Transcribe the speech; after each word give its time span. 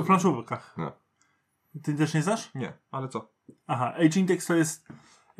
W 0.00 0.06
planszówkach. 0.06 0.74
Nie. 0.78 0.92
Ty 1.82 1.94
też 1.94 2.14
nie 2.14 2.22
znasz? 2.22 2.54
Nie, 2.54 2.72
ale 2.90 3.08
co? 3.08 3.32
Aha, 3.66 3.92
Age 3.94 4.20
Index 4.20 4.46
to 4.46 4.54
jest 4.54 4.88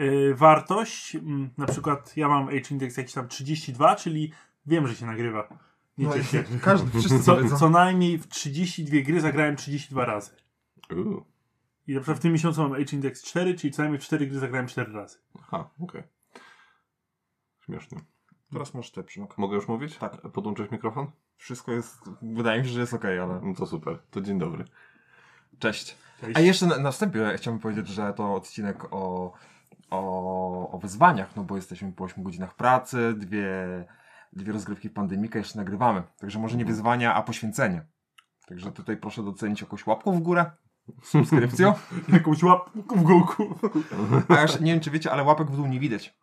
y, 0.00 0.34
wartość. 0.34 1.14
mm, 1.16 1.50
na 1.58 1.66
przykład 1.66 2.16
ja 2.16 2.28
mam 2.28 2.48
Age 2.48 2.68
Index 2.70 2.96
jakiś 2.96 3.12
tam 3.12 3.28
32, 3.28 3.96
czyli 3.96 4.32
wiem, 4.66 4.86
że 4.88 4.94
się 4.96 5.06
nagrywa. 5.06 5.48
Nie 5.98 6.06
No, 6.06 6.22
się. 6.22 6.44
każdy, 6.62 7.00
wszyscy 7.00 7.22
Co, 7.22 7.56
co 7.56 7.70
najmniej 7.70 8.18
w 8.18 8.26
32 8.28 8.96
gry 9.02 9.20
zagrałem 9.20 9.56
32 9.56 10.04
razy. 10.04 10.30
Uuu. 10.96 11.24
I 11.86 11.94
na 11.94 12.00
przykład 12.00 12.18
w 12.18 12.20
tym 12.20 12.32
miesiącu 12.32 12.62
mam 12.62 12.72
Age 12.72 12.92
Index 12.92 13.22
4, 13.22 13.54
czyli 13.54 13.72
co 13.72 13.82
najmniej 13.82 14.00
w 14.00 14.04
4 14.04 14.26
gry 14.26 14.38
zagrałem 14.38 14.66
4 14.68 14.92
razy. 14.92 15.18
Aha, 15.42 15.70
okej. 15.80 16.02
Śmiesznie. 17.60 17.98
Teraz 18.52 18.74
możesz 18.74 18.90
ty, 18.92 19.04
Przymek. 19.04 19.38
Mogę 19.38 19.56
już 19.56 19.68
mówić? 19.68 19.96
Tak. 19.96 20.20
Podłączyć 20.32 20.70
mikrofon? 20.70 21.10
Wszystko 21.42 21.72
jest, 21.72 22.10
wydaje 22.22 22.62
mi 22.62 22.68
się, 22.68 22.74
że 22.74 22.80
jest 22.80 22.94
okej, 22.94 23.18
ale... 23.18 23.40
No 23.42 23.54
to 23.54 23.66
super. 23.66 23.98
To 24.10 24.20
dzień 24.20 24.38
dobry. 24.38 24.64
Cześć. 25.58 25.96
Cześć. 26.20 26.36
A 26.36 26.40
jeszcze 26.40 26.66
na, 26.66 26.78
na 26.78 26.90
wstępie 26.90 27.32
chciałbym 27.36 27.60
powiedzieć, 27.60 27.88
że 27.88 28.12
to 28.12 28.34
odcinek 28.34 28.84
o, 28.90 29.32
o, 29.90 30.70
o 30.70 30.78
wyzwaniach, 30.78 31.36
no 31.36 31.44
bo 31.44 31.56
jesteśmy 31.56 31.92
po 31.92 32.04
8 32.04 32.24
godzinach 32.24 32.54
pracy, 32.54 33.14
dwie, 33.16 33.54
dwie 34.32 34.52
rozgrywki 34.52 34.90
pandemika 34.90 35.38
jeszcze 35.38 35.58
nagrywamy. 35.58 36.02
Także 36.18 36.38
może 36.38 36.56
nie 36.56 36.64
wyzwania, 36.64 37.14
a 37.14 37.22
poświęcenie. 37.22 37.86
Także 38.48 38.72
tutaj 38.72 38.96
proszę 38.96 39.22
docenić 39.22 39.60
jakąś 39.60 39.86
łapką 39.86 40.12
w 40.12 40.20
górę, 40.20 40.50
subskrypcją. 41.02 41.74
Jakąś 42.08 42.42
łapką 42.42 42.96
w 42.96 43.02
gółku. 43.02 43.54
A 44.28 44.42
już 44.42 44.60
nie 44.60 44.72
wiem, 44.72 44.80
czy 44.80 44.90
wiecie, 44.90 45.12
ale 45.12 45.22
łapek 45.22 45.50
w 45.50 45.56
dół 45.56 45.66
nie 45.66 45.80
widać. 45.80 46.21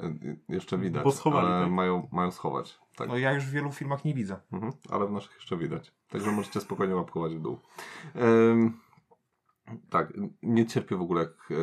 E, 0.00 0.14
Jeszcze 0.48 0.78
widać, 0.78 1.04
Bo 1.04 1.12
schowali, 1.12 1.46
ale 1.46 1.64
tak? 1.64 1.72
mają, 1.72 2.08
mają 2.12 2.30
schować. 2.30 2.78
Tak. 2.96 3.08
No 3.08 3.18
ja 3.18 3.32
już 3.32 3.44
w 3.44 3.50
wielu 3.50 3.72
filmach 3.72 4.04
nie 4.04 4.14
widzę. 4.14 4.36
Mhm, 4.52 4.72
ale 4.90 5.06
w 5.06 5.12
naszych 5.12 5.34
jeszcze 5.34 5.56
widać. 5.56 5.92
Także 6.08 6.32
możecie 6.32 6.60
spokojnie 6.60 6.96
łapkować 6.96 7.34
w 7.34 7.40
dół. 7.40 7.58
Ym, 8.50 8.72
tak, 9.90 10.12
nie 10.42 10.66
cierpię 10.66 10.96
w 10.96 11.02
ogóle 11.02 11.20
jak 11.20 11.48
e, 11.50 11.54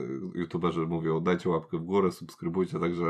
e, 0.00 0.04
youtuberzy 0.34 0.86
mówią 0.86 1.20
dajcie 1.20 1.48
łapkę 1.48 1.78
w 1.78 1.84
górę, 1.84 2.12
subskrybujcie, 2.12 2.80
także 2.80 3.04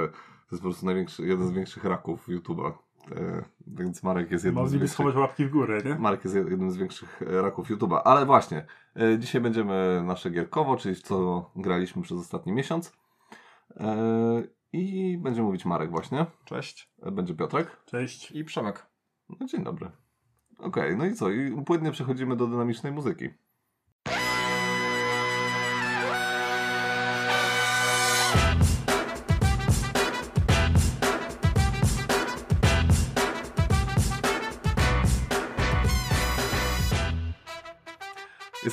to 0.49 0.57
jest 0.57 0.63
po 0.63 0.69
prostu 0.69 0.87
największy, 0.87 1.27
jeden 1.27 1.49
z 1.49 1.51
większych 1.51 1.85
raków 1.85 2.29
YouTube'a. 2.29 2.73
E, 3.13 3.45
więc 3.67 4.03
Marek 4.03 4.31
jest 4.31 4.45
jednym 4.45 4.63
z 4.63 4.65
Mogliby 4.65 4.79
większych... 4.79 4.95
schować 4.95 5.17
łapki 5.17 5.45
w 5.47 5.51
górę, 5.51 5.83
nie? 5.85 5.95
Marek 5.95 6.25
jest 6.25 6.37
jednym 6.37 6.71
z 6.71 6.77
większych 6.77 7.23
e, 7.23 7.43
raków 7.43 7.71
YouTube'a. 7.71 8.01
Ale 8.05 8.27
właśnie, 8.27 8.67
e, 8.97 9.19
dzisiaj 9.19 9.41
będziemy 9.41 10.03
nasze 10.07 10.31
gierkowo, 10.31 10.77
czyli 10.77 10.97
co 10.97 11.51
graliśmy 11.57 12.03
przez 12.03 12.19
ostatni 12.19 12.53
miesiąc. 12.53 12.93
E, 13.77 14.43
I 14.73 15.19
będzie 15.19 15.43
mówić 15.43 15.65
Marek 15.65 15.91
właśnie. 15.91 16.27
Cześć. 16.45 16.93
E, 17.03 17.11
Będzie 17.11 17.35
Piotrek. 17.35 17.85
Cześć. 17.87 18.31
I 18.31 18.45
Przemek. 18.45 18.87
No 19.29 19.47
dzień 19.47 19.65
dobry. 19.65 19.91
Okej, 20.59 20.97
no 20.97 21.07
i 21.07 21.15
co? 21.15 21.31
I 21.31 21.65
płynnie 21.65 21.91
przechodzimy 21.91 22.37
do 22.37 22.47
dynamicznej 22.47 22.93
muzyki. 22.93 23.29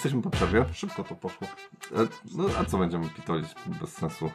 Jesteśmy 0.02 0.22
po 0.22 0.30
przerwie. 0.30 0.66
Szybko 0.74 1.04
to 1.04 1.16
poszło. 1.16 1.48
E, 1.92 2.08
No 2.38 2.46
a 2.60 2.66
co 2.66 2.78
będziemy 2.78 3.10
pitolić 3.10 3.56
bez 3.82 3.94
sensu 3.94 4.26
e, 4.26 4.32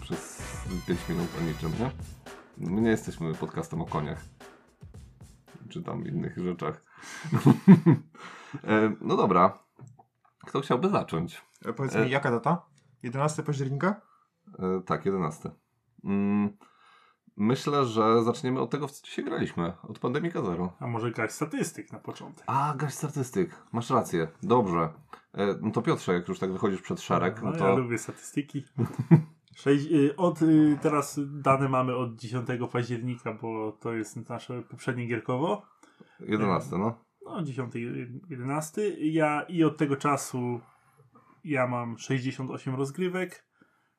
przez 0.00 0.42
5 0.86 1.08
minut 1.08 1.28
o 1.38 1.44
niczym, 1.44 1.72
nie? 1.80 1.90
My 2.70 2.80
nie 2.80 2.90
jesteśmy 2.90 3.34
podcastem 3.34 3.80
o 3.80 3.84
koniach. 3.86 4.24
Czy 5.68 5.82
tam 5.82 6.06
innych 6.06 6.38
rzeczach. 6.38 6.82
E, 8.64 8.92
No 9.00 9.16
dobra. 9.16 9.58
Kto 10.46 10.60
chciałby 10.60 10.88
zacząć? 10.88 11.42
E, 11.64 11.72
powiedz 11.72 11.94
E- 11.96 12.04
mi, 12.04 12.10
jaka 12.10 12.30
data? 12.30 12.66
11 13.02 13.42
października? 13.42 14.00
E, 14.58 14.80
Tak, 14.86 15.06
11. 15.06 15.50
Mm, 16.04 16.56
Myślę, 17.40 17.84
że 17.84 18.24
zaczniemy 18.24 18.60
od 18.60 18.70
tego, 18.70 18.88
w 18.88 18.92
co 18.92 19.06
dzisiaj 19.06 19.24
graliśmy. 19.24 19.72
Od 19.82 19.98
Pandemika 19.98 20.42
Zero. 20.42 20.72
A 20.80 20.86
może 20.86 21.06
jakaś 21.08 21.30
statystyk 21.30 21.92
na 21.92 21.98
początek? 21.98 22.44
A, 22.46 22.74
gaś 22.76 22.94
statystyk. 22.94 23.62
Masz 23.72 23.90
rację. 23.90 24.28
Dobrze. 24.42 24.88
E, 25.34 25.58
No 25.60 25.70
to 25.70 25.82
Piotrze, 25.82 26.12
jak 26.12 26.28
już 26.28 26.38
tak 26.38 26.52
wychodzisz 26.52 26.82
przed 26.82 27.00
szereg, 27.00 27.42
no 27.42 27.50
No, 27.50 27.58
to... 27.58 27.68
Ja 27.68 27.74
lubię 27.74 27.98
statystyki. 27.98 28.64
Sześć, 29.56 29.86
y, 29.92 30.16
od, 30.16 30.42
y, 30.42 30.78
teraz 30.82 31.20
dane 31.26 31.68
mamy 31.68 31.96
od 31.96 32.14
10 32.14 32.48
października, 32.72 33.34
bo 33.34 33.72
to 33.72 33.92
jest 33.92 34.28
nasze 34.28 34.62
poprzednie 34.62 35.06
gierkowo. 35.06 35.62
11, 36.20 36.78
no. 36.78 37.04
No, 37.24 37.42
10, 37.42 37.74
11. 38.30 38.82
Ja 38.98 39.42
i 39.42 39.64
od 39.64 39.76
tego 39.76 39.96
czasu 39.96 40.60
ja 41.44 41.66
mam 41.66 41.98
68 41.98 42.74
rozgrywek 42.74 43.47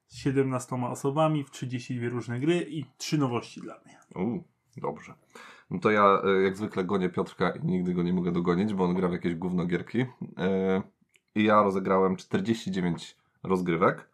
z 0.09 0.16
17 0.18 0.75
osobami 0.75 1.44
w 1.44 1.52
32 1.52 2.09
różne 2.09 2.40
gry 2.40 2.66
i 2.70 2.86
3 2.97 3.18
nowości 3.18 3.62
dla 3.62 3.75
mnie. 3.86 4.00
Uuu, 4.16 4.44
dobrze. 4.78 5.14
No 5.70 5.80
to 5.80 5.92
ja 5.92 6.22
e, 6.25 6.42
jak 6.42 6.58
zwykle 6.58 6.84
gonię 6.84 7.09
Piotrka 7.09 7.50
i 7.50 7.66
nigdy 7.66 7.94
go 7.94 8.03
nie 8.03 8.14
mogę 8.14 8.31
dogonić, 8.31 8.74
bo 8.74 8.84
on 8.86 8.94
gra 8.96 9.08
w 9.09 9.12
jakieś 9.12 9.36
gówno 9.36 9.66
gierki. 9.66 10.06
E, 10.38 10.81
I 11.36 11.44
ja 11.44 11.64
rozegrałem 11.64 12.16
49 12.16 13.18
rozgrywek 13.44 14.09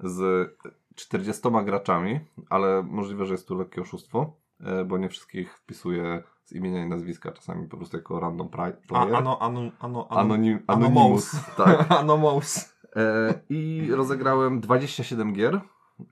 z 0.00 0.48
40 0.94 1.42
graczami, 1.64 2.20
ale 2.50 2.82
możliwe, 2.82 3.26
że 3.26 3.34
jest 3.34 3.48
tu 3.48 3.54
lekkie 3.58 3.80
oszustwo, 3.80 4.36
e, 4.60 4.84
bo 4.84 4.98
nie 4.98 5.08
wszystkich 5.08 5.58
wpisuję 5.58 6.22
z 6.44 6.52
imienia 6.52 6.84
i 6.84 6.88
nazwiska, 6.88 7.32
czasami 7.32 7.68
po 7.68 7.76
prostu 7.76 7.96
jako 7.96 8.20
random 8.20 8.48
pri- 8.48 8.60
A, 8.62 8.72
player. 8.88 9.14
ano, 9.16 9.38
ano, 9.38 9.60
ano, 9.60 9.70
ano, 9.80 10.08
Anonim, 10.20 10.58
Anonymous. 10.66 11.30
anonymous. 11.88 12.56
Tak. 12.68 12.73
E, 12.96 13.34
I 13.48 13.88
rozegrałem 13.90 14.60
27 14.60 15.32
gier 15.32 15.60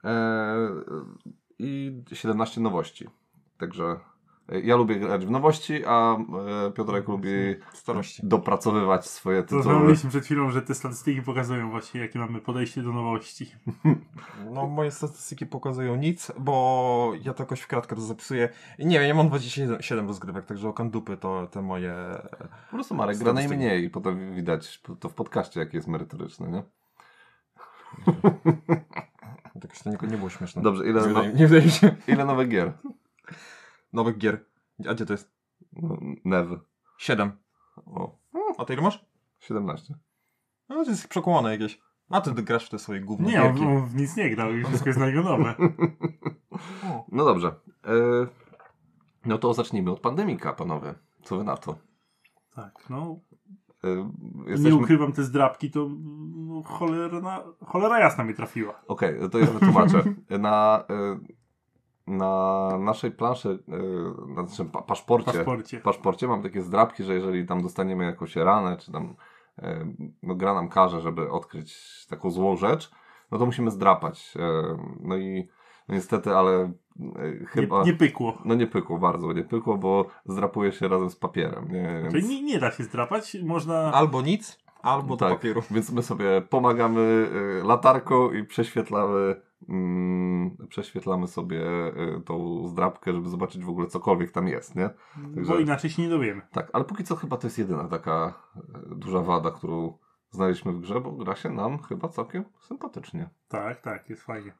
e, 0.04 0.69
i 1.59 2.03
17 2.12 2.60
nowości. 2.60 3.09
Także 3.59 4.00
ja 4.65 4.77
lubię 4.77 4.97
grać 4.97 5.27
w 5.27 5.31
nowości, 5.31 5.83
a 5.87 6.17
e, 6.17 6.71
Piotrek 6.71 7.09
lubi 7.09 7.31
Starości. 7.73 8.23
dopracowywać 8.25 9.07
swoje 9.07 9.43
To 9.43 9.49
tytuły. 9.49 9.63
rozmawialiśmy 9.63 10.11
przed 10.11 10.25
chwilą, 10.25 10.51
że 10.51 10.63
te 10.63 10.75
statystyki 10.75 11.23
pokazują 11.23 11.71
właśnie, 11.71 12.01
jakie 12.01 12.19
mamy 12.19 12.41
podejście 12.41 12.83
do 12.83 12.93
nowości. 12.93 13.53
No, 14.51 14.67
moje 14.67 14.91
statystyki 14.91 15.47
pokazują 15.47 15.97
nic, 15.97 16.33
bo 16.39 17.13
ja 17.23 17.35
to 17.35 17.43
jakoś 17.43 17.61
w 17.61 17.67
kratkę 17.67 17.97
to 17.97 18.03
zapisuję. 18.03 18.49
I 18.79 18.87
nie 18.87 18.99
wiem, 19.01 19.09
ja 19.09 19.15
mam 19.15 19.29
27 19.29 20.07
rozgrywek, 20.07 20.45
także 20.47 20.69
o 20.69 20.73
kandupy 20.73 21.17
to 21.17 21.47
te 21.47 21.63
moje... 21.63 21.95
Po 22.71 22.77
prostu 22.77 22.95
Marek 22.95 23.19
gra 23.19 23.33
najmniej 23.33 23.84
i 23.84 23.91
potem 23.91 24.34
widać 24.34 24.83
to 25.01 25.09
w 25.09 25.15
podcaście, 25.15 25.61
jaki 25.61 25.77
jest 25.77 25.89
merytoryczny, 25.89 26.51
nie? 26.51 26.63
Tak 29.63 29.79
to 29.84 29.91
nie, 29.91 30.11
nie 30.11 30.17
było 30.17 30.31
śmieszne. 30.31 30.63
Dobrze, 30.63 30.87
ile, 30.87 31.07
nie, 31.07 31.13
no, 31.13 31.25
nie 31.25 31.47
wydaje 31.47 31.63
mi 31.63 31.71
się. 31.71 31.95
ile 32.09 32.25
nowych 32.25 32.49
gier? 32.49 32.73
Nowych 33.92 34.19
gier. 34.19 34.44
A 34.88 34.94
gdzie 34.94 35.06
to 35.06 35.12
jest? 35.12 35.32
No, 35.72 35.97
Nev. 36.25 36.58
7. 36.98 37.32
O, 37.86 38.19
A 38.58 38.64
ty 38.64 38.72
ile 38.72 38.82
masz? 38.82 39.04
17. 39.41 39.94
No, 40.69 40.84
to 40.84 40.91
jest 40.91 41.08
przekołane 41.08 41.50
jakieś. 41.53 41.80
A 42.10 42.20
ty 42.20 42.32
grasz 42.42 42.66
w 42.66 42.70
te 42.70 42.78
swoje 42.78 43.00
gówno 43.00 43.28
Nie, 43.28 43.42
on, 43.42 43.48
gierki. 43.48 43.66
on 43.66 43.86
w 43.86 43.94
nic 43.94 44.16
nie 44.16 44.30
grał 44.30 44.53
i 44.56 44.64
wszystko 44.64 44.88
jest 44.88 44.98
na 45.00 45.06
niego 45.06 45.22
nowe. 45.22 45.54
No 47.12 47.25
dobrze. 47.25 47.48
E, 47.86 47.92
no 49.25 49.38
to 49.38 49.54
zacznijmy 49.54 49.91
od 49.91 50.00
pandemika, 50.00 50.53
panowie. 50.53 50.94
Co 51.22 51.38
wy 51.38 51.44
na 51.44 51.56
to? 51.56 51.76
Tak, 52.54 52.91
no. 52.91 53.16
E, 53.84 53.88
Nie 54.44 54.50
jesteśmy... 54.50 54.78
ukrywam 54.78 55.12
te 55.12 55.22
zdrabki, 55.22 55.70
to 55.70 55.88
no, 56.34 56.62
cholera, 56.62 57.44
cholera 57.66 57.98
jasna 58.00 58.24
mi 58.24 58.34
trafiła. 58.34 58.80
Okej, 58.86 59.30
to 59.30 59.38
ja 59.38 59.47
wytłumaczę. 59.47 60.03
Na, 60.38 60.84
y, 60.91 61.34
na 62.12 62.69
naszej 62.78 63.11
planszy, 63.11 63.49
y, 63.49 64.34
na 64.34 64.43
naszym 64.43 64.71
paszporcie, 64.71 65.33
paszporcie. 65.33 65.81
paszporcie 65.81 66.28
mam 66.28 66.43
takie 66.43 66.62
zdrabki, 66.62 67.05
że 67.05 67.15
jeżeli 67.15 67.47
tam 67.47 67.62
dostaniemy 67.62 68.05
jakąś 68.05 68.37
ranę, 68.37 68.77
czy 68.77 68.93
tam 68.93 69.15
y, 69.59 69.86
no, 70.22 70.34
gra 70.34 70.54
nam 70.54 70.69
każe, 70.69 71.01
żeby 71.01 71.31
odkryć 71.31 71.77
taką 72.10 72.31
złą 72.31 72.57
rzecz, 72.57 72.91
no 73.31 73.39
to 73.39 73.47
musimy 73.47 73.71
zdrapać. 73.71 74.34
Y, 74.36 74.41
No 75.01 75.16
i 75.16 75.48
no 75.89 75.95
niestety, 75.95 76.36
ale 76.36 76.72
chyba... 77.47 77.81
Nie, 77.84 77.92
nie 77.92 77.98
pykło. 77.98 78.39
No 78.45 78.54
nie 78.54 78.66
pykło, 78.66 78.98
bardzo 78.98 79.33
nie 79.33 79.45
pykło, 79.45 79.78
bo 79.78 80.07
zdrapuje 80.27 80.72
się 80.72 80.89
razem 80.89 81.10
z 81.10 81.16
papierem. 81.16 81.69
Nie? 81.72 82.09
Czyli 82.10 82.28
nie, 82.28 82.42
nie 82.42 82.59
da 82.59 82.71
się 82.71 82.84
zdrapać, 82.84 83.36
można... 83.45 83.92
Albo 83.92 84.22
nic, 84.22 84.59
albo 84.83 85.16
do 85.16 85.27
Tak, 85.27 85.39
papieru. 85.39 85.63
Więc 85.71 85.92
my 85.92 86.03
sobie 86.03 86.41
pomagamy 86.41 87.28
latarką 87.65 88.33
i 88.33 88.45
prześwietlamy, 88.45 89.41
prześwietlamy 90.68 91.28
sobie 91.28 91.60
y, 92.16 92.20
tą 92.26 92.68
zdrabkę, 92.68 93.12
żeby 93.12 93.28
zobaczyć 93.28 93.64
w 93.64 93.68
ogóle 93.68 93.86
cokolwiek 93.86 94.30
tam 94.30 94.48
jest, 94.48 94.74
nie? 94.76 94.91
Bo 95.16 95.34
Także- 95.34 95.62
inaczej 95.62 95.91
się 95.91 96.03
nie 96.03 96.09
dowiemy. 96.09 96.42
Tak, 96.53 96.70
ale 96.72 96.84
póki 96.84 97.04
co 97.04 97.16
chyba 97.16 97.36
to 97.36 97.47
jest 97.47 97.59
jedyna 97.59 97.88
taka 97.88 98.34
y, 98.92 98.94
duża 98.97 99.20
wada, 99.20 99.50
którą 99.50 99.98
znaleźliśmy 100.30 100.72
w 100.72 100.80
grze, 100.80 101.00
bo 101.00 101.12
gra 101.12 101.36
się 101.36 101.50
nam 101.50 101.78
chyba 101.82 102.09
całkiem 102.09 102.44
sympatycznie. 102.60 103.30
Tak, 103.48 103.80
tak, 103.80 104.10
jest 104.10 104.22
fajnie. 104.22 104.54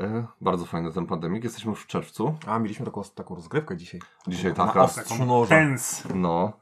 E, 0.00 0.26
bardzo 0.40 0.64
fajny 0.66 0.92
ten 0.92 1.06
pandemik. 1.06 1.44
Jesteśmy 1.44 1.70
już 1.70 1.82
w 1.82 1.86
czerwcu. 1.86 2.34
A, 2.46 2.58
mieliśmy 2.58 2.84
taką, 2.86 3.02
taką 3.14 3.34
rozgrywkę 3.34 3.76
dzisiaj. 3.76 4.00
Dzisiaj 4.28 4.52
Na 4.52 4.66
taka. 4.66 4.82
ostrzu 4.82 5.24
noża. 5.26 5.54
Pens. 5.54 6.08
No. 6.14 6.52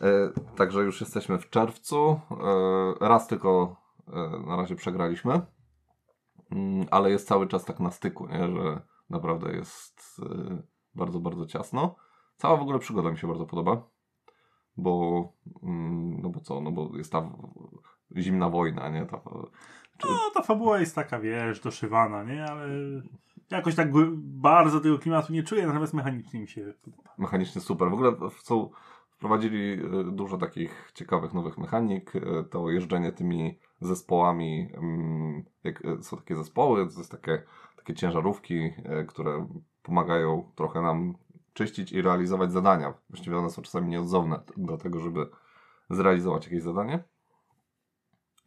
E, 0.00 0.30
także 0.56 0.80
już 0.82 1.00
jesteśmy 1.00 1.38
w 1.38 1.50
czerwcu. 1.50 2.20
E, 3.00 3.08
raz 3.08 3.26
tylko 3.26 3.76
e, 4.08 4.46
na 4.46 4.56
razie 4.56 4.76
przegraliśmy, 4.76 5.32
Mm, 5.32 5.46
ale 6.90 7.10
jest 7.10 7.28
cały 7.28 7.46
czas 7.48 7.64
tak 7.64 7.80
na 7.80 7.90
styku, 7.90 8.26
nie? 8.26 8.48
że 8.48 8.80
naprawdę 9.10 9.52
jest 9.52 10.20
e, 10.22 10.62
bardzo, 10.94 11.20
bardzo 11.20 11.46
ciasno. 11.46 11.96
Cała 12.36 12.56
w 12.56 12.62
ogóle 12.62 12.78
przygoda 12.78 13.10
mi 13.10 13.18
się 13.18 13.26
bardzo 13.26 13.46
podoba, 13.46 13.82
bo 14.76 15.22
mm, 15.62 16.20
no 16.22 16.28
bo 16.28 16.40
co, 16.40 16.60
no 16.60 16.72
bo 16.72 16.90
jest 16.96 17.12
ta 17.12 17.30
zimna 18.16 18.48
wojna, 18.50 18.88
nie? 18.88 19.06
Ta, 19.06 19.20
No, 20.04 20.30
ta 20.34 20.42
fabuła 20.42 20.80
jest 20.80 20.94
taka, 20.94 21.20
wiesz, 21.20 21.60
doszywana, 21.60 22.24
nie? 22.24 22.44
Ale 22.44 22.68
jakoś 23.50 23.74
tak 23.74 23.88
bardzo 24.16 24.80
tego 24.80 24.98
klimatu 24.98 25.32
nie 25.32 25.42
czuję, 25.42 25.66
natomiast 25.66 25.94
mechanicznie 25.94 26.40
mi 26.40 26.48
się 26.48 26.72
podoba. 26.82 27.10
mechanicznie 27.18 27.60
super. 27.60 27.90
W 27.90 27.92
ogóle 27.92 28.12
są, 28.42 28.70
wprowadzili 29.10 29.72
e, 29.72 30.04
dużo 30.12 30.38
takich 30.38 30.92
ciekawych 30.94 31.34
nowych 31.34 31.58
mechanik. 31.58 32.16
E, 32.16 32.44
To 32.44 32.70
jeżdżenie 32.70 33.12
tymi 33.12 33.58
zespołami, 33.80 34.72
mm, 34.74 35.44
jak 35.64 35.84
e, 35.84 36.02
są 36.02 36.16
takie 36.16 36.36
zespoły, 36.36 36.88
to 36.88 36.98
jest 36.98 37.10
takie, 37.10 37.42
takie 37.76 37.94
ciężarówki, 37.94 38.72
e, 38.84 39.04
które 39.04 39.48
pomagają 39.82 40.52
trochę 40.54 40.82
nam 40.82 41.14
czyścić 41.52 41.92
i 41.92 42.02
realizować 42.02 42.52
zadania. 42.52 42.94
Właściwie 43.10 43.38
one 43.38 43.50
są 43.50 43.62
czasami 43.62 43.88
nieodzowne 43.88 44.40
do 44.56 44.76
tego, 44.76 45.00
żeby 45.00 45.26
zrealizować 45.90 46.44
jakieś 46.44 46.62
zadanie. 46.62 47.04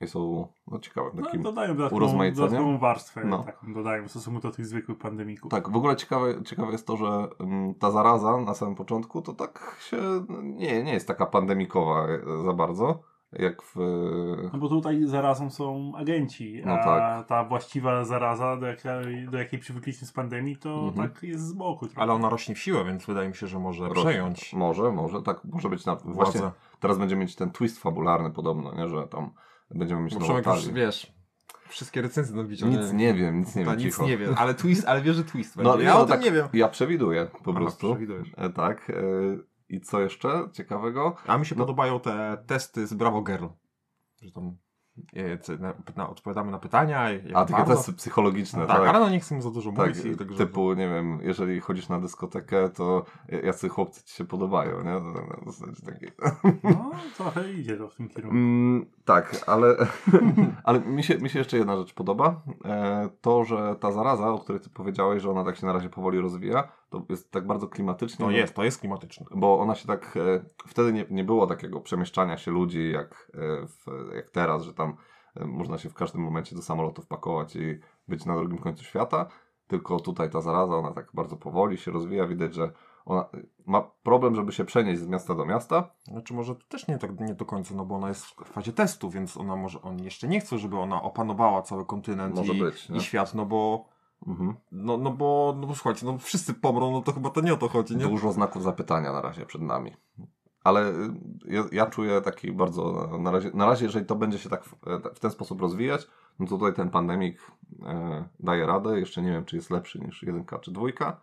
I 0.02 0.08
są 0.08 0.48
no, 0.68 0.80
ciekawe. 0.80 1.10
No, 1.14 1.24
Takim, 1.24 1.42
dodają 1.42 1.76
dodatkową, 1.76 2.32
dodatkową 2.32 2.78
warstwę, 2.78 3.26
No. 3.26 3.44
taką 3.44 3.74
dodają 3.74 4.08
w 4.08 4.12
stosunku 4.12 4.42
do 4.42 4.52
tych 4.52 4.66
zwykłych 4.66 4.98
pandemików. 4.98 5.52
Tak, 5.52 5.70
w 5.70 5.76
ogóle 5.76 5.96
ciekawe, 5.96 6.44
ciekawe 6.44 6.72
jest 6.72 6.88
to, 6.88 6.98
że 6.98 7.28
mm, 7.40 7.76
ta 7.76 7.92
zaraza 7.92 8.38
na 8.38 8.54
samym 8.54 8.76
początku 8.76 9.22
to 9.22 9.34
tak 9.34 9.78
się 9.80 9.98
nie, 10.44 10.84
nie 10.84 10.94
jest 10.94 11.08
taka 11.08 11.26
pandemikowa 11.26 12.08
e, 12.08 12.44
za 12.46 12.54
bardzo, 12.54 13.04
jak 13.34 13.62
w... 13.64 13.76
No 14.54 14.60
bo 14.60 14.70
tutaj 14.70 15.04
zarazą 15.04 15.50
są 15.50 15.92
agenci, 15.98 16.62
No 16.66 16.74
a 16.74 16.84
tak. 16.84 17.28
ta 17.28 17.44
właściwa 17.46 18.04
zaraza, 18.06 18.58
do 18.58 18.66
jakiej, 18.68 19.28
do 19.32 19.38
jakiej 19.38 19.60
przywykliśmy 19.60 20.08
z 20.08 20.12
pandemii, 20.12 20.58
to 20.58 20.74
Mhm. 20.88 21.10
tak 21.10 21.24
jest 21.24 21.44
z 21.48 21.54
boku. 21.54 21.86
trochę. 21.88 22.02
Ale 22.02 22.14
ona 22.14 22.30
rośnie 22.30 22.56
w 22.56 22.60
siłę, 22.60 22.86
więc 22.86 23.06
wydaje 23.06 23.30
mi 23.30 23.36
się, 23.36 23.48
że 23.48 23.60
może 23.60 23.90
przejąć 23.90 24.54
Może, 24.54 24.92
może, 24.92 25.22
tak, 25.22 25.42
może 25.46 25.70
być 25.70 25.86
na... 25.86 25.96
władzę. 25.96 26.14
Właśnie 26.14 26.52
teraz 26.80 26.98
będziemy 26.98 27.22
mieć 27.22 27.36
ten 27.36 27.52
twist 27.52 27.80
fabularny 27.82 28.32
podobno, 28.32 28.76
nie, 28.76 28.88
że 28.88 29.08
tam 29.08 29.32
będziemy 29.72 30.02
mieć 30.02 30.14
Bo 30.14 30.20
nową 30.20 30.42
talię. 30.42 30.74
wiesz, 30.74 31.14
wszystkie 31.68 32.02
recenzje 32.02 32.36
nadbicia. 32.36 32.66
Nic 32.68 32.94
nie 32.94 33.14
wiem, 33.14 33.40
nic 33.40 33.56
nie 33.56 33.66
wiem, 33.66 33.78
nic 33.78 33.84
cicho. 33.86 34.06
nie 34.08 34.18
wiem, 34.18 34.36
ale 34.38 34.54
twist, 34.54 34.88
ale 34.88 35.02
wiesz, 35.02 35.16
że 35.16 35.24
twist 35.24 35.58
będzie. 35.58 35.72
No, 35.72 35.80
ja 35.80 35.94
no, 35.94 36.00
o 36.00 36.06
tym 36.06 36.10
tak, 36.16 36.24
nie 36.26 36.32
wiem. 36.32 36.48
Ja 36.54 36.68
przewiduję 36.68 37.26
po 37.44 37.52
Aha, 37.52 37.60
prostu. 37.60 37.88
przewidujesz. 37.90 38.32
E, 38.38 38.50
tak. 38.50 38.90
E, 38.90 38.94
I 39.72 39.82
co 39.82 40.00
jeszcze 40.02 40.50
ciekawego? 40.54 41.16
A 41.28 41.38
mi 41.38 41.46
się 41.46 41.56
No. 41.56 41.60
podobają 41.60 42.00
te 42.00 42.44
testy 42.48 42.88
z 42.88 42.94
Bravo 42.94 43.22
Girl. 43.22 43.46
Że 44.22 44.32
tam 44.32 44.58
e, 45.16 45.58
na, 45.60 45.74
na, 45.96 46.10
odpowiadamy 46.10 46.52
na 46.52 46.60
pytania. 46.60 47.10
jak 47.12 47.22
A, 47.36 47.46
takie 47.46 47.64
testy 47.70 47.94
psychologiczne, 47.94 48.60
No 48.60 48.68
tak? 48.68 48.78
tak, 48.78 48.88
ale 48.88 49.00
no 49.00 49.10
nie 49.10 49.20
chcę 49.20 49.42
za 49.42 49.52
dużo 49.52 49.72
Tak, 49.72 49.88
mówić. 49.90 50.06
i 50.06 50.18
także- 50.18 50.38
typu, 50.38 50.74
nie 50.74 50.90
wiem, 50.90 51.20
jeżeli 51.22 51.60
chodzisz 51.60 51.90
na 51.90 52.00
dyskotekę, 52.00 52.70
to 52.70 53.06
jacy 53.44 53.70
chłopcy 53.70 54.04
ci 54.04 54.16
się 54.16 54.26
podobają, 54.26 54.84
nie? 54.84 55.02
Takie. 55.86 56.12
No, 56.64 56.92
trochę 57.18 57.54
idzie 57.54 57.78
to 57.78 57.88
w 57.90 57.96
tym 57.96 58.10
kierunku. 58.10 58.38
Mm, 58.38 58.86
tak, 59.06 59.44
ale, 59.48 59.76
ale 60.64 60.80
mi, 60.80 61.04
się, 61.04 61.18
mi 61.18 61.30
się 61.30 61.40
jeszcze 61.40 61.58
jedna 61.58 61.78
rzecz 61.78 61.94
podoba. 61.94 62.42
E, 62.66 63.10
to, 63.22 63.44
że 63.44 63.76
ta 63.80 63.92
zaraza, 63.92 64.30
o 64.30 64.40
której 64.40 64.62
ty 64.62 64.70
powiedziałeś, 64.70 65.22
że 65.22 65.32
ona 65.32 65.44
tak 65.44 65.58
się 65.58 65.66
na 65.66 65.74
razie 65.74 65.90
powoli 65.90 66.20
rozwija, 66.20 66.72
to 66.90 67.06
jest 67.10 67.32
tak 67.32 67.48
bardzo 67.48 67.68
klimatycznie. 67.68 68.26
No 68.26 68.32
jest, 68.32 68.54
to 68.54 68.64
jest 68.64 68.80
klimatyczne. 68.80 69.26
Bo 69.36 69.60
ona 69.60 69.76
się 69.76 69.88
tak. 69.88 70.18
E, 70.18 70.46
wtedy 70.68 70.94
nie, 70.94 71.06
nie 71.10 71.24
było 71.24 71.48
takiego 71.48 71.82
przemieszczania 71.82 72.38
się 72.38 72.52
ludzi 72.52 72.92
jak, 72.92 73.32
e, 73.34 73.68
w, 73.68 73.86
jak 74.16 74.30
teraz, 74.30 74.64
że 74.64 74.74
tam 74.74 74.96
można 75.46 75.78
się 75.78 75.90
w 75.90 75.94
każdym 75.94 76.22
momencie 76.22 76.56
do 76.56 76.62
samolotu 76.62 77.02
wpakować 77.02 77.56
i 77.56 77.80
być 78.08 78.26
na 78.26 78.36
drugim 78.36 78.58
końcu 78.58 78.84
świata. 78.84 79.28
Tylko 79.68 80.00
tutaj 80.00 80.30
ta 80.30 80.42
zaraza, 80.42 80.76
ona 80.76 80.92
tak 80.92 81.10
bardzo 81.14 81.38
powoli 81.38 81.78
się 81.78 81.92
rozwija. 81.92 82.28
Widać, 82.28 82.54
że 82.54 82.72
ona 83.06 83.22
e, 83.22 83.28
ma 83.66 83.82
problem, 84.04 84.36
żeby 84.36 84.52
się 84.52 84.66
przenieść 84.66 85.02
z 85.02 85.08
miasta 85.08 85.36
do 85.36 85.46
miasta. 85.46 85.90
Znaczy 86.04 86.34
może 86.34 86.56
to 86.56 86.66
też 86.70 86.88
nie 86.88 86.98
tak 86.98 87.20
nie 87.20 87.34
do 87.34 87.46
końca, 87.46 87.76
no 87.76 87.86
bo 87.86 87.96
ona 87.96 88.08
jest 88.08 88.26
w 88.26 88.46
fazie 88.46 88.74
testu, 88.74 89.10
więc 89.10 89.38
ona 89.38 89.56
może, 89.56 89.82
on 89.82 90.04
jeszcze 90.04 90.28
nie 90.28 90.40
chce, 90.40 90.58
żeby 90.58 90.80
ona 90.80 91.02
opanowała 91.02 91.62
cały 91.62 91.86
kontynent 91.86 92.36
Może 92.36 92.54
i, 92.54 92.60
być, 92.60 92.90
i 92.90 93.02
świat, 93.02 93.36
no 93.36 93.46
bo 93.46 93.92
Mhm. 94.28 94.56
no, 94.72 94.98
no 94.98 95.12
bo, 95.12 95.56
no 95.62 95.68
bo 95.68 95.76
słuchajcie, 95.76 96.06
no 96.06 96.18
wszyscy 96.18 96.54
pomrą, 96.54 96.92
no 96.92 97.02
to 97.02 97.14
chyba 97.14 97.30
to 97.30 97.42
nie 97.42 97.54
o 97.54 97.58
to 97.58 97.68
chodzi, 97.68 97.98
nie? 97.98 98.08
Dużo 98.08 98.32
znaków 98.32 98.64
zapytania 98.64 99.12
na 99.12 99.22
razie 99.22 99.46
przed 99.46 99.62
nami. 99.62 99.94
Ale 100.64 100.90
y, 100.90 100.94
ja, 101.46 101.64
ja 101.72 101.86
czuję 101.86 102.22
taki 102.22 102.52
bardzo. 102.52 103.10
Na 103.20 103.32
razie, 103.32 103.52
na 103.54 103.66
razie, 103.66 103.86
jeżeli 103.86 104.06
to 104.06 104.16
będzie 104.16 104.40
się 104.40 104.50
tak 104.50 104.64
w, 104.64 104.76
w 105.16 105.20
ten 105.20 105.32
sposób 105.32 105.62
rozwijać, 105.62 106.08
no 106.40 106.46
to 106.46 106.58
tutaj 106.58 106.74
ten 106.74 106.90
pandemik 106.90 107.52
e, 107.86 108.26
daje 108.40 108.66
radę. 108.66 109.00
Jeszcze 109.00 109.22
nie 109.22 109.32
wiem, 109.32 109.46
czy 109.46 109.56
jest 109.56 109.70
lepszy 109.70 110.00
niż 110.00 110.24
jedynka 110.24 110.60
czy 110.60 110.72
dwójka. 110.72 111.22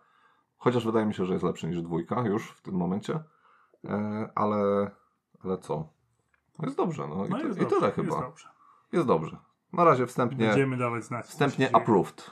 Chociaż 0.59 0.85
wydaje 0.85 1.05
mi 1.05 1.13
się, 1.13 1.25
że 1.25 1.33
jest 1.33 1.45
lepszy 1.45 1.67
niż 1.67 1.81
dwójka 1.81 2.21
już 2.21 2.51
w 2.51 2.61
tym 2.61 2.75
momencie. 2.75 3.19
E, 3.85 4.29
ale, 4.35 4.91
ale 5.43 5.57
co? 5.57 5.89
Jest 6.63 6.77
dobrze. 6.77 7.07
No, 7.07 7.25
i, 7.25 7.29
No 7.29 7.37
to, 7.37 7.43
jest 7.47 7.57
i 7.57 7.61
dobrze, 7.61 7.75
tyle 7.79 7.91
chyba. 7.91 8.07
Jest 8.15 8.19
dobrze. 8.27 8.47
Jest 8.91 9.07
dobrze. 9.07 9.37
Na 9.73 9.83
razie 9.83 10.07
wstępnie, 10.07 10.45
Będziemy 10.47 10.77
dawać 10.77 11.03
znać. 11.03 11.25
wstępnie 11.25 11.75
approved. 11.75 12.31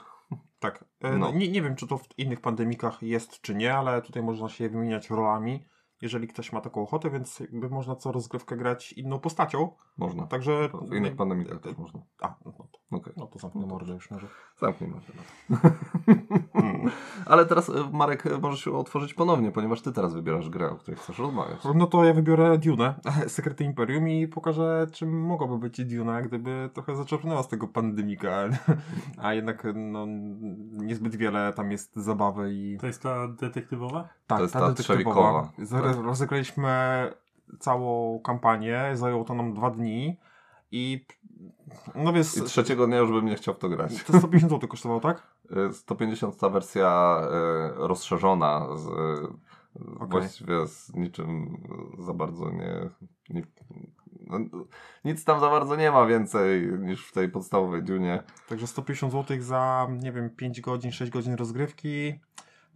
Tak. 0.60 0.84
E, 1.00 1.10
No. 1.12 1.18
no. 1.18 1.30
nie, 1.38 1.48
nie 1.48 1.62
wiem, 1.62 1.76
czy 1.76 1.86
to 1.86 1.98
w 1.98 2.18
innych 2.18 2.40
pandemikach 2.40 3.02
jest, 3.02 3.40
czy 3.40 3.54
nie, 3.54 3.74
ale 3.76 4.02
tutaj 4.02 4.22
można 4.22 4.48
się 4.48 4.68
wymieniać 4.68 5.10
rolami, 5.10 5.64
jeżeli 6.02 6.28
ktoś 6.28 6.52
ma 6.52 6.60
taką 6.60 6.82
ochotę, 6.82 7.10
więc 7.10 7.40
jakby 7.40 7.68
można 7.68 7.96
co 7.96 8.12
rozgrywkę 8.12 8.56
grać 8.56 8.92
inną 8.92 9.18
postacią. 9.20 9.70
Można. 9.96 10.26
Także. 10.26 10.68
W 10.88 10.94
innych 10.94 11.16
pandemikach 11.16 11.60
też 11.60 11.76
można. 11.76 12.00
A, 12.20 12.34
no 12.44 12.52
to, 12.52 12.68
Okej. 12.90 13.12
no 13.16 13.26
to 13.26 13.38
zamknę 13.38 13.66
mordę 13.66 13.92
już 13.92 14.10
może. 14.10 14.26
Zamknij 14.60 14.90
mordę. 14.90 15.12
no. 15.50 15.58
Ale 17.26 17.46
teraz, 17.46 17.68
e, 17.70 17.72
Marek, 17.92 18.26
e, 18.26 18.38
możesz 18.38 18.64
się 18.64 18.76
otworzyć 18.76 19.14
ponownie, 19.14 19.52
ponieważ 19.52 19.82
ty 19.82 19.92
teraz 19.92 20.14
wybierasz 20.14 20.50
grę, 20.50 20.70
o 20.70 20.76
której 20.76 20.98
chcesz 21.00 21.18
rozmawiać. 21.18 21.58
No 21.74 21.86
to 21.86 22.04
ja 22.04 22.14
wybiorę 22.14 22.58
Dune, 22.58 22.94
Sekrety 23.26 23.64
Imperium 23.64 24.08
i 24.08 24.28
pokażę, 24.28 24.86
czym 24.92 25.20
mogłaby 25.26 25.58
być 25.58 25.84
Duna, 25.84 26.22
gdyby 26.22 26.70
trochę 26.74 26.96
zaczerpnęła 26.96 27.42
z 27.42 27.48
tego 27.48 27.68
pandemika. 27.68 28.28
A 29.22 29.34
jednak 29.34 29.66
no, 29.74 30.06
niezbyt 30.72 31.16
wiele 31.16 31.52
tam 31.52 31.72
jest 31.72 31.96
zabawy 31.96 32.54
i... 32.54 32.78
To 32.80 32.86
jest 32.86 33.02
ta 33.02 33.28
detektywowa? 33.28 34.08
Tak, 34.26 34.38
To 34.38 34.42
jest 34.42 34.54
ta 34.54 34.68
detektywowa. 34.68 35.50
trzewikowa. 35.52 35.92
Zare- 35.92 36.04
Rozegraliśmy 36.04 36.68
całą 37.60 38.20
kampanię, 38.20 38.90
zajęło 38.94 39.24
to 39.24 39.34
nam 39.34 39.54
dwa 39.54 39.70
dni 39.70 40.16
i 40.70 41.06
no 41.94 42.12
wiesz, 42.12 42.36
I 42.36 42.42
trzeciego 42.42 42.86
dnia 42.86 42.98
już 42.98 43.10
bym 43.10 43.26
nie 43.26 43.34
chciał 43.34 43.54
w 43.54 43.58
to 43.58 43.68
grać. 43.68 44.04
to 44.04 44.18
150 44.18 44.52
zł 44.52 44.68
kosztowało, 44.68 45.00
tak? 45.00 45.22
E, 45.50 45.72
150 45.72 46.36
ta 46.36 46.48
wersja 46.48 47.20
e, 47.22 47.72
rozszerzona 47.76 48.66
z 48.76 48.86
e, 48.86 50.06
właściwie 50.06 50.66
z 50.66 50.94
niczym 50.94 51.62
za 51.98 52.14
bardzo 52.14 52.50
nie, 52.50 52.90
nie 53.30 53.42
no, 54.26 54.38
nic 55.04 55.24
tam 55.24 55.40
za 55.40 55.50
bardzo 55.50 55.76
nie 55.76 55.90
ma 55.90 56.06
więcej 56.06 56.72
niż 56.78 57.06
w 57.06 57.12
tej 57.12 57.28
podstawowej 57.28 57.82
Dunie. 57.82 58.22
Także 58.48 58.66
150 58.66 59.12
zł 59.12 59.36
za, 59.40 59.88
nie 60.02 60.12
wiem, 60.12 60.30
5 60.30 60.60
godzin, 60.60 60.92
6 60.92 61.12
godzin 61.12 61.34
rozgrywki. 61.34 62.20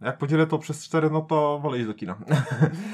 Jak 0.01 0.17
podzielę 0.17 0.47
to 0.47 0.59
przez 0.59 0.83
4, 0.83 1.09
no 1.09 1.21
to 1.21 1.59
wolę 1.59 1.77
iść 1.77 1.87
do 1.87 1.93
kina. 1.93 2.15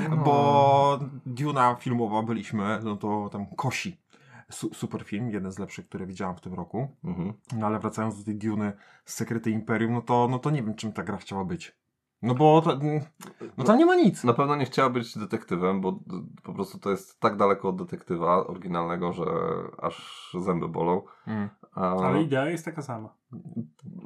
No. 0.09 0.17
Bo 0.17 0.99
Duna 1.25 1.75
filmowa 1.75 2.23
byliśmy, 2.23 2.79
no 2.83 2.97
to 2.97 3.29
tam 3.31 3.45
Kosi. 3.45 3.97
Su 4.51 4.73
super 4.73 5.03
film, 5.03 5.31
jeden 5.31 5.51
z 5.51 5.59
lepszych, 5.59 5.85
które 5.89 6.05
widziałam 6.05 6.35
w 6.35 6.41
tym 6.41 6.53
roku. 6.53 6.87
Mhm. 7.03 7.33
No 7.55 7.67
ale 7.67 7.79
wracając 7.79 8.17
do 8.17 8.23
tej 8.23 8.35
Duny 8.35 8.73
Sekrety 9.05 9.51
Imperium, 9.51 9.93
no 9.93 10.01
to, 10.01 10.27
no 10.31 10.39
to 10.39 10.49
nie 10.49 10.63
wiem, 10.63 10.75
czym 10.75 10.93
ta 10.93 11.03
gra 11.03 11.17
chciała 11.17 11.45
być. 11.45 11.79
No 12.21 12.35
bo 12.35 12.61
to, 12.61 12.79
no 13.57 13.63
tam 13.63 13.77
nie 13.77 13.85
ma 13.85 13.95
nic. 13.95 14.23
Na 14.23 14.33
pewno 14.33 14.55
nie 14.55 14.65
chciała 14.65 14.89
być 14.89 15.17
detektywem, 15.17 15.81
bo 15.81 15.99
po 16.43 16.53
prostu 16.53 16.79
to 16.79 16.89
jest 16.89 17.19
tak 17.19 17.37
daleko 17.37 17.69
od 17.69 17.75
detektywa 17.75 18.47
oryginalnego, 18.47 19.13
że 19.13 19.25
aż 19.81 20.29
zęby 20.39 20.67
bolą. 20.67 21.01
Mm. 21.27 21.49
Ale 21.73 22.21
idea 22.21 22.49
jest 22.49 22.65
taka 22.65 22.81
sama. 22.81 23.09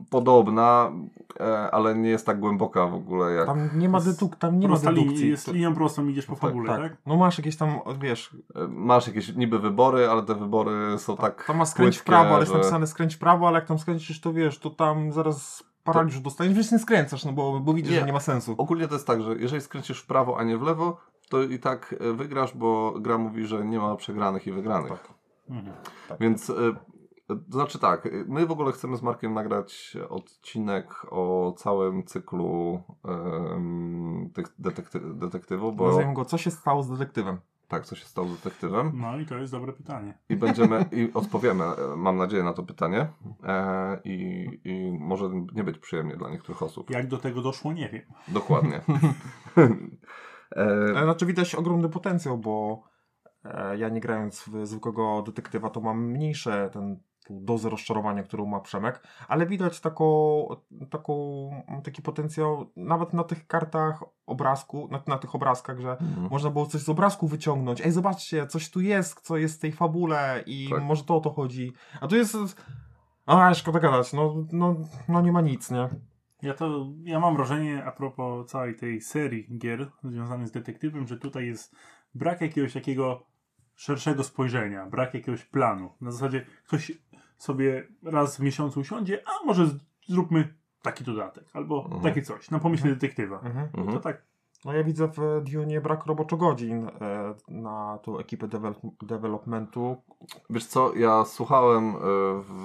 Podobna, 0.09 0.91
e, 1.39 1.71
ale 1.71 1.95
nie 1.95 2.09
jest 2.09 2.25
tak 2.25 2.39
głęboka 2.39 2.87
w 2.87 2.93
ogóle 2.93 3.33
jak... 3.33 3.45
Tam 3.45 3.69
nie 3.79 3.89
ma 3.89 3.99
deduk, 4.01 4.35
tam 4.35 4.59
nie 4.59 4.67
ma 4.67 4.77
dedukcji. 4.77 5.29
jest 5.29 5.53
linią 5.53 5.75
prostą, 5.75 6.07
idziesz 6.07 6.25
po 6.25 6.33
Tak, 6.33 6.41
fabule, 6.41 6.67
tak? 6.67 6.81
tak. 6.81 6.97
No 7.05 7.17
masz 7.17 7.37
jakieś 7.37 7.57
tam, 7.57 7.79
wiesz, 7.99 8.35
E, 8.55 8.67
Masz 8.67 9.07
jakieś 9.07 9.35
niby 9.35 9.59
wybory, 9.59 10.09
ale 10.09 10.23
te 10.23 10.35
wybory 10.35 10.97
są 10.97 11.17
tak 11.17 11.45
Tam 11.47 11.57
ma 11.57 11.65
skręć 11.65 11.97
w 11.97 12.03
prawo, 12.03 12.29
ale 12.29 12.39
jest 12.39 12.53
napisane 12.53 12.87
skręć 12.87 13.15
w 13.15 13.19
prawo, 13.19 13.47
ale 13.47 13.59
jak 13.59 13.67
tam 13.67 13.79
skręcisz, 13.79 14.21
to 14.21 14.33
wiesz, 14.33 14.59
to 14.59 14.69
tam 14.69 15.11
zaraz 15.11 15.63
paraliż 15.83 16.19
dostaniesz, 16.19 16.53
więc 16.53 16.71
nie 16.71 16.79
skręcasz, 16.79 17.25
no 17.25 17.33
bo, 17.33 17.59
bo 17.59 17.73
widzisz, 17.73 17.91
Nie. 17.91 17.99
że 17.99 18.05
nie 18.05 18.13
ma 18.13 18.19
sensu. 18.19 18.55
Ogólnie 18.57 18.87
to 18.87 18.93
jest 18.93 19.07
tak, 19.07 19.21
że 19.21 19.35
jeżeli 19.35 19.61
skręcisz 19.61 19.99
w 19.99 20.05
prawo, 20.05 20.37
a 20.37 20.43
nie 20.43 20.57
w 20.57 20.61
lewo, 20.61 20.97
to 21.29 21.43
i 21.43 21.59
tak 21.59 21.95
e, 21.99 22.13
wygrasz, 22.13 22.57
bo 22.57 22.93
gra 22.99 23.17
mówi, 23.17 23.45
że 23.45 23.65
nie 23.65 23.79
ma 23.79 23.95
przegranych 23.95 24.47
i 24.47 24.51
wygranych. 24.51 24.89
Tak. 24.89 25.13
Mhm. 25.49 25.75
Więc 26.19 26.49
e, 26.49 26.53
to 27.27 27.35
znaczy 27.49 27.79
tak, 27.79 28.09
my 28.27 28.45
w 28.45 28.51
ogóle 28.51 28.71
chcemy 28.71 28.97
z 28.97 29.01
Markiem 29.01 29.33
nagrać 29.33 29.97
odcinek 30.09 31.05
o 31.11 31.53
całym 31.57 32.03
cyklu 32.03 32.83
em, 33.05 34.29
tych 34.33 34.47
detekty 34.59 34.99
detektywów, 35.13 35.75
bo 35.75 35.87
Nazwijmy 35.87 36.13
go, 36.13 36.25
co 36.25 36.37
się 36.37 36.51
stało 36.51 36.83
z 36.83 36.89
detektywem. 36.89 37.37
Tak, 37.67 37.85
co 37.85 37.95
się 37.95 38.05
stało 38.05 38.27
z 38.27 38.35
detektywem. 38.35 38.91
No 38.95 39.19
i 39.19 39.25
to 39.25 39.37
jest 39.37 39.51
dobre 39.51 39.73
pytanie. 39.73 40.17
I 40.29 40.35
będziemy, 40.35 40.85
i 40.91 41.13
odpowiemy, 41.13 41.63
e, 41.63 41.95
mam 41.95 42.17
nadzieję, 42.17 42.43
na 42.43 42.53
to 42.53 42.63
pytanie. 42.63 43.07
E, 43.43 43.99
i, 44.03 44.47
I 44.63 44.97
może 44.99 45.29
nie 45.53 45.63
być 45.63 45.77
przyjemnie 45.77 46.17
dla 46.17 46.29
niektórych 46.29 46.63
osób. 46.63 46.89
Jak 46.89 47.07
do 47.07 47.17
tego 47.17 47.41
doszło, 47.41 47.73
nie 47.73 47.89
wiem. 47.89 48.01
Dokładnie. 48.27 48.81
e, 49.57 49.69
E, 50.55 51.03
Znaczy 51.03 51.25
widać 51.25 51.55
ogromny 51.55 51.89
potencjał, 51.89 52.37
bo 52.37 52.83
e, 53.45 53.77
ja 53.77 53.89
nie 53.89 53.99
grając 53.99 54.43
w 54.43 54.67
zwykłego 54.67 55.23
detektywa, 55.25 55.69
to 55.69 55.81
mam 55.81 56.05
mniejsze 56.05 56.69
ten 56.73 56.99
tą 57.23 57.45
dozę 57.45 57.69
rozczarowania, 57.69 58.23
którą 58.23 58.45
ma 58.45 58.59
Przemek, 58.59 59.07
ale 59.27 59.45
widać 59.45 59.79
taką, 59.79 60.47
taką, 60.89 61.49
taki 61.83 62.01
potencjał 62.01 62.71
nawet 62.75 63.13
na 63.13 63.23
tych 63.23 63.47
kartach 63.47 64.03
obrazku, 64.25 64.87
na, 64.91 65.03
na 65.07 65.17
tych 65.17 65.35
obrazkach, 65.35 65.79
że 65.79 65.91
mhm. 65.91 66.27
można 66.31 66.49
było 66.49 66.65
coś 66.65 66.81
z 66.81 66.89
obrazku 66.89 67.27
wyciągnąć. 67.27 67.81
Ej, 67.81 67.91
zobaczcie, 67.91 68.47
coś 68.47 68.69
tu 68.69 68.81
jest, 68.81 69.21
co 69.21 69.37
jest 69.37 69.57
w 69.57 69.61
tej 69.61 69.71
fabule 69.71 70.43
i 70.45 70.69
Tak. 70.69 70.83
może 70.83 71.03
to 71.03 71.15
o 71.15 71.19
to 71.19 71.29
chodzi. 71.29 71.73
A 72.01 72.07
tu 72.07 72.15
jest... 72.15 72.37
A, 73.25 73.53
szkoda 73.53 73.79
gadać, 73.79 74.13
no, 74.13 74.35
no, 74.51 74.75
no 75.07 75.21
nie 75.21 75.31
ma 75.31 75.41
nic, 75.41 75.71
nie? 75.71 75.89
Ja 76.41 76.53
to, 76.53 76.87
ja 77.03 77.19
mam 77.19 77.35
wrażenie 77.35 77.85
a 77.85 77.91
propos 77.91 78.51
całej 78.51 78.75
tej 78.75 79.01
serii 79.01 79.57
gier 79.57 79.91
związanych 80.03 80.47
z 80.47 80.51
detektywem, 80.51 81.07
że 81.07 81.17
tutaj 81.17 81.45
jest 81.45 81.75
brak 82.15 82.41
jakiegoś 82.41 82.73
takiego 82.73 83.25
szerszego 83.75 84.23
spojrzenia, 84.23 84.85
brak 84.85 85.13
jakiegoś 85.13 85.45
planu. 85.45 85.89
Na 86.01 86.11
zasadzie 86.11 86.45
ktoś 86.67 86.91
sobie 87.37 87.87
raz 88.03 88.37
w 88.37 88.39
miesiącu 88.39 88.79
usiądzie, 88.79 89.23
a 89.25 89.45
może 89.45 89.65
zróbmy 90.07 90.53
taki 90.81 91.03
dodatek, 91.03 91.45
albo 91.53 91.83
Mhm. 91.83 92.01
takie 92.01 92.21
coś, 92.21 92.51
na 92.51 92.59
pomyśle 92.59 92.83
Mhm. 92.85 92.99
detektywa. 92.99 93.39
Mhm. 93.39 93.69
To 93.71 93.77
Mhm. 93.81 93.99
tak, 94.01 94.23
No 94.65 94.73
ja 94.73 94.83
widzę 94.83 95.07
w 95.07 95.41
Dune 95.51 95.81
brak 95.81 96.05
roboczo-godzin 96.05 96.87
e, 97.01 97.33
na 97.47 97.99
tą 98.03 98.19
ekipę 98.19 98.47
devel- 98.47 98.91
developmentu. 99.01 99.97
Wiesz 100.49 100.65
co, 100.65 100.95
ja 100.95 101.25
słuchałem 101.25 101.95
e, 101.95 101.99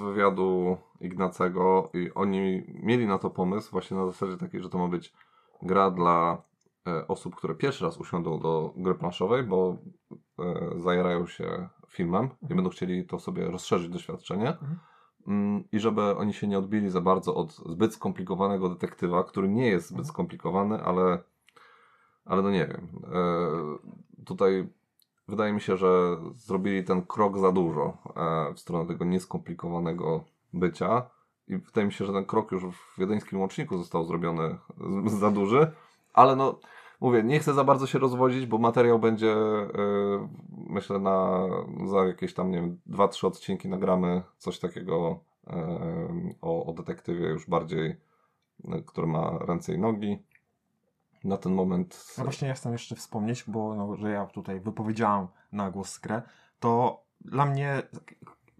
wywiadu 0.05 0.77
Ignacego 1.01 1.89
i 1.93 2.11
oni 2.15 2.63
mieli 2.83 3.07
na 3.07 3.17
to 3.17 3.29
pomysł 3.29 3.71
właśnie 3.71 3.97
na 3.97 4.05
zasadzie 4.05 4.37
takiej, 4.37 4.61
że 4.61 4.69
to 4.69 4.77
ma 4.77 4.87
być 4.87 5.13
gra 5.61 5.91
dla 5.91 6.41
e, 6.87 7.07
osób, 7.07 7.35
które 7.35 7.55
pierwszy 7.55 7.85
raz 7.85 7.97
usiądą 7.97 8.39
do 8.39 8.73
gry 8.77 8.95
planszowej, 8.95 9.43
bo 9.43 9.77
e, 10.41 10.79
zajarają 10.79 11.27
się 11.27 11.69
filmem 11.89 12.29
i 12.49 12.55
będą 12.55 12.69
chcieli 12.69 13.05
to 13.05 13.19
sobie 13.19 13.51
rozszerzyć 13.51 13.89
doświadczenie. 13.89 14.49
Mhm. 14.49 14.79
Mm, 15.27 15.63
I 15.71 15.79
żeby 15.79 16.01
oni 16.01 16.33
się 16.33 16.47
nie 16.47 16.57
odbili 16.57 16.89
za 16.89 17.01
bardzo 17.01 17.35
od 17.35 17.55
zbyt 17.55 17.93
skomplikowanego 17.93 18.69
detektywa, 18.69 19.23
który 19.23 19.49
nie 19.49 19.67
jest 19.67 19.89
zbyt 19.89 20.07
skomplikowany, 20.07 20.83
ale, 20.83 21.23
ale 22.25 22.41
no 22.41 22.51
nie 22.51 22.67
wiem. 22.67 22.87
E, 23.13 24.25
tutaj 24.25 24.67
wydaje 25.27 25.53
mi 25.53 25.61
się, 25.61 25.77
że 25.77 26.17
zrobili 26.33 26.83
ten 26.83 27.01
krok 27.01 27.39
za 27.39 27.51
dużo 27.51 27.97
e, 28.15 28.53
w 28.53 28.59
stronę 28.59 28.87
tego 28.87 29.05
nieskomplikowanego 29.05 30.23
bycia. 30.53 31.09
I 31.47 31.57
wydaje 31.57 31.87
mi 31.87 31.93
się, 31.93 32.05
że 32.05 32.13
ten 32.13 32.25
krok 32.25 32.51
już 32.51 32.63
w 32.63 32.99
wiedeńskim 32.99 33.39
łączniku 33.39 33.77
został 33.77 34.05
zrobiony 34.05 34.57
za 35.21 35.31
duży, 35.31 35.71
ale 36.13 36.35
no 36.35 36.59
mówię, 36.99 37.23
nie 37.23 37.39
chcę 37.39 37.53
za 37.53 37.63
bardzo 37.63 37.87
się 37.87 37.99
rozwodzić, 37.99 38.45
bo 38.45 38.57
materiał 38.57 38.99
będzie 38.99 39.31
e, 39.31 39.67
myślę 40.51 40.99
na 40.99 41.47
za 41.85 42.05
jakieś 42.05 42.33
tam, 42.33 42.51
nie 42.51 42.57
wiem, 42.57 42.79
dwa, 42.85 43.07
trzy 43.07 43.27
odcinki 43.27 43.67
nagramy 43.67 44.21
coś 44.37 44.59
takiego 44.59 45.19
e, 45.47 46.33
o, 46.41 46.65
o 46.65 46.73
detektywie 46.73 47.27
już 47.27 47.49
bardziej, 47.49 47.95
e, 48.69 48.81
który 48.81 49.07
ma 49.07 49.37
ręce 49.47 49.73
i 49.73 49.79
nogi. 49.79 50.23
Na 51.23 51.37
ten 51.37 51.53
moment 51.53 52.15
No 52.17 52.23
właśnie 52.23 52.47
ja 52.47 52.53
chcę 52.53 52.71
jeszcze 52.71 52.95
wspomnieć, 52.95 53.43
bo 53.47 53.75
no, 53.75 53.95
że 53.95 54.11
ja 54.11 54.25
tutaj 54.25 54.59
wypowiedziałam 54.59 55.27
na 55.51 55.71
głos 55.71 55.99
grę, 55.99 56.21
to 56.59 57.03
dla 57.21 57.45
mnie 57.45 57.83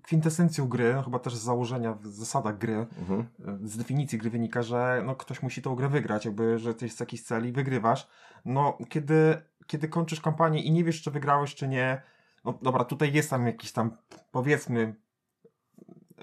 kwintesencją 0.09 0.67
gry, 0.67 0.93
no 0.93 1.03
chyba 1.03 1.19
też 1.19 1.35
z 1.35 1.41
założenia, 1.41 1.93
w 1.93 2.07
zasadach 2.07 2.57
gry, 2.57 2.87
mhm. 2.99 3.27
z 3.63 3.77
definicji 3.77 4.17
gry 4.17 4.29
wynika, 4.29 4.61
że 4.61 5.03
no, 5.05 5.15
ktoś 5.15 5.43
musi 5.43 5.61
tą 5.61 5.75
grę 5.75 5.89
wygrać, 5.89 6.25
jakby, 6.25 6.59
że 6.59 6.73
to 6.73 6.85
jest 6.85 6.99
jakiś 6.99 7.23
cel 7.23 7.47
i 7.47 7.51
wygrywasz. 7.51 8.07
No, 8.45 8.77
kiedy, 8.89 9.41
kiedy 9.67 9.87
kończysz 9.87 10.21
kampanię 10.21 10.61
i 10.61 10.71
nie 10.71 10.83
wiesz, 10.83 11.01
czy 11.01 11.11
wygrałeś, 11.11 11.55
czy 11.55 11.67
nie, 11.67 12.01
no 12.45 12.59
dobra, 12.61 12.83
tutaj 12.83 13.13
jest 13.13 13.29
tam 13.29 13.45
jakiś 13.45 13.71
tam, 13.71 13.97
powiedzmy, 14.31 14.95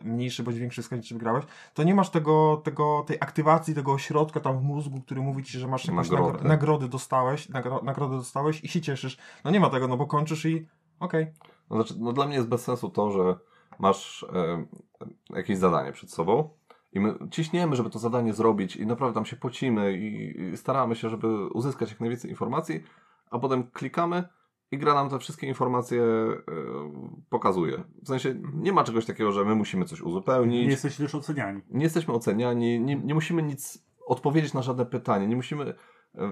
mniejszy 0.02 0.42
bądź 0.42 0.58
większy 0.58 0.82
wskaźnik, 0.82 1.08
czy 1.08 1.14
wygrałeś, 1.14 1.44
to 1.74 1.82
nie 1.82 1.94
masz 1.94 2.10
tego, 2.10 2.60
tego, 2.64 3.04
tej 3.06 3.16
aktywacji, 3.20 3.74
tego 3.74 3.92
ośrodka 3.92 4.40
tam 4.40 4.58
w 4.58 4.62
mózgu, 4.62 5.00
który 5.00 5.20
mówi 5.20 5.44
ci, 5.44 5.58
że 5.58 5.68
masz 5.68 5.84
jakąś 5.84 6.10
Nagrody. 6.10 6.32
nagrody, 6.32 6.48
nagrody 6.48 6.88
dostałeś, 6.88 7.48
nagro, 7.48 7.80
nagrody 7.82 8.16
dostałeś 8.16 8.64
i 8.64 8.68
się 8.68 8.80
cieszysz. 8.80 9.18
No 9.44 9.50
nie 9.50 9.60
ma 9.60 9.70
tego, 9.70 9.88
no 9.88 9.96
bo 9.96 10.06
kończysz 10.06 10.44
i 10.44 10.68
okej. 11.00 11.26
No, 11.70 11.76
znaczy, 11.76 11.94
no 11.98 12.12
dla 12.12 12.26
mnie 12.26 12.36
jest 12.36 12.48
bez 12.48 12.64
sensu 12.64 12.90
to, 12.90 13.10
że 13.10 13.36
masz 13.78 14.26
e, 14.32 14.66
jakieś 15.30 15.58
zadanie 15.58 15.92
przed 15.92 16.10
sobą 16.10 16.50
i 16.92 17.00
my 17.00 17.14
ciśniemy, 17.30 17.76
żeby 17.76 17.90
to 17.90 17.98
zadanie 17.98 18.32
zrobić 18.32 18.76
i 18.76 18.86
naprawdę 18.86 19.14
tam 19.14 19.24
się 19.24 19.36
pocimy 19.36 19.98
i, 19.98 20.40
i 20.40 20.56
staramy 20.56 20.96
się, 20.96 21.08
żeby 21.08 21.46
uzyskać 21.46 21.90
jak 21.90 22.00
najwięcej 22.00 22.30
informacji, 22.30 22.82
a 23.30 23.38
potem 23.38 23.70
klikamy 23.70 24.24
i 24.70 24.78
gra 24.78 24.94
nam 24.94 25.10
te 25.10 25.18
wszystkie 25.18 25.46
informacje 25.46 26.02
e, 26.02 26.36
pokazuje. 27.30 27.84
W 28.02 28.08
sensie 28.08 28.34
nie 28.54 28.72
ma 28.72 28.84
czegoś 28.84 29.06
takiego, 29.06 29.32
że 29.32 29.44
my 29.44 29.54
musimy 29.54 29.84
coś 29.84 30.00
uzupełnić, 30.00 30.64
nie 30.64 30.70
jesteście 30.70 31.04
też 31.04 31.14
oceniani. 31.14 31.60
nie 31.70 31.84
jesteśmy 31.84 32.14
oceniani, 32.14 32.80
nie, 32.80 32.96
nie 32.96 33.14
musimy 33.14 33.42
nic 33.42 33.86
odpowiedzieć 34.06 34.54
na 34.54 34.62
żadne 34.62 34.86
pytanie, 34.86 35.26
nie 35.26 35.36
musimy 35.36 35.64
e, 35.64 35.74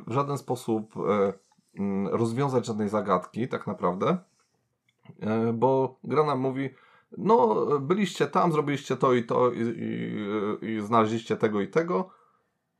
w 0.06 0.12
żaden 0.12 0.38
sposób 0.38 0.94
e, 0.96 1.32
mm, 1.78 2.06
rozwiązać 2.06 2.66
żadnej 2.66 2.88
zagadki, 2.88 3.48
tak 3.48 3.66
naprawdę, 3.66 4.18
bo 5.54 5.98
gra 6.04 6.24
nam 6.24 6.40
mówi, 6.40 6.70
no 7.18 7.66
byliście 7.80 8.26
tam, 8.26 8.52
zrobiliście 8.52 8.96
to 8.96 9.12
i 9.12 9.24
to 9.24 9.52
i, 9.52 9.60
i, 9.60 10.70
i 10.70 10.80
znaleźliście 10.80 11.36
tego 11.36 11.60
i 11.60 11.68
tego 11.68 12.10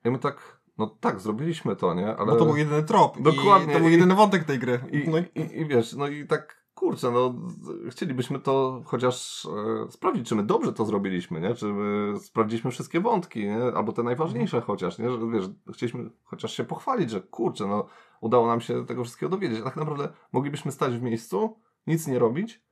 i 0.04 0.10
my 0.10 0.18
tak, 0.18 0.60
no 0.78 0.86
tak, 1.00 1.20
zrobiliśmy 1.20 1.76
to, 1.76 1.94
nie? 1.94 2.16
Ale... 2.16 2.32
Bo 2.32 2.36
to 2.36 2.44
był 2.44 2.56
jedyny 2.56 2.82
trop. 2.82 3.22
Dokładnie. 3.22 3.72
I 3.72 3.76
to 3.76 3.80
był 3.80 3.88
jedyny 3.88 4.14
wątek 4.14 4.44
tej 4.44 4.58
gry. 4.58 4.80
I, 4.92 5.08
no 5.08 5.18
i 5.18 5.60
i, 5.60 5.66
wiesz, 5.66 5.92
no 5.92 6.08
i 6.08 6.26
tak 6.26 6.64
kurczę, 6.74 7.10
no 7.10 7.34
chcielibyśmy 7.90 8.40
to 8.40 8.82
chociaż 8.84 9.46
e, 9.86 9.92
sprawdzić, 9.92 10.28
czy 10.28 10.34
my 10.34 10.42
dobrze 10.42 10.72
to 10.72 10.84
zrobiliśmy, 10.84 11.40
nie? 11.40 11.54
Czy 11.54 11.66
my 11.66 12.20
sprawdziliśmy 12.20 12.70
wszystkie 12.70 13.00
wątki, 13.00 13.44
nie? 13.44 13.62
Albo 13.62 13.92
te 13.92 14.02
najważniejsze 14.02 14.60
chociaż, 14.60 14.98
nie? 14.98 15.10
Że 15.10 15.18
wiesz, 15.32 15.44
chcieliśmy 15.72 16.10
chociaż 16.24 16.52
się 16.52 16.64
pochwalić, 16.64 17.10
że 17.10 17.20
kurczę, 17.20 17.66
no 17.66 17.86
udało 18.20 18.46
nam 18.46 18.60
się 18.60 18.86
tego 18.86 19.04
wszystkiego 19.04 19.30
dowiedzieć. 19.30 19.60
A 19.60 19.64
tak 19.64 19.76
naprawdę 19.76 20.08
moglibyśmy 20.32 20.72
stać 20.72 20.96
w 20.96 21.02
miejscu, 21.02 21.60
nic 21.86 22.06
nie 22.06 22.18
robić, 22.18 22.64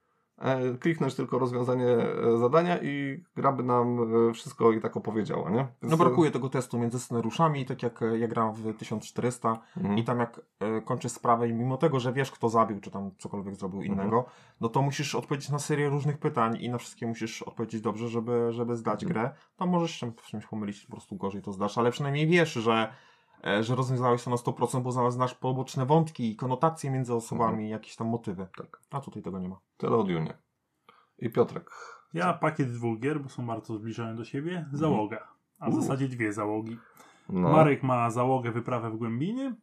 kliknąć 0.80 1.14
tylko 1.14 1.38
rozwiązanie 1.38 1.86
e, 1.86 2.38
zadania 2.38 2.78
i 2.82 3.22
gra 3.36 3.52
by 3.52 3.62
nam 3.62 3.98
e, 4.30 4.32
wszystko 4.32 4.72
i 4.72 4.80
tak 4.80 4.96
opowiedziała, 4.96 5.50
nie? 5.50 5.56
No 5.82 5.88
Więc, 5.88 5.94
brakuje 5.94 6.30
tego 6.30 6.48
testu 6.48 6.78
między 6.78 7.00
scenariuszami, 7.00 7.66
tak 7.66 7.82
jak 7.82 8.02
e, 8.02 8.18
ja 8.18 8.28
gram 8.28 8.52
w 8.54 8.76
1400 8.76 9.58
Mhm. 9.76 9.98
i 9.98 10.04
tam 10.04 10.18
jak 10.18 10.40
e, 10.60 10.80
kończysz 10.80 11.12
sprawę 11.12 11.48
i 11.48 11.52
mimo 11.52 11.76
tego, 11.76 12.00
że 12.00 12.12
wiesz 12.12 12.30
kto 12.30 12.48
zabił, 12.48 12.80
czy 12.80 12.90
tam 12.90 13.10
cokolwiek 13.18 13.54
zrobił 13.54 13.80
Mhm. 13.80 13.98
innego, 13.98 14.24
no 14.60 14.68
to 14.68 14.82
musisz 14.82 15.14
odpowiedzieć 15.14 15.50
na 15.50 15.58
serię 15.58 15.88
różnych 15.88 16.18
pytań 16.18 16.56
i 16.60 16.70
na 16.70 16.78
wszystkie 16.78 17.06
musisz 17.06 17.42
odpowiedzieć 17.42 17.80
dobrze, 17.80 18.08
żeby, 18.08 18.52
żeby 18.52 18.76
zdać 18.76 19.04
Mhm. 19.04 19.12
grę. 19.12 19.34
Tam 19.56 19.68
możesz 19.68 19.90
się 19.90 20.12
w 20.12 20.22
czymś 20.22 20.46
pomylić, 20.46 20.86
po 20.86 20.92
prostu 20.92 21.16
gorzej 21.16 21.42
to 21.42 21.52
zdasz, 21.52 21.78
ale 21.78 21.90
przynajmniej 21.90 22.26
wiesz, 22.26 22.52
że 22.52 22.72
e, 22.72 22.92
że 23.60 23.74
rozwiązałeś 23.74 24.24
to 24.24 24.30
na 24.30 24.36
100%, 24.36 24.82
bo 24.82 25.10
znasz 25.10 25.34
poboczne 25.34 25.86
wątki, 25.86 26.36
konotacje 26.36 26.90
między 26.90 27.14
osobami, 27.14 27.68
jakieś 27.68 27.96
tam 27.96 28.06
motywy. 28.06 28.46
Tak. 28.56 28.80
A 28.90 29.00
tutaj 29.00 29.22
tego 29.22 29.38
nie 29.38 29.48
ma. 29.48 29.60
Tyle 29.76 29.96
o 29.96 30.04
Dune. 30.04 30.38
I 31.18 31.30
Piotrek. 31.30 31.70
Ja 32.14 32.32
pakiet 32.32 32.72
dwóch 32.72 32.98
gier, 32.98 33.20
bo 33.20 33.28
są 33.28 33.46
bardzo 33.46 33.74
zbliżone 33.74 34.14
do 34.14 34.24
siebie, 34.24 34.66
załoga. 34.72 35.28
A 35.58 35.70
w 35.70 35.74
U. 35.74 35.80
zasadzie 35.80 36.08
dwie 36.08 36.32
załogi. 36.32 36.78
No. 37.28 37.52
Marek 37.52 37.82
ma 37.82 38.10
załogę 38.10 38.52
wyprawę 38.52 38.90
w 38.90 38.96
głębinie. 38.96 39.54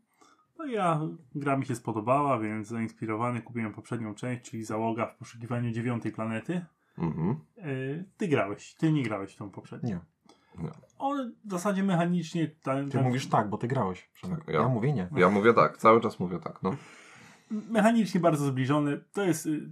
No 0.57 0.65
i 0.65 0.71
ja, 0.71 1.01
gra 1.35 1.57
mi 1.57 1.65
się 1.65 1.75
spodobała, 1.75 2.39
więc 2.39 2.67
zainspirowany 2.67 3.41
kupiłem 3.41 3.73
poprzednią 3.73 4.15
część, 4.15 4.51
czyli 4.51 4.63
załoga 4.63 5.05
w 5.05 5.17
poszukiwaniu 5.17 5.71
dziewiątej 5.71 6.11
planety. 6.11 6.65
Mhm. 6.97 7.39
Yy, 7.57 8.05
ty 8.17 8.27
grałeś, 8.27 8.75
ty 8.75 8.91
nie 8.91 9.03
grałeś 9.03 9.33
w 9.33 9.37
tą 9.37 9.49
poprzednią. 9.49 9.89
Nie. 9.89 9.99
On 10.99 11.33
w 11.45 11.51
zasadzie 11.51 11.83
mechanicznie... 11.83 12.47
Ten, 12.47 12.89
Ty 12.89 13.01
mówisz 13.01 13.27
tak, 13.27 13.49
bo 13.49 13.57
ty 13.57 13.67
grałeś. 13.67 14.09
Ja. 14.47 14.53
Ja. 14.53 14.67
mówię 14.67 14.93
nie. 14.93 15.07
Ja 15.15 15.29
mówię 15.29 15.53
tak, 15.53 15.77
cały 15.77 16.01
czas 16.01 16.19
mówię 16.19 16.39
tak, 16.39 16.63
no. 16.63 16.75
Mechanicznie 17.51 18.19
bardzo 18.19 18.45
zbliżone. 18.45 18.97
To 19.13 19.23
jest 19.23 19.45
y, 19.45 19.71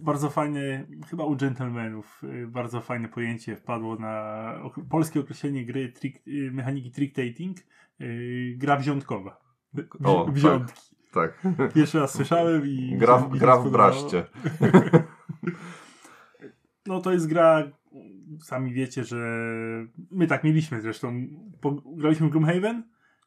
bardzo 0.00 0.30
fajne, 0.30 0.86
chyba 1.10 1.24
u 1.24 1.36
gentlemanów, 1.36 2.22
y, 2.24 2.46
bardzo 2.46 2.80
fajne 2.80 3.08
pojęcie 3.08 3.56
wpadło 3.56 3.96
na 3.96 4.54
ok- 4.62 4.80
polskie 4.90 5.20
określenie 5.20 5.66
gry 5.66 5.92
trick, 5.92 6.26
y, 6.28 6.50
mechaniki 6.52 6.90
trick-tating. 6.92 7.54
Y, 8.00 8.54
gra 8.58 8.76
wziątkowa. 8.76 9.40
Wzi- 9.74 9.88
O, 10.04 10.24
tak. 10.24 10.34
wziątki. 10.34 10.96
Tak. 11.12 11.42
Pierwszy 11.74 11.98
raz 12.00 12.14
słyszałem 12.14 12.66
i... 12.66 12.96
Gra, 12.98 13.28
gra 13.32 13.56
w 13.56 13.70
braście. 13.70 14.24
No 16.86 17.00
to 17.00 17.12
jest 17.12 17.26
gra, 17.28 17.70
sami 18.42 18.72
wiecie, 18.72 19.04
że 19.04 19.46
my 20.10 20.26
tak 20.26 20.44
mieliśmy 20.44 20.80
zresztą. 20.80 21.12
Po, 21.60 21.70
graliśmy 21.72 22.26
w 22.28 22.30
Gloomhaven 22.30 22.82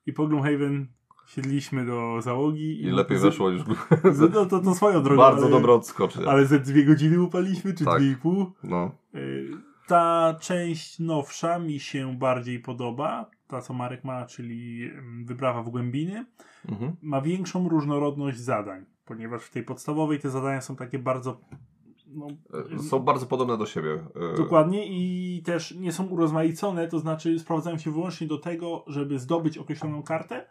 i 0.06 0.14
po 0.14 0.28
Gloomhaven 0.28 0.88
Siedliśmy 1.28 1.86
do 1.86 2.22
załogi 2.22 2.82
I 2.82 2.86
lepiej 2.92 3.18
z- 3.18 3.22
weszło 3.22 3.52
niż... 3.52 3.62
z- 4.12 4.34
No 4.34 4.46
to, 4.46 4.60
to 4.60 4.76
swoją 4.76 5.04
drogą. 5.04 5.22
Bardzo 5.22 5.42
ale, 5.46 5.52
dobre 5.52 5.74
odskocznie. 5.74 6.28
Ale 6.30 6.46
ze 6.46 6.60
dwie 6.60 6.86
godziny 6.86 7.22
upaliśmy, 7.22 7.74
czy 7.74 7.86
Tak. 7.86 8.00
dwie 8.00 8.12
i 8.12 8.16
pół. 8.16 8.52
No. 8.64 8.92
Y, 9.16 9.50
Ta 9.88 10.36
część 10.42 11.00
nowsza 11.00 11.60
mi 11.60 11.80
się 11.80 12.18
bardziej 12.18 12.60
podoba. 12.60 13.30
Ta, 13.48 13.62
co 13.62 13.74
Marek 13.74 14.04
ma, 14.04 14.26
czyli 14.26 14.90
wyprawa 15.26 15.64
w 15.64 15.70
głębiny. 15.70 16.26
Mhm. 16.70 16.96
Ma 17.02 17.22
większą 17.22 17.70
różnorodność 17.70 18.40
zadań, 18.40 18.86
ponieważ 19.06 19.44
w 19.44 19.50
tej 19.52 19.64
podstawowej 19.64 20.20
te 20.20 20.30
zadania 20.30 20.62
są 20.62 20.76
takie 20.76 21.00
bardzo. 21.00 21.42
No, 22.16 22.28
E, 22.76 22.80
Są 22.80 23.00
bardzo 23.00 23.26
podobne 23.26 23.58
do 23.58 23.66
siebie. 23.66 24.06
E, 24.34 24.38
Dokładnie 24.38 24.86
i 24.88 25.42
też 25.46 25.76
nie 25.76 25.92
są 25.92 26.06
urozmaicone, 26.06 26.88
to 26.88 27.00
znaczy 27.00 27.40
sprowadzają 27.40 27.78
się 27.78 27.92
wyłącznie 27.92 28.28
do 28.28 28.38
tego, 28.38 28.84
żeby 28.88 29.20
zdobyć 29.20 29.58
określoną 29.58 30.04
kartę 30.04 30.46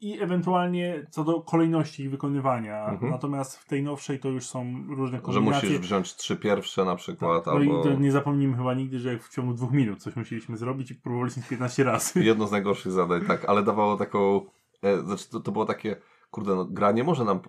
i 0.00 0.20
ewentualnie 0.20 1.06
co 1.10 1.24
do 1.24 1.40
kolejności 1.40 2.02
ich 2.02 2.10
wykonywania. 2.10 2.86
Mhm. 2.88 3.12
Natomiast 3.12 3.58
w 3.58 3.66
tej 3.66 3.82
nowszej 3.82 4.18
to 4.20 4.28
już 4.28 4.46
są 4.46 4.84
różne 4.88 5.16
Że 5.18 5.22
kombinacje. 5.22 5.68
musisz 5.68 5.78
wziąć 5.86 6.16
trzy 6.16 6.36
pierwsze 6.36 6.84
na 6.84 6.96
przykład, 6.96 7.46
no 7.46 7.52
albo... 7.52 7.80
i 7.80 7.82
to 7.82 7.92
nie 8.00 8.12
zapomnimy 8.12 8.56
chyba 8.56 8.74
nigdy, 8.74 8.98
że 8.98 9.12
jak 9.12 9.22
w 9.22 9.34
ciągu 9.34 9.54
dwóch 9.54 9.72
minut 9.72 10.02
coś 10.02 10.16
musieliśmy 10.16 10.56
zrobić 10.56 10.90
i 10.90 10.94
próbowaliśmy 10.94 11.42
15 11.50 11.84
razy. 11.84 12.24
Jedno 12.24 12.46
z 12.46 12.52
najgorszych 12.52 12.92
zadań, 12.92 13.20
tak, 13.26 13.44
ale 13.44 13.62
dawało 13.62 13.96
taką. 13.96 14.40
E, 14.82 15.00
znaczy, 15.00 15.30
to, 15.30 15.40
to 15.40 15.52
było 15.52 15.64
takie. 15.66 15.96
Kurde, 16.30 16.54
no, 16.56 16.64
gra 16.64 16.92
nie 16.92 17.04
może 17.04 17.24
nam 17.24 17.40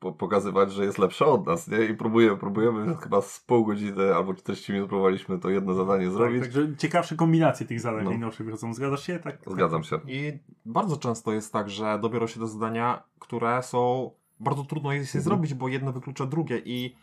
po, 0.00 0.12
pokazywać, 0.12 0.72
że 0.72 0.84
jest 0.84 0.98
lepsza 0.98 1.26
od 1.26 1.46
nas, 1.46 1.68
nie? 1.68 1.84
I 1.84 1.94
próbujemy, 1.94 2.36
próbujemy 2.36 2.96
chyba 2.96 3.20
z 3.20 3.40
pół 3.40 3.64
godziny 3.64 4.14
albo 4.14 4.34
40 4.34 4.72
minut 4.72 4.88
próbowaliśmy 4.88 5.38
to 5.38 5.50
jedno 5.50 5.74
zadanie 5.74 6.04
Tak, 6.04 6.14
zrobić. 6.14 6.40
także 6.42 6.76
ciekawsze 6.76 7.16
kombinacje 7.16 7.66
tych 7.66 7.80
zadań 7.80 8.04
No. 8.04 8.10
najnowszych 8.10 8.46
wychodzą. 8.46 8.74
Zgadzasz 8.74 9.02
się? 9.06 9.18
Tak. 9.18 9.38
Zgadzam 9.46 9.82
się. 9.84 10.00
I 10.06 10.38
bardzo 10.66 10.96
często 10.96 11.32
jest 11.32 11.52
tak, 11.52 11.70
że 11.70 11.98
dobiorą 12.02 12.26
się 12.26 12.40
do 12.40 12.46
zadania, 12.46 13.02
które 13.18 13.62
są 13.62 14.10
bardzo 14.40 14.64
trudno 14.64 14.92
jest 14.92 15.14
je 15.14 15.18
Mhm. 15.18 15.24
zrobić, 15.24 15.54
bo 15.54 15.68
jedno 15.68 15.92
wyklucza 15.92 16.26
drugie 16.26 16.58
i 16.64 16.96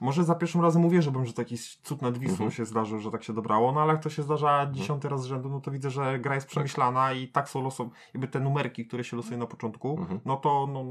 może 0.00 0.24
za 0.24 0.34
pierwszym 0.34 0.60
razem 0.60 0.84
uwierzyłbym, 0.84 1.26
że 1.26 1.32
taki 1.32 1.56
cud 1.82 2.02
nad 2.02 2.18
Wisłą 2.18 2.32
Mhm. 2.32 2.50
się 2.50 2.64
zdarzył, 2.64 2.98
że 2.98 3.10
tak 3.10 3.24
się 3.24 3.32
dobrało, 3.32 3.72
no 3.72 3.80
ale 3.82 3.92
jak 3.92 4.02
to 4.02 4.10
się 4.10 4.22
zdarza 4.22 4.66
dziesiąty 4.72 5.08
raz 5.08 5.22
z 5.22 5.24
rzędu, 5.24 5.48
no 5.48 5.60
to 5.60 5.70
widzę, 5.70 5.90
że 5.90 6.18
gra 6.18 6.34
jest 6.34 6.46
przemyślana 6.46 7.12
i 7.12 7.28
tak 7.28 7.48
są 7.48 7.62
losowe, 7.62 7.90
jakby 8.14 8.28
te 8.28 8.40
numerki, 8.40 8.86
które 8.86 9.04
się 9.04 9.16
losuje 9.16 9.36
na 9.38 9.46
początku, 9.46 9.96
Mhm. 10.00 10.20
no 10.24 10.36
to 10.36 10.66
no, 10.72 10.84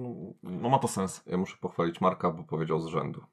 no 0.43 0.69
ma 0.69 0.79
to 0.79 0.87
sens. 0.87 1.23
Ja 1.27 1.37
muszę 1.37 1.57
pochwalić 1.61 2.01
Marka, 2.01 2.31
bo 2.31 2.43
powiedział 2.43 2.79
z 2.79 2.85
rzędu. 2.87 3.23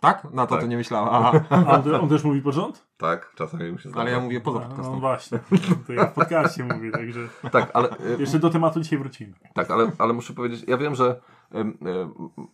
Tak? 0.00 0.24
Na 0.32 0.46
to 0.46 0.54
Tak. 0.54 0.60
to 0.60 0.66
nie 0.70 0.76
myślałem. 0.76 1.08
Aha. 1.12 1.32
A 1.50 1.72
on, 1.80 1.94
on 1.94 2.08
też 2.08 2.24
mówi 2.24 2.42
pod 2.42 2.54
rząd? 2.54 2.86
Tak, 2.96 3.32
czasami 3.36 3.72
mi 3.72 3.78
się 3.78 3.88
zdarza. 3.88 4.00
Ale 4.02 4.10
ja 4.10 4.20
mówię 4.20 4.40
poza 4.40 4.58
No, 4.58 4.64
no 4.64 4.70
podcastem. 4.70 5.00
właśnie. 5.00 5.38
To 5.86 5.92
ja 5.92 6.06
w 6.06 6.12
podcaście 6.12 6.64
mówię, 6.64 6.90
także 6.90 7.20
Tak, 7.52 7.70
ale, 7.74 7.88
e, 7.90 8.20
jeszcze 8.20 8.38
do 8.38 8.50
tematu 8.50 8.80
dzisiaj 8.80 8.98
wrócimy. 8.98 9.34
tak, 9.54 9.70
ale, 9.70 9.90
ale 9.98 10.12
muszę 10.12 10.32
powiedzieć, 10.34 10.64
ja 10.68 10.76
wiem, 10.78 10.94
że 10.94 11.20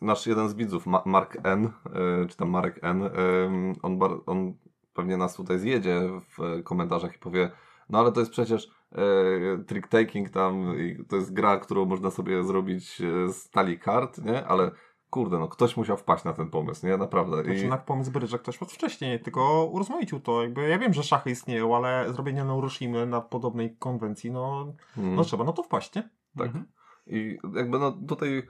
nasz 0.01 0.27
jeden 0.27 0.49
z 0.49 0.55
widzów, 0.55 0.87
Ma 0.87 1.03
Mark 1.07 1.37
N, 1.43 1.65
e, 1.65 2.27
czy 2.27 2.37
tam 2.37 2.51
Marek 2.51 2.79
N, 2.83 3.03
em, 3.03 3.73
on, 3.83 3.99
bar, 3.99 4.11
on 4.27 4.55
pewnie 4.95 5.17
nas 5.17 5.35
tutaj 5.35 5.59
zjedzie 5.59 6.01
w 6.39 6.63
komentarzach 6.63 7.17
i 7.17 7.19
powie, 7.19 7.51
no 7.91 7.99
ale 7.99 8.13
to 8.13 8.21
jest 8.21 8.33
przecież 8.33 8.71
e, 8.93 9.65
trick 9.67 9.89
taking 9.89 10.31
tam, 10.31 10.79
i 10.81 11.05
to 11.09 11.17
jest 11.17 11.33
gra, 11.33 11.57
którą 11.57 11.85
można 11.85 12.11
sobie 12.11 12.45
zrobić 12.45 13.01
e, 13.01 13.33
z 13.33 13.51
talii 13.51 13.79
kart, 13.79 14.25
nie? 14.25 14.47
Ale 14.47 14.71
kurde, 15.11 15.39
no 15.39 15.49
ktoś 15.49 15.77
musiał 15.77 15.97
wpaść 15.97 16.25
na 16.25 16.33
ten 16.33 16.51
pomysł, 16.51 16.87
nie? 16.87 16.97
Naprawdę. 16.97 17.45
Znaczy, 17.45 17.65
I, 17.65 17.69
na 17.69 17.79
pomysł 17.79 18.11
bry, 18.11 18.27
że 18.27 18.39
ktoś 18.39 18.59
padł 18.59 18.73
wcześniej, 18.73 19.21
tylko 19.21 19.65
urozmaicił 19.65 20.21
to. 20.21 20.43
Jakby 20.43 20.69
ja 20.69 20.79
wiem, 20.79 20.93
że 20.93 21.03
szachy 21.03 21.31
istnieją, 21.31 21.77
ale 21.77 22.13
zrobienie 22.13 22.45
Neuroshimy 22.45 23.07
na 23.07 23.21
podobnej 23.21 23.77
konwencji, 23.77 24.31
no, 24.31 24.75
mm, 24.97 25.15
no 25.15 25.25
trzeba 25.25 25.45
na 25.45 25.53
to 25.53 25.63
wpaść, 25.63 25.95
nie? 25.95 26.11
tak. 26.39 26.47
Mhm. 26.47 26.65
I 27.07 27.39
jakby 27.55 27.79
no 27.79 27.93
tutaj 27.93 28.43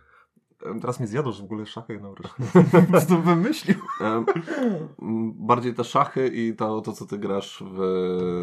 Teraz 0.80 0.99
mnie 1.00 1.06
zjadł, 1.06 1.33
że 1.33 1.42
w 1.42 1.44
ogóle 1.44 1.66
szachy 1.66 2.00
Neuroshimy. 2.00 2.49
Co 3.00 3.06
to 3.06 3.16
wymyślił? 3.23 3.76
Bardziej 5.35 5.75
te 5.75 5.85
szachy 5.85 6.28
i 6.28 6.56
to, 6.56 6.80
to 6.80 6.92
co 6.92 7.06
ty 7.06 7.18
grasz 7.18 7.64
w 7.66 7.78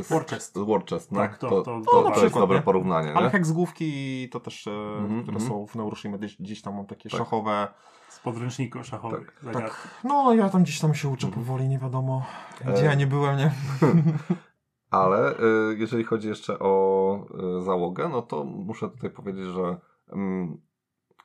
Warchest. 0.09 0.57
Warchest, 0.59 1.11
no. 1.11 1.19
Tak, 1.19 1.37
to- 1.37 1.49
to, 1.49 1.61
to- 1.61 1.81
to, 1.81 1.91
to 1.91 2.03
to, 2.03 2.09
na 2.17 2.23
jest 2.23 2.35
dobre 2.35 2.57
nie? 2.57 2.63
porównanie, 2.63 3.13
Ale 3.13 3.25
nie? 3.25 3.31
heksgłówki 3.31 4.29
to 4.29 4.39
też, 4.39 4.67
e, 4.67 4.71
Mhm, 4.71 5.21
które 5.23 5.37
mhm. 5.37 5.51
są 5.51 5.67
w 5.67 5.75
Neuroshimie, 5.75 6.17
gdzieś, 6.17 6.37
gdzieś 6.41 6.61
tam 6.61 6.75
mam 6.75 6.85
takie 6.85 7.09
Tak. 7.09 7.17
szachowe. 7.19 7.67
Z 8.09 8.19
podręczników 8.19 8.85
szachowych. 8.85 9.39
zagadki. 9.43 9.69
Tak. 9.71 9.99
No, 10.03 10.33
ja 10.33 10.49
tam 10.49 10.63
gdzieś 10.63 10.79
tam 10.79 10.93
się 10.95 11.09
uczę 11.09 11.27
Mhm. 11.27 11.45
powoli, 11.45 11.67
nie 11.69 11.79
wiadomo. 11.79 12.25
E, 12.65 12.73
Gdzie 12.73 12.85
ja 12.85 12.93
nie 12.95 13.07
byłem, 13.07 13.37
nie? 13.37 13.51
Ale 14.91 15.31
y, 15.39 15.75
jeżeli 15.77 16.03
chodzi 16.03 16.27
jeszcze 16.27 16.59
o 16.59 17.25
załogę, 17.65 18.09
no 18.09 18.21
to 18.21 18.43
muszę 18.43 18.89
tutaj 18.89 19.09
powiedzieć, 19.09 19.45
że 19.45 19.77
mm, 20.13 20.61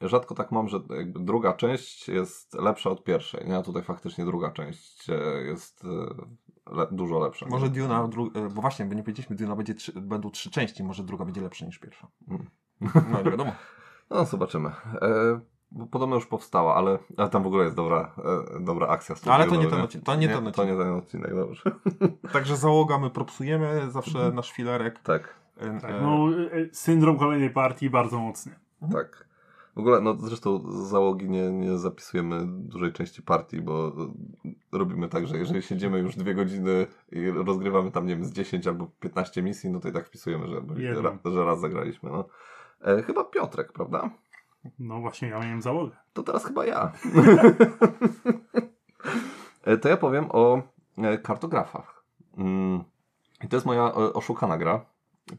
rzadko 0.00 0.34
tak 0.34 0.52
mam, 0.52 0.68
że 0.68 0.80
jakby 0.96 1.20
druga 1.20 1.52
część 1.52 2.08
jest 2.08 2.54
lepsza 2.54 2.90
od 2.90 3.04
pierwszej, 3.04 3.48
nie? 3.48 3.56
A 3.56 3.62
tutaj 3.62 3.82
faktycznie 3.82 4.24
druga 4.24 4.50
część 4.50 5.10
e, 5.10 5.14
jest 5.44 5.84
e, 5.84 6.74
le, 6.76 6.86
dużo 6.90 7.18
lepsza. 7.18 7.46
Może 7.48 7.66
nie? 7.68 7.72
Duna, 7.72 8.08
e, 8.34 8.48
bo 8.48 8.60
właśnie, 8.62 8.84
bo 8.84 8.94
nie 8.94 9.02
powiedzieliśmy, 9.02 9.36
Duna 9.36 9.56
będzie 9.56 9.74
trzy, 9.74 9.92
będą 10.00 10.30
trzy 10.30 10.50
części, 10.50 10.84
może 10.84 11.02
druga 11.04 11.24
będzie 11.24 11.40
lepsza 11.40 11.66
niż 11.66 11.78
pierwsza. 11.78 12.08
Mm. 12.28 12.46
No, 13.12 13.18
nie 13.24 13.30
wiadomo. 13.30 13.52
No, 14.10 14.24
zobaczymy. 14.24 14.68
E, 15.02 15.40
bo 15.70 15.86
podobno 15.86 16.16
już 16.16 16.26
powstała, 16.26 16.74
ale, 16.74 16.98
ale 17.16 17.28
tam 17.28 17.42
w 17.42 17.46
ogóle 17.46 17.64
jest 17.64 17.76
dobra, 17.76 18.12
e, 18.56 18.60
dobra 18.60 18.86
akcja. 18.88 19.14
z 19.16 19.20
tą 19.20 19.32
Ale 19.32 19.46
to 19.46 19.56
nie 19.56 19.66
ten 19.66 19.80
odcinek, 19.80 20.04
to 20.06 20.14
nie 20.16 20.28
ten 20.28 20.42
To 20.44 20.48
odcinek. 20.50 20.70
nie 20.78 20.84
ten 20.84 20.94
odcinek, 20.94 21.34
dobrze. 21.34 21.70
Także 22.32 22.56
załoga, 22.56 22.98
my 22.98 23.10
propsujemy 23.10 23.90
zawsze 23.90 24.32
nasz 24.32 24.52
filerek. 24.52 24.98
Tak, 25.02 25.34
E, 25.56 25.80
Tak, 25.80 25.90
no, 26.02 26.26
syndrom 26.72 27.18
kolejnej 27.18 27.50
partii 27.50 27.90
bardzo 27.90 28.18
mocny. 28.18 28.54
tak. 28.92 29.25
W 29.76 29.78
ogóle, 29.78 30.00
no 30.00 30.14
zresztą 30.14 30.62
załogi 30.86 31.30
nie, 31.30 31.50
nie 31.50 31.78
zapisujemy 31.78 32.40
dużej 32.46 32.92
części 32.92 33.22
partii, 33.22 33.60
bo 33.60 33.92
robimy 34.72 35.08
tak, 35.08 35.26
że 35.26 35.36
jeżeli 35.36 35.62
siedzimy 35.62 35.98
już 35.98 36.16
dwie 36.16 36.34
godziny 36.34 36.86
i 37.12 37.30
rozgrywamy 37.30 37.90
tam, 37.90 38.06
nie 38.06 38.16
wiem, 38.16 38.24
z 38.24 38.32
10 38.32 38.66
albo 38.66 38.86
15 39.00 39.42
misji, 39.42 39.70
no 39.70 39.80
to 39.80 39.88
i 39.88 39.92
tak 39.92 40.06
wpisujemy, 40.06 40.46
że, 40.48 40.60
ra, 41.02 41.18
że 41.24 41.44
raz 41.44 41.60
zagraliśmy. 41.60 42.10
No. 42.10 42.24
E, 42.84 43.02
chyba 43.02 43.24
Piotrek, 43.24 43.72
prawda? 43.72 44.10
No 44.78 45.00
właśnie, 45.00 45.28
ja 45.28 45.40
miałem 45.40 45.62
załogę. 45.62 45.96
To 46.12 46.22
teraz 46.22 46.44
chyba 46.44 46.66
ja. 46.66 46.92
E, 49.66 49.76
to 49.76 49.88
ja 49.88 49.96
powiem 49.96 50.26
o 50.28 50.62
e, 50.98 51.18
kartografach. 51.18 52.04
Mm, 52.38 52.84
I 53.44 53.48
to 53.48 53.56
jest 53.56 53.66
moja 53.66 53.82
e, 53.82 53.92
oszukana 53.94 54.58
gra, 54.58 54.84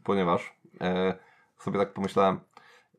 ponieważ 0.04 0.58
sobie 1.58 1.78
tak 1.78 1.92
pomyślałem, 1.92 2.40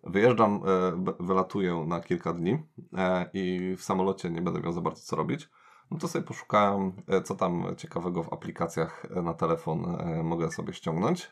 wyjeżdżam, 0.04 0.62
e, 0.66 1.14
wylatuję 1.24 1.86
na 1.88 2.00
kilka 2.00 2.34
dni 2.34 2.58
e, 2.98 3.30
i 3.34 3.76
w 3.78 3.84
samolocie 3.84 4.30
nie 4.30 4.42
będę 4.42 4.60
miał 4.60 4.74
za 4.74 4.82
bardzo 4.82 5.02
co 5.02 5.16
robić. 5.16 5.50
No 5.92 5.98
to 5.98 6.08
sobie 6.08 6.26
poszukałem, 6.26 6.92
e, 7.08 7.22
co 7.22 7.36
tam 7.36 7.64
ciekawego 7.78 8.24
w 8.24 8.34
aplikacjach 8.34 9.08
na 9.24 9.34
telefon 9.34 9.98
mogę 10.24 10.52
sobie 10.52 10.74
ściągnąć. 10.74 11.32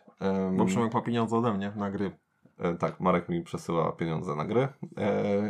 Bo 0.57 0.65
Przemek 0.65 0.93
ma 0.93 1.01
pieniądze 1.01 1.37
ode 1.37 1.53
mnie 1.53 1.73
na 1.75 1.91
gry. 1.91 2.11
tak, 2.79 2.99
Marek 2.99 3.29
mi 3.29 3.43
przesyła 3.43 3.91
pieniądze 3.91 4.35
na 4.35 4.45
gry 4.45 4.67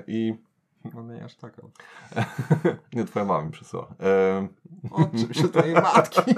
i 0.08 0.34
No 0.96 1.04
nie 1.04 1.26
aż 1.26 1.36
tak. 1.36 1.54
ale- 1.60 2.26
nie, 2.94 3.06
twoja 3.06 3.26
mama 3.26 3.46
mi 3.46 3.52
przesyła. 3.52 3.88
E, 4.00 4.48
Oczywiście 4.92 5.48
twojej 5.50 5.74
matki. 5.74 6.22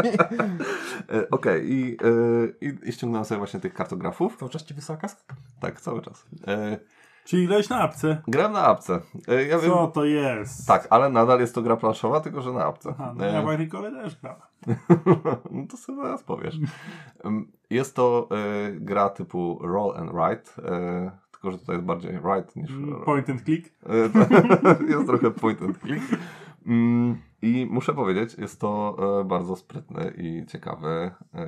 e, 1.14 1.30
Okej, 1.32 1.72
i, 1.74 1.98
e, 2.62 2.68
i, 2.68 2.90
i 2.90 2.92
ściągnąłem 2.92 3.26
sobie 3.26 3.38
właśnie 3.38 3.60
tych 3.60 3.74
kartografów. 3.74 4.38
Cały 4.38 4.52
czas 4.52 4.64
ci 4.64 4.74
wysoka? 4.74 5.08
Tak, 5.60 5.82
cały 5.82 6.02
czas. 6.02 6.26
E, 6.48 6.78
Czyli 7.26 7.48
grałeś 7.48 7.70
na 7.70 7.80
apce. 7.82 8.22
grałem 8.28 8.52
na 8.52 8.66
apce. 8.66 9.00
E, 9.28 9.44
ja 9.46 9.60
wiem, 9.60 9.72
Co 9.72 9.88
to 9.88 10.06
jest? 10.06 10.68
tak, 10.68 10.88
ale 10.90 11.10
nadal 11.10 11.40
jest 11.40 11.56
to 11.56 11.62
gra 11.62 11.78
planszowa, 11.78 12.20
tylko 12.20 12.42
że 12.42 12.54
na 12.54 12.66
apce. 12.66 12.90
Aha, 12.90 13.14
no 13.18 13.26
E, 13.26 13.34
ja 13.34 13.42
w 13.42 13.50
Agricole 13.50 13.92
też 13.92 14.16
grałem. 14.22 14.42
no 15.52 15.68
to 15.70 15.78
sobie 15.78 16.02
zaraz 16.04 16.24
powiesz. 16.24 16.56
Jest 17.70 17.96
to 17.96 18.28
e, 18.32 18.72
gra 18.72 19.10
typu 19.10 19.60
roll 19.62 19.98
and 19.98 20.12
write, 20.12 20.70
e, 20.72 21.12
tylko 21.42 21.52
że 21.52 21.58
tutaj 21.58 21.76
jest 21.76 21.86
bardziej 21.86 22.12
write 22.20 22.60
niż 22.60 22.72
Mm, 22.72 23.02
Point 23.06 23.30
and 23.30 23.42
click. 23.44 23.70
E, 23.90 23.96
jest 24.94 25.08
trochę 25.08 25.32
point 25.32 25.62
and 25.62 25.80
click. 25.80 26.04
Mm, 26.66 27.18
I 27.42 27.68
muszę 27.72 27.94
powiedzieć, 27.94 28.36
jest 28.38 28.62
to 28.62 28.98
e, 29.22 29.24
bardzo 29.24 29.56
sprytny 29.56 30.14
i 30.18 30.46
ciekawy, 30.46 31.12
e, 31.34 31.46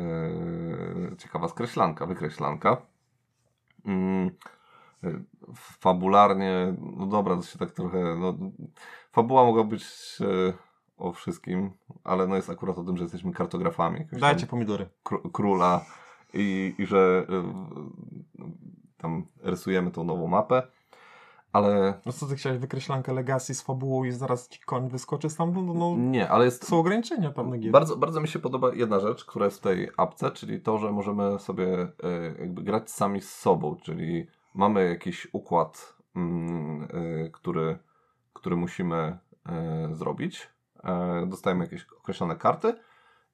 ciekawa 1.17 1.47
skreślanka, 1.47 2.05
wykreślanka. 2.05 2.77
Mm, 3.85 4.31
e, 5.03 5.09
fabularnie, 5.79 6.75
no 6.97 7.07
dobra, 7.07 7.35
to 7.35 7.41
się 7.41 7.59
tak 7.59 7.71
trochę, 7.71 8.15
no, 8.19 8.33
fabuła 9.11 9.43
mogła 9.43 9.63
być 9.63 9.83
e, 10.21 10.53
o 10.97 11.11
wszystkim, 11.11 11.71
ale 12.03 12.27
no 12.27 12.35
jest 12.35 12.49
akurat 12.49 12.77
o 12.77 12.83
tym, 12.83 12.97
że 12.97 13.03
jesteśmy 13.03 13.31
kartografami. 13.33 14.05
Dajcie 14.11 14.47
pomidory. 14.47 14.89
kró- 15.05 15.31
króla 15.31 15.85
i, 16.33 16.75
i 16.77 16.85
że 16.85 17.25
y, 17.29 18.41
tam 19.01 19.25
rysujemy 19.43 19.91
tą 19.91 20.03
nową 20.03 20.27
mapę, 20.27 20.63
ale 21.53 21.99
No 22.05 22.11
co 22.11 22.25
ty 22.25 22.35
chciałeś, 22.35 22.59
wykreślankę 22.59 23.13
Legacy 23.13 23.55
z 23.55 23.61
fabułą 23.61 24.03
i 24.03 24.11
zaraz 24.11 24.49
ci 24.49 24.59
koń 24.59 24.89
wyskoczy 24.89 25.29
stamtąd? 25.29 25.67
No, 25.67 25.73
no 25.73 25.95
nie, 25.97 26.29
ale 26.29 26.45
jest 26.45 26.67
są 26.67 26.79
ograniczenia 26.79 27.31
pewne 27.31 27.57
gier. 27.57 27.71
bardzo, 27.71 27.97
bardzo 27.97 28.21
mi 28.21 28.27
się 28.27 28.39
podoba 28.39 28.73
jedna 28.73 28.99
rzecz, 28.99 29.25
która 29.25 29.45
jest 29.45 29.57
w 29.57 29.61
tej 29.61 29.89
apce, 29.97 30.31
czyli 30.31 30.61
to, 30.61 30.77
że 30.77 30.91
możemy 30.91 31.39
sobie 31.39 31.83
y, 31.83 31.89
jakby 32.39 32.63
grać 32.63 32.91
sami 32.91 33.21
z 33.21 33.35
sobą, 33.35 33.75
czyli 33.75 34.27
mamy 34.53 34.89
jakiś 34.89 35.27
układ, 35.33 35.95
y, 37.25 37.29
który, 37.31 37.77
który 38.33 38.55
musimy 38.55 39.17
y, 39.91 39.95
zrobić. 39.95 40.49
Dostajemy 41.27 41.63
jakieś 41.63 41.85
określone 41.99 42.35
karty 42.35 42.73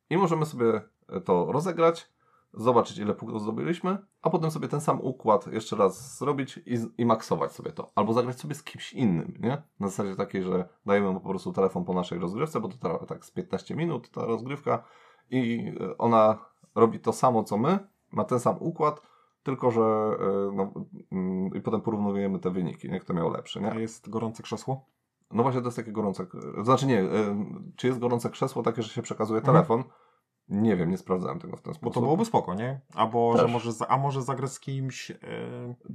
i 0.10 0.17
możemy 0.17 0.45
sobie 0.45 0.82
to 1.25 1.51
rozegrać, 1.51 2.10
zobaczyć 2.58 2.98
ile 2.98 3.13
punktów 3.13 3.41
zdobyliśmy, 3.41 3.98
a 4.22 4.30
potem 4.30 4.52
sobie 4.52 4.67
ten 4.67 4.82
sam 4.82 5.02
układ 5.02 5.48
jeszcze 5.48 5.76
raz 5.76 6.17
zrobić 6.17 6.60
i, 6.65 7.02
i 7.02 7.06
maksować 7.06 7.52
sobie 7.52 7.72
to. 7.72 7.91
Albo 7.96 8.13
zagrać 8.13 8.39
sobie 8.39 8.56
z 8.56 8.63
kimś 8.63 8.93
innym, 8.93 9.34
nie? 9.39 9.62
Na 9.80 9.88
zasadzie 9.88 10.15
takiej, 10.15 10.43
że 10.43 10.70
dajemy 10.86 11.12
mu 11.12 11.20
po 11.20 11.30
prostu 11.30 11.54
telefon 11.54 11.86
po 11.86 11.93
naszej 11.93 12.20
rozgrywce, 12.20 12.60
bo 12.60 12.67
to 12.67 13.06
tak 13.06 13.26
z 13.26 13.32
15 13.32 13.76
minut 13.76 14.10
ta 14.10 14.26
rozgrywka 14.26 14.84
i 15.30 15.72
y, 15.82 15.98
ona 15.98 16.38
robi 16.76 17.00
to 17.00 17.13
samo 17.13 17.43
co 17.43 17.58
my, 17.58 17.80
ma 18.12 18.24
ten 18.24 18.39
sam 18.39 18.56
układ, 18.60 19.02
tylko 19.43 19.72
że 19.72 19.82
y, 19.82 20.56
no, 20.56 20.74
mm, 21.12 21.56
i 21.56 21.62
potem 21.62 21.82
porównujemy 21.82 22.39
te 22.39 22.52
wyniki, 22.52 22.91
nie? 22.91 23.00
kto 23.00 23.13
miał 23.13 23.32
lepszy, 23.32 23.62
nie? 23.62 23.72
A 23.72 23.80
jest 23.80 24.10
gorące 24.10 24.43
krzesło? 24.43 24.86
No 25.32 25.43
właśnie 25.43 25.62
to 25.62 25.67
jest 25.67 25.78
takie 25.78 25.91
gorące, 25.91 26.26
znaczy 26.63 26.88
nie, 26.88 27.04
czy 27.76 27.88
jest 27.88 28.00
gorące 28.00 28.30
krzesło 28.30 28.63
takie, 28.63 28.82
że 28.82 28.89
się 28.89 29.02
przekazuje 29.02 29.39
Mhm. 29.39 29.56
telefon? 29.56 29.84
Nie 30.50 30.76
wiem, 30.76 30.90
nie 30.92 30.98
sprawdzałem 30.98 31.40
tego 31.40 31.58
w 31.58 31.62
ten 31.62 31.74
Bo 31.74 31.78
sposób. 31.78 31.94
to 31.94 32.02
byłoby 32.02 32.26
spoko, 32.26 32.54
nie? 32.56 32.80
Albo, 32.96 33.34
Też. 33.34 33.42
że 33.42 33.48
może, 33.48 33.72
za- 33.72 33.88
a 33.88 33.98
może 33.98 34.22
zagrać 34.22 34.52
z 34.52 34.60
kimś... 34.60 35.10
Yy, 35.10 35.16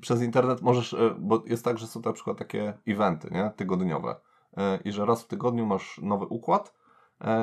przez 0.00 0.22
internet 0.22 0.62
możesz, 0.62 0.94
e, 0.94 1.14
bo 1.18 1.42
jest 1.46 1.64
tak, 1.64 1.78
że 1.78 1.86
są 1.86 2.00
na 2.00 2.12
przykład 2.12 2.38
takie 2.38 2.74
eventy, 2.86 3.28
nie? 3.30 3.50
Tygodniowe. 3.56 4.16
E, 4.56 4.78
I 4.84 4.92
że 4.92 5.06
raz 5.06 5.22
w 5.22 5.26
tygodniu 5.26 5.66
masz 5.66 6.00
nowy 6.02 6.26
układ 6.26 6.74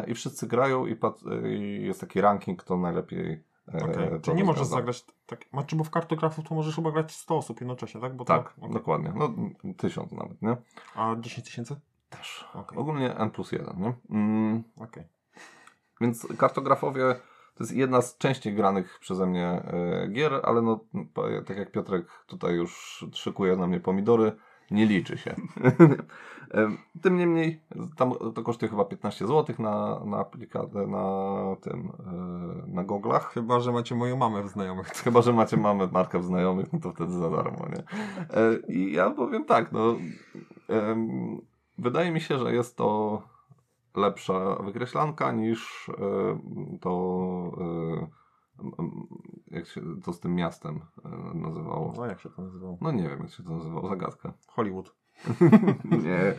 i 0.07 0.13
wszyscy 0.13 0.47
grają 0.47 0.85
i, 0.85 0.97
jest 1.81 2.01
taki 2.01 2.21
ranking, 2.21 2.63
kto 2.63 2.77
najlepiej 2.77 3.43
to 3.71 4.19
Czyli 4.21 4.37
nie 4.37 4.43
możesz 4.43 4.67
zagrać 4.67 5.05
tak. 5.25 5.45
Znaczy, 5.53 5.75
bo 5.75 5.83
w 5.83 5.89
kartografów 5.89 6.45
to 6.49 6.55
możesz 6.55 6.75
chyba 6.75 6.91
grać 6.91 7.15
100 7.15 7.37
osób 7.37 7.61
jednocześnie, 7.61 8.01
tak? 8.01 8.15
Bo 8.15 8.25
Tak, 8.25 8.53
to, 8.53 8.61
okej. 8.61 8.73
dokładnie. 8.73 9.13
No, 9.15 9.29
tysiąc 9.77 10.11
nawet, 10.11 10.41
nie? 10.41 10.57
A 10.95 11.15
10 11.19 11.47
tysięcy? 11.47 11.75
Też. 12.09 12.45
Okej. 12.53 12.77
Ogólnie 12.77 13.17
N 13.17 13.31
plus 13.31 13.51
1, 13.51 13.81
nie? 13.81 13.93
Mm, 14.09 14.63
Okej. 14.77 15.03
Więc 16.01 16.27
kartografowie 16.37 17.15
to 17.59 17.63
jest 17.63 17.75
jedna 17.75 18.01
z 18.01 18.17
częściej 18.17 18.53
granych 18.53 18.99
przeze 18.99 19.27
mnie 19.27 19.45
e, 19.47 20.07
gier, 20.07 20.39
ale 20.43 20.61
no, 20.61 20.79
tak 21.45 21.57
jak 21.57 21.71
Piotrek 21.71 22.05
tutaj 22.27 22.55
już 22.55 23.05
szykuje 23.13 23.55
na 23.55 23.67
mnie 23.67 23.79
pomidory, 23.79 24.31
nie 24.71 24.85
liczy 24.85 25.17
się. 25.17 25.35
E, 26.53 26.69
Tym 27.01 27.17
niemniej, 27.17 27.61
tam 27.97 28.13
to 28.35 28.43
kosztuje 28.43 28.69
chyba 28.69 28.85
15 28.85 29.27
zł 29.27 29.55
na, 29.59 29.99
na 30.05 30.17
aplikację, 30.17 30.87
na 30.87 31.05
tym, 31.61 31.91
e, 31.99 32.73
na 32.73 32.83
goglach. 32.83 33.33
Chyba, 33.33 33.59
że 33.59 33.71
macie 33.71 33.95
moją 33.95 34.17
mamę 34.17 34.43
w 34.43 34.47
znajomych. 34.47 34.87
Chyba, 35.03 35.21
że 35.21 35.33
macie 35.33 35.57
mamy 35.57 35.87
markę 35.87 36.19
w 36.19 36.25
znajomych, 36.25 36.73
no 36.73 36.79
to 36.79 36.91
wtedy 36.91 37.11
za 37.11 37.29
darmo, 37.29 37.65
nie? 37.69 37.83
I 38.75 38.93
ja 38.93 39.09
powiem 39.09 39.45
tak, 39.45 39.71
no 39.71 39.95
wydaje 41.77 42.11
mi 42.11 42.21
się, 42.21 42.39
że 42.39 42.53
jest 42.53 42.77
to 42.77 43.21
lepsza 43.95 44.55
wykreślanka 44.55 45.31
niż 45.31 45.89
e, 45.89 45.93
to 46.81 47.51
e, 47.61 48.07
jak 49.47 49.67
się 49.67 49.81
to 50.03 50.13
z 50.13 50.19
tym 50.19 50.35
miastem 50.35 50.81
e, 51.05 51.37
nazywało. 51.37 51.93
No 51.97 52.05
jak 52.05 52.19
się 52.19 52.29
to 52.29 52.41
nazywało? 52.41 52.77
No 52.81 52.91
nie 52.91 53.09
wiem, 53.09 53.19
jak 53.19 53.31
się 53.31 53.43
to 53.43 53.49
nazywało, 53.49 53.89
zagadka. 53.89 54.33
Hollywood. 54.47 54.95
nie. 56.03 56.33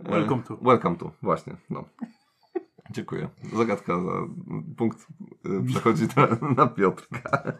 Welcome 0.00 0.42
to. 0.42 0.56
Welcome 0.56 0.96
to, 0.96 1.10
właśnie, 1.22 1.56
no. 1.70 1.84
Dziękuję. 2.90 3.28
Zagadka 3.52 4.00
za 4.00 4.12
punkt 4.76 5.06
przechodzi 5.66 6.06
na, 6.16 6.26
na 6.56 6.66
Piotrka. 6.66 7.52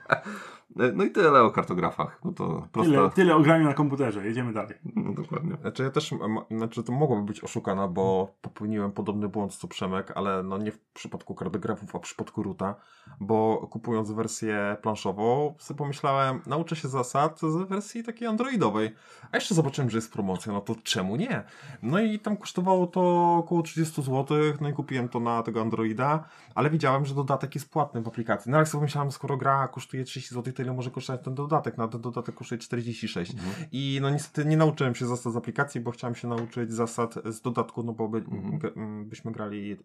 No 0.74 1.04
i 1.04 1.10
tyle 1.10 1.42
o 1.42 1.50
kartografach. 1.50 2.20
No 2.24 2.32
to 2.32 2.68
prosta. 2.72 2.92
Tyle, 2.92 3.10
tyle 3.10 3.36
o 3.36 3.40
graniu 3.40 3.64
na 3.64 3.74
komputerze, 3.74 4.26
jedziemy 4.26 4.52
dalej. 4.52 4.74
No 4.96 5.12
dokładnie. 5.12 5.56
Znaczy 5.60 5.82
ja 5.82 5.90
też, 5.90 6.14
znaczy 6.50 6.82
to 6.82 6.92
mogłoby 6.92 7.22
być 7.22 7.44
oszukana, 7.44 7.88
bo 7.88 8.34
popełniłem 8.40 8.92
podobny 8.92 9.28
błąd 9.28 9.56
co 9.56 9.68
Przemek, 9.68 10.12
ale 10.14 10.42
no 10.42 10.58
nie 10.58 10.72
w 10.72 10.78
przypadku 10.78 11.34
kartografów, 11.34 11.96
a 11.96 11.98
w 11.98 12.02
przypadku 12.02 12.42
Ruta, 12.42 12.74
bo 13.20 13.68
kupując 13.70 14.10
wersję 14.10 14.76
planszową 14.82 15.54
sobie 15.58 15.78
pomyślałem, 15.78 16.40
nauczę 16.46 16.76
się 16.76 16.88
zasad 16.88 17.40
z 17.40 17.68
wersji 17.68 18.04
takiej 18.04 18.28
androidowej, 18.28 18.94
a 19.32 19.36
jeszcze 19.36 19.54
zobaczyłem, 19.54 19.90
że 19.90 19.98
jest 19.98 20.12
promocja, 20.12 20.52
no 20.52 20.60
to 20.60 20.74
czemu 20.82 21.16
nie? 21.16 21.44
No 21.82 22.00
i 22.00 22.18
tam 22.18 22.36
kosztowało 22.36 22.86
to 22.86 23.34
około 23.36 23.62
30 23.62 24.02
zł, 24.02 24.38
no 24.60 24.68
i 24.68 24.72
kupiłem 24.72 25.08
to 25.08 25.20
na 25.20 25.42
tego 25.42 25.60
androida, 25.60 26.24
ale 26.54 26.70
widziałem, 26.70 27.06
że 27.06 27.14
dodatek 27.14 27.54
jest 27.54 27.70
płatny 27.70 28.02
w 28.02 28.08
aplikacji. 28.08 28.50
No 28.50 28.56
ale 28.56 28.66
sobie 28.66 28.80
pomyślałem, 28.80 29.12
skoro 29.12 29.36
gra 29.36 29.68
kosztuje 29.68 30.04
30 30.04 30.34
zł, 30.34 30.52
to 30.56 30.62
ile 30.62 30.72
może 30.74 30.90
kosztować 30.90 31.24
ten 31.24 31.34
dodatek? 31.34 31.78
No 31.78 31.88
ten 31.88 32.00
dodatek 32.00 32.34
kosztuje 32.34 32.58
46. 32.58 33.32
I 33.72 33.98
no 34.02 34.10
niestety 34.10 34.48
nie 34.48 34.56
nauczyłem 34.56 34.94
się 34.94 35.06
zasad 35.06 35.32
z 35.32 35.36
aplikacji, 35.36 35.80
bo 35.80 35.90
chciałem 35.90 36.14
się 36.14 36.28
nauczyć 36.28 36.72
zasad 36.72 37.14
z 37.24 37.40
dodatku, 37.40 37.82
no 37.82 37.92
bo 37.92 38.08
by, 38.08 38.18
Mhm. 38.18 39.08
byśmy 39.08 39.32
grali 39.32 39.72
e, 39.72 39.76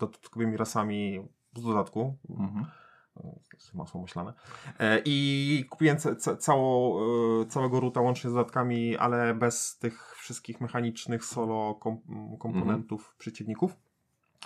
dodatkowymi 0.00 0.56
rasami 0.56 1.20
z 1.56 1.62
dodatku. 1.62 2.16
Mhm. 2.30 2.64
Masło 3.74 4.02
myślane. 4.02 4.32
E, 4.80 5.02
I 5.04 5.64
kupiłem 5.70 5.96
ca- 5.98 6.14
ca- 6.16 6.36
cało, 6.36 7.00
e, 7.42 7.46
całego 7.46 7.80
ruta 7.80 8.00
łącznie 8.00 8.30
z 8.30 8.32
dodatkami, 8.32 8.96
ale 8.96 9.34
bez 9.34 9.78
tych 9.78 10.14
wszystkich 10.16 10.60
mechanicznych 10.60 11.24
solo 11.24 11.74
kom 11.74 11.98
komponentów 12.40 13.14
przeciwników. 13.18 13.76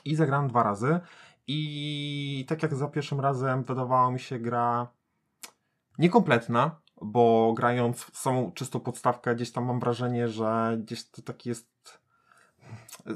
I 0.05 0.17
zagrałem 0.17 0.49
dwa 0.49 0.63
razy. 0.63 1.01
I 1.47 2.45
tak 2.49 2.63
jak 2.63 2.75
za 2.75 2.89
pierwszym 2.89 3.21
razem 3.21 3.65
wydawała 3.65 4.11
mi 4.11 4.21
się 4.21 4.39
gra 4.39 4.89
niekompletna, 6.01 6.81
bo 7.03 7.53
grając 7.57 8.05
w 8.05 8.19
samą 8.19 8.53
czystą 8.53 8.81
podstawkę, 8.81 9.35
gdzieś 9.35 9.53
tam 9.53 9.65
mam 9.65 9.81
wrażenie, 9.81 10.29
że 10.29 10.79
gdzieś 10.83 11.11
to 11.11 11.23
taki 11.23 11.49
jest. 11.49 12.01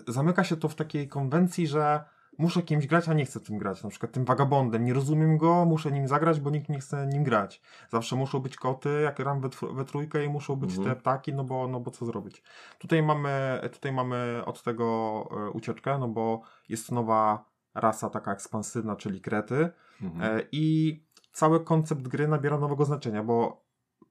Zamyka 0.08 0.44
się 0.44 0.56
to 0.56 0.68
w 0.68 0.74
takiej 0.74 1.08
konwencji, 1.08 1.66
że 1.66 2.04
muszę 2.38 2.62
kimś 2.62 2.86
grać, 2.86 3.08
a 3.08 3.14
nie 3.14 3.24
chcę 3.24 3.40
tym 3.40 3.58
grać. 3.58 3.82
Na 3.82 3.90
przykład 3.90 4.12
tym 4.12 4.24
vagabondem. 4.24 4.84
Nie 4.84 4.94
rozumiem 4.94 5.38
go, 5.38 5.64
muszę 5.64 5.92
nim 5.92 6.08
zagrać, 6.08 6.40
bo 6.40 6.50
nikt 6.50 6.68
nie 6.68 6.78
chce 6.78 7.06
nim 7.06 7.24
grać. 7.24 7.62
Zawsze 7.90 8.16
muszą 8.16 8.38
być 8.40 8.56
koty, 8.56 9.00
jak 9.02 9.16
gram 9.16 9.40
we, 9.40 9.48
we 9.74 9.84
trójkę 9.84 10.24
i 10.24 10.28
muszą 10.28 10.56
być 10.56 10.70
Mhm. 10.70 10.88
te 10.88 11.00
ptaki, 11.00 11.34
no 11.34 11.44
bo, 11.44 11.68
no 11.68 11.80
bo 11.80 11.90
co 11.90 12.06
zrobić. 12.06 12.42
Tutaj 12.78 13.02
mamy, 13.02 13.60
tutaj 13.72 13.92
mamy 13.92 14.42
od 14.46 14.62
tego 14.62 14.84
e, 15.30 15.50
ucieczkę, 15.50 15.98
no 15.98 16.08
bo 16.08 16.42
jest 16.68 16.92
nowa 16.92 17.44
rasa 17.74 18.10
taka 18.10 18.32
ekspansywna, 18.32 18.96
czyli 18.96 19.20
krety. 19.20 19.70
Mhm. 20.02 20.38
E, 20.38 20.42
I 20.52 21.00
cały 21.34 21.64
koncept 21.64 22.08
gry 22.08 22.28
nabiera 22.28 22.58
nowego 22.58 22.84
znaczenia, 22.84 23.22
bo 23.22 23.64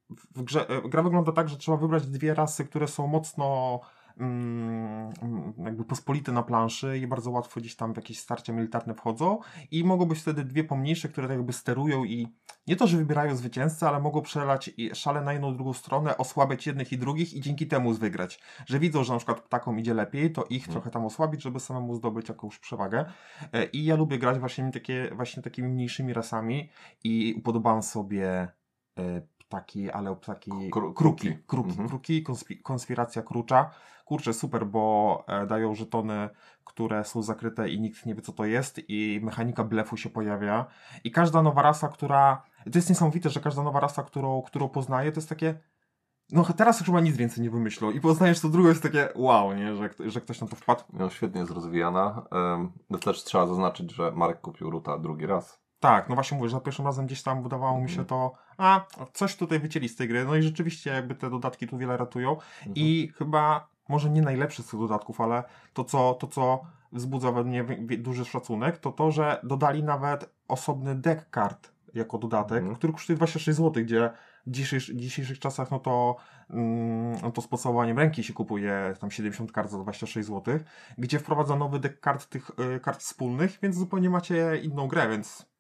w 0.10 0.44
grze, 0.44 0.70
e, 0.70 0.90
gra 0.90 1.04
wygląda 1.04 1.32
tak, 1.32 1.50
że 1.50 1.58
trzeba 1.58 1.78
wybrać 1.78 2.08
dwie 2.08 2.34
rasy, 2.34 2.66
które 2.66 2.88
są 2.88 3.08
mocno 3.08 3.80
jakby 5.66 5.86
pospolite 5.86 6.32
na 6.32 6.44
planszy 6.44 6.98
i 6.98 7.08
bardzo 7.08 7.32
łatwo 7.32 7.60
gdzieś 7.60 7.76
tam 7.76 7.94
w 7.94 7.98
jakieś 7.98 8.20
starcia 8.20 8.54
militarne 8.54 8.94
wchodzą 8.94 9.40
i 9.72 9.84
mogą 9.84 10.06
być 10.06 10.20
wtedy 10.20 10.44
dwie 10.44 10.64
pomniejsze, 10.64 11.10
które 11.10 11.28
tak 11.28 11.38
jakby 11.38 11.54
sterują 11.54 12.04
i 12.04 12.28
nie 12.68 12.76
to, 12.76 12.88
że 12.88 12.98
wybierają 12.98 13.36
zwycięzcę, 13.36 13.88
ale 13.90 14.00
mogą 14.00 14.22
przelać 14.22 14.72
szale 14.94 15.22
na 15.22 15.34
jedną 15.34 15.54
drugą 15.54 15.74
stronę, 15.74 16.18
osłabiać 16.18 16.68
jednych 16.68 16.92
i 16.92 16.98
drugich 16.98 17.34
i 17.34 17.42
dzięki 17.42 17.68
temu 17.68 17.94
wygrać. 17.94 18.40
Że 18.66 18.80
widzą, 18.80 19.04
że 19.04 19.14
na 19.14 19.20
przykład 19.20 19.40
ptakom 19.42 19.80
idzie 19.80 19.94
lepiej, 19.94 20.32
to 20.32 20.44
ich 20.50 20.64
Mhm. 20.64 20.72
trochę 20.74 20.90
tam 20.92 21.06
osłabić, 21.06 21.42
żeby 21.44 21.60
samemu 21.60 21.96
zdobyć 21.96 22.30
jakąś 22.30 22.60
przewagę. 22.60 23.06
E, 23.54 23.66
I 23.66 23.86
ja 23.86 23.96
lubię 23.96 24.20
grać 24.20 24.40
właśnie, 24.40 24.72
takie, 24.72 25.10
właśnie 25.16 25.44
takimi 25.44 25.68
mniejszymi 25.70 26.14
rasami 26.14 26.70
i 27.04 27.34
upodobałem 27.38 27.84
sobie 27.84 28.48
ptaki, 29.54 29.92
ale 29.92 30.16
ptaki 30.16 30.52
Kru- 30.52 30.94
kruki, 30.94 31.28
kruki. 31.28 31.44
kruki, 31.48 31.70
Mhm. 31.70 31.90
kruki 31.90 32.24
konspi- 32.24 32.62
konspiracja 32.62 33.22
krucza. 33.22 33.70
Kurczę, 34.06 34.34
super, 34.34 34.66
bo 34.66 35.24
e, 35.28 35.48
dają 35.48 35.76
żetony, 35.76 36.30
które 36.64 37.04
są 37.04 37.22
zakryte 37.22 37.70
i 37.70 37.82
nikt 37.82 38.06
nie 38.06 38.16
wie 38.16 38.22
co 38.22 38.32
to 38.34 38.46
jest 38.46 38.82
i 38.88 39.20
mechanika 39.24 39.64
blefu 39.64 39.98
się 39.98 40.10
pojawia 40.10 40.66
i 41.04 41.12
każda 41.12 41.42
nowa 41.42 41.62
rasa, 41.62 41.88
która... 41.88 42.44
To 42.64 42.78
jest 42.78 42.90
niesamowite, 42.90 43.30
że 43.30 43.40
każda 43.40 43.64
nowa 43.64 43.80
rasa, 43.80 44.04
którą, 44.04 44.42
którą 44.42 44.70
poznaję, 44.70 45.12
to 45.12 45.18
jest 45.18 45.30
takie... 45.30 45.60
No 46.32 46.44
teraz 46.44 46.84
chyba 46.84 47.00
nic 47.02 47.18
więcej 47.18 47.44
nie 47.44 47.50
wymyślą 47.50 47.92
i 47.92 48.02
poznajesz 48.02 48.40
to 48.40 48.50
drugą, 48.50 48.70
jest 48.70 48.84
takie 48.84 49.10
wow, 49.16 49.54
nie? 49.54 49.76
Że, 49.76 49.90
że 50.00 50.22
ktoś 50.22 50.42
na 50.42 50.48
to 50.48 50.56
wpadł. 50.56 50.84
No, 50.94 51.10
świetnie 51.10 51.40
jest 51.42 51.52
rozwijana. 51.54 52.26
Um, 52.32 53.00
też 53.02 53.24
trzeba 53.24 53.48
zaznaczyć, 53.48 53.92
że 53.92 54.12
Marek 54.12 54.42
kupił 54.42 54.70
Ruta 54.70 54.98
drugi 54.98 55.26
raz. 55.26 55.63
Tak, 55.84 56.10
no 56.10 56.16
właśnie 56.16 56.38
mówię, 56.38 56.50
że 56.50 56.56
za 56.56 56.62
pierwszym 56.62 56.86
razem 56.86 57.06
gdzieś 57.06 57.24
tam 57.24 57.44
wydawało 57.44 57.82
mi 57.82 57.90
się 57.90 58.02
Mhm. 58.02 58.08
to, 58.08 58.34
a 58.58 58.86
coś 59.14 59.36
tutaj 59.36 59.60
wycięli 59.60 59.90
z 59.90 59.96
tej 59.96 60.08
gry, 60.08 60.26
no 60.26 60.36
i 60.36 60.42
rzeczywiście 60.44 60.90
jakby 60.90 61.16
te 61.16 61.30
dodatki 61.30 61.68
tu 61.68 61.78
wiele 61.78 61.98
ratują 61.98 62.32
Mhm. 62.32 62.74
i 62.76 63.12
chyba, 63.18 63.68
może 63.90 64.10
nie 64.10 64.22
najlepszy 64.22 64.64
z 64.64 64.68
tych 64.68 64.80
dodatków, 64.80 65.22
ale 65.22 65.44
to 65.74 65.84
co, 65.84 66.14
to, 66.14 66.28
co 66.28 66.62
wzbudza 66.92 67.32
we 67.32 67.44
mnie 67.44 67.64
duży 67.98 68.26
szacunek, 68.26 68.78
to 68.78 68.92
to, 68.92 69.12
że 69.12 69.40
dodali 69.44 69.84
nawet 69.84 70.30
osobny 70.48 70.96
deck 70.96 71.30
kart 71.30 71.72
jako 71.94 72.18
dodatek, 72.18 72.58
Mhm. 72.58 72.76
który 72.76 72.94
kosztuje 72.94 73.18
26 73.18 73.58
zł, 73.58 73.84
gdzie 73.84 74.12
w 74.48 74.52
dzisiejszych, 74.52 74.96
dzisiejszych 74.96 75.40
czasach 75.40 75.72
no 75.72 75.80
to, 75.80 76.16
mm, 76.50 77.18
no 77.22 77.32
to 77.32 77.42
z 77.42 77.48
podsumowaniem 77.48 78.00
ręki 78.00 78.24
się 78.24 78.34
kupuje 78.34 78.94
tam 79.00 79.12
70 79.12 79.52
kart 79.52 79.70
za 79.72 79.78
26 79.78 80.28
zł, 80.28 80.60
gdzie 80.98 81.20
wprowadza 81.20 81.56
nowy 81.56 81.80
deck 81.80 82.00
kart 82.00 82.30
tych 82.30 82.52
y, 82.76 82.80
kart 82.80 83.00
wspólnych, 83.00 83.60
więc 83.62 83.76
zupełnie 83.76 84.10
macie 84.10 84.58
inną 84.58 84.88
grę, 84.88 85.10
więc 85.10 85.53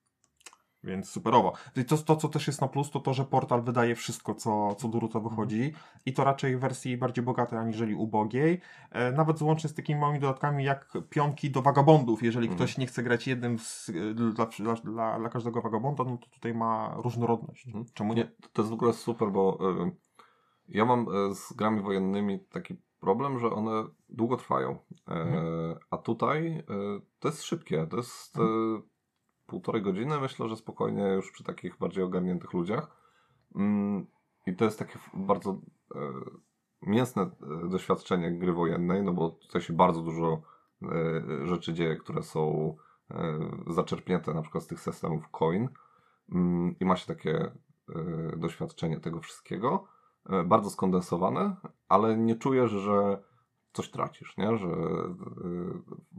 Więc 0.83 1.09
superowo. 1.09 1.53
I 1.75 1.85
to, 1.85 1.97
to, 1.97 2.15
co 2.15 2.27
też 2.29 2.47
jest 2.47 2.61
na 2.61 2.67
plus, 2.67 2.91
to 2.91 2.99
to, 2.99 3.13
że 3.13 3.25
portal 3.25 3.61
wydaje 3.63 3.95
wszystko, 3.95 4.35
co, 4.35 4.75
co 4.75 4.87
do 4.87 4.99
Ruta 4.99 5.19
wychodzi 5.19 5.73
i 6.05 6.13
to 6.13 6.23
raczej 6.23 6.57
w 6.57 6.59
wersji 6.59 6.97
bardziej 6.97 7.23
bogatej 7.23 7.59
aniżeli 7.59 7.95
ubogiej. 7.95 8.61
E, 8.91 9.11
nawet 9.11 9.41
łącznie 9.41 9.69
z 9.69 9.73
takimi 9.73 9.99
małymi 9.99 10.19
dodatkami 10.19 10.63
jak 10.63 10.93
pionki 11.09 11.51
do 11.51 11.61
wagabondów. 11.61 12.23
Jeżeli 12.23 12.47
Mhm. 12.47 12.57
ktoś 12.57 12.77
nie 12.77 12.87
chce 12.87 13.03
grać 13.03 13.27
jednym 13.27 13.59
z, 13.59 13.89
e, 13.89 14.13
dla, 14.13 14.45
dla, 14.45 14.73
dla, 14.75 15.19
dla 15.19 15.29
każdego 15.29 15.61
wagabonda, 15.61 16.03
no 16.03 16.17
to 16.17 16.27
tutaj 16.29 16.53
ma 16.53 16.93
różnorodność. 16.97 17.67
Mhm. 17.67 17.85
Czemu 17.93 18.13
nie? 18.13 18.31
To 18.53 18.61
jest 18.61 18.69
w 18.69 18.73
ogóle 18.73 18.93
super, 18.93 19.31
bo 19.31 19.59
y, 19.87 19.91
ja 20.67 20.85
mam 20.85 21.01
y, 21.31 21.35
z 21.35 21.53
grami 21.53 21.81
wojennymi 21.81 22.39
taki 22.39 22.75
problem, 22.99 23.39
że 23.39 23.49
one 23.51 23.83
długo 24.09 24.37
trwają. 24.37 24.71
E, 25.07 25.11
Mhm. 25.11 25.75
a 25.91 25.97
tutaj 25.97 26.57
y, 26.57 26.63
to 27.19 27.27
jest 27.27 27.43
szybkie. 27.43 27.87
To 27.87 27.97
jest 27.97 28.37
y, 28.37 28.41
półtorej 29.45 29.81
godziny, 29.81 30.19
myślę, 30.19 30.49
że 30.49 30.55
spokojnie 30.55 31.03
już 31.03 31.31
przy 31.31 31.43
takich 31.43 31.77
bardziej 31.77 32.03
ogarniętych 32.03 32.53
ludziach. 32.53 33.03
Mm, 33.55 34.07
I 34.47 34.55
to 34.55 34.65
jest 34.65 34.79
takie 34.79 34.99
bardzo 35.13 35.51
y, 35.51 35.99
mięsne 36.81 37.31
y, 37.65 37.69
doświadczenie 37.69 38.31
gry 38.31 38.53
wojennej, 38.53 39.03
no 39.03 39.13
bo 39.13 39.29
tutaj 39.29 39.61
się 39.61 39.73
bardzo 39.73 40.01
dużo 40.01 40.41
y, 40.83 41.47
rzeczy 41.47 41.73
dzieje, 41.73 41.95
które 41.95 42.23
są 42.23 42.75
zaczerpnięte 43.67 44.33
na 44.33 44.41
przykład 44.41 44.63
z 44.63 44.67
tych 44.67 44.79
systemów 44.79 45.29
coin. 45.29 45.69
Mm, 46.31 46.75
I 46.79 46.85
ma 46.85 46.95
się 46.95 47.07
takie 47.07 47.51
doświadczenie 48.37 48.99
tego 48.99 49.19
wszystkiego. 49.19 49.87
Bardzo 50.45 50.69
skondensowane, 50.69 51.55
ale 51.89 52.17
nie 52.17 52.35
czujesz, 52.35 52.71
że 52.71 53.23
coś 53.73 53.89
tracisz, 53.89 54.37
nie? 54.37 54.57
Że 54.57 54.67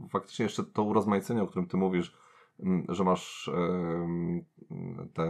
faktycznie 0.09 0.43
jeszcze 0.43 0.63
to 0.63 0.83
urozmaicenie, 0.83 1.43
o 1.43 1.47
którym 1.47 1.67
ty 1.67 1.77
mówisz, 1.77 2.17
że 2.89 3.03
masz 3.03 3.49
te 5.13 5.27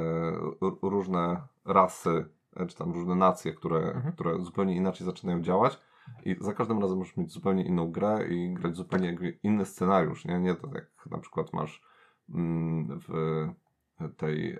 różne 0.81 1.41
rasy, 1.65 2.25
e, 2.55 2.65
czy 2.65 2.77
tam 2.77 2.91
różne 2.91 3.15
nacje, 3.15 3.53
które, 3.53 3.79
Mhm. 3.79 4.13
które 4.13 4.39
zupełnie 4.39 4.75
inaczej 4.75 5.05
zaczynają 5.05 5.41
działać 5.41 5.79
i 6.23 6.35
za 6.41 6.53
każdym 6.53 6.79
razem 6.79 6.97
możesz 6.97 7.17
mieć 7.17 7.31
zupełnie 7.31 7.65
inną 7.65 7.91
grę 7.91 8.27
i 8.29 8.53
grać 8.53 8.75
zupełnie 8.75 9.07
jakby 9.07 9.29
inny 9.43 9.65
scenariusz, 9.65 10.25
nie? 10.25 10.39
Nie 10.39 10.55
tak 10.55 10.73
jak 10.73 11.07
na 11.11 11.17
przykład 11.17 11.53
masz 11.53 11.81
mm, 12.29 12.99
w 12.99 13.09
tej 14.17 14.53
e, 14.53 14.59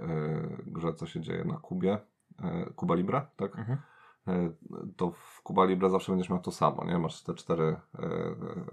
grze, 0.66 0.94
co 0.94 1.06
się 1.06 1.22
dzieje 1.22 1.46
na 1.46 1.58
Kubie, 1.58 1.98
e, 2.44 2.66
Kuba 2.76 2.96
Libre, 2.96 3.28
tak? 3.36 3.60
Mhm. 3.60 3.78
E, 4.28 4.50
to 4.98 5.12
w 5.12 5.42
Kuba 5.44 5.66
Libre 5.66 5.90
zawsze 5.90 6.12
będziesz 6.12 6.30
miał 6.30 6.40
to 6.40 6.52
samo, 6.52 6.86
nie? 6.86 6.98
Masz 7.00 7.24
te 7.24 7.34
cztery 7.34 7.76
e, 8.00 8.10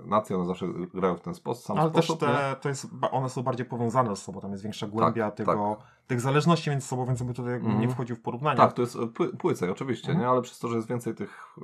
nacje, 0.07 0.37
one 0.37 0.47
zawsze 0.47 0.67
grają 0.95 1.17
w 1.17 1.21
ten 1.21 1.35
sposób, 1.35 1.65
sam 1.65 1.79
Ale 1.79 1.91
też 1.91 2.05
sposób, 2.05 2.23
nie? 2.23 2.29
te, 2.29 2.57
to 2.61 2.69
jest, 2.69 2.87
one 3.11 3.29
są 3.29 3.43
bardziej 3.43 3.67
powiązane 3.67 4.11
ze 4.11 4.17
sobą, 4.17 4.41
tam 4.41 4.51
jest 4.51 4.63
większa 4.63 4.87
głębia 4.87 5.31
Tak, 5.31 5.35
tego, 5.47 5.77
tych 6.07 6.21
zależności 6.21 6.71
między 6.71 6.87
sobą, 6.87 7.07
więc 7.07 7.21
jakby 7.21 7.35
tutaj 7.35 7.55
Mhm. 7.55 7.81
nie 7.81 7.89
wchodził 7.89 8.17
w 8.17 8.21
porównanie. 8.21 8.57
Tak, 8.57 8.73
to 8.73 8.83
jest 8.83 8.97
e, 8.97 9.07
pły, 9.07 9.37
płycej 9.37 9.71
oczywiście, 9.71 10.09
Mhm. 10.09 10.21
nie? 10.27 10.31
ale 10.31 10.43
przez 10.43 10.59
to, 10.59 10.69
że 10.69 10.77
jest 10.77 10.89
więcej 10.89 11.15
tych 11.15 11.57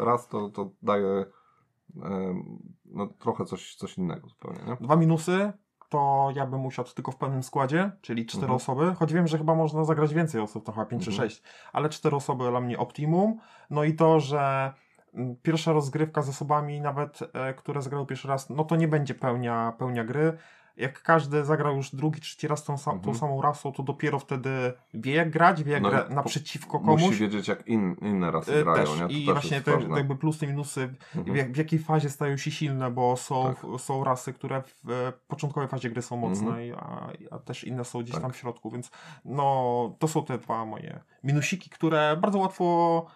e, 0.00 0.04
raz, 0.04 0.28
to, 0.28 0.48
to 0.48 0.70
daje 0.82 1.24
e, 2.02 2.42
no, 2.84 3.06
trochę 3.06 3.44
coś, 3.44 3.74
coś 3.74 3.98
innego 3.98 4.28
zupełnie. 4.28 4.58
Nie? 4.66 4.76
Dwa 4.80 4.96
minusy 4.96 5.52
to 5.88 6.28
ja 6.34 6.46
bym 6.46 6.66
usiadł 6.66 6.94
tylko 6.94 7.12
w 7.12 7.16
pełnym 7.16 7.42
składzie, 7.42 7.90
czyli 8.02 8.26
cztery 8.26 8.42
Mhm. 8.44 8.56
osoby, 8.56 8.94
choć 8.94 9.12
wiem, 9.12 9.26
że 9.28 9.38
chyba 9.38 9.54
można 9.54 9.84
zagrać 9.84 10.14
więcej 10.14 10.40
osób, 10.40 10.64
to 10.66 10.72
chyba 10.72 10.86
5 10.86 11.04
czy 11.04 11.10
Mhm. 11.10 11.28
6, 11.30 11.42
ale 11.72 11.88
cztery 11.88 12.16
osoby 12.16 12.50
dla 12.50 12.60
mnie 12.60 12.78
optimum. 12.78 13.38
No 13.70 13.84
i 13.84 13.94
to, 13.94 14.20
że 14.20 14.72
mm, 15.14 15.36
pierwsza 15.42 15.72
rozgrywka 15.72 16.22
z 16.22 16.28
osobami 16.28 16.80
nawet, 16.80 17.18
e, 17.32 17.54
które 17.54 17.82
zagrały 17.82 18.06
pierwszy 18.06 18.28
raz, 18.28 18.50
no 18.50 18.64
to 18.64 18.76
nie 18.76 18.88
będzie 18.88 19.14
pełnia, 19.14 19.72
pełnia 19.78 20.04
gry. 20.04 20.38
Jak 20.76 21.02
każdy 21.02 21.44
zagrał 21.44 21.76
już 21.76 21.94
drugi, 21.94 22.20
trzeci 22.20 22.48
raz 22.48 22.64
tą, 22.64 22.78
sam, 22.78 22.92
tą 22.92 22.98
Mhm. 23.10 23.16
samą 23.18 23.42
rasą, 23.42 23.72
to 23.72 23.82
dopiero 23.82 24.18
wtedy 24.18 24.72
wie 24.94 25.14
jak 25.14 25.30
grać, 25.30 25.62
wie 25.64 25.72
jak 25.72 25.82
No 25.82 25.90
gra 25.90 26.08
naprzeciwko 26.08 26.80
komuś. 26.80 27.02
Musi 27.02 27.18
wiedzieć, 27.18 27.48
jak 27.48 27.66
in, 27.68 27.96
inne 28.02 28.30
rasy 28.30 28.54
E, 28.54 28.62
grają. 28.64 28.84
też. 28.84 28.94
Nie? 28.94 29.00
To 29.06 29.08
I 29.12 29.26
też 29.26 29.34
właśnie 29.34 29.60
te, 29.60 29.72
ważne. 29.72 29.96
jakby 29.98 30.16
plusy, 30.16 30.46
minusy, 30.46 30.94
Mhm. 31.16 31.34
w, 31.34 31.36
jak, 31.36 31.52
w 31.52 31.56
jakiej 31.56 31.78
fazie 31.78 32.10
stają 32.10 32.36
się 32.36 32.50
silne, 32.50 32.90
bo 32.90 33.16
są, 33.16 33.44
Tak. 33.54 33.80
są 33.80 34.04
rasy, 34.04 34.32
które 34.32 34.62
w 34.62 34.90
e, 34.90 35.12
początkowej 35.28 35.68
fazie 35.68 35.90
gry 35.90 36.02
są 36.02 36.16
mocne, 36.16 36.48
Mhm. 36.50 36.74
a, 36.78 37.08
a 37.30 37.38
też 37.38 37.64
inne 37.64 37.84
są 37.84 38.00
gdzieś 38.02 38.14
Tak. 38.14 38.22
tam 38.22 38.32
w 38.32 38.36
środku, 38.36 38.70
więc 38.70 38.90
no 39.24 39.96
to 39.98 40.08
są 40.08 40.24
te 40.24 40.38
dwa 40.38 40.64
moje 40.64 41.00
minusiki, 41.24 41.70
które 41.70 42.16
bardzo 42.20 42.38
łatwo 42.38 43.06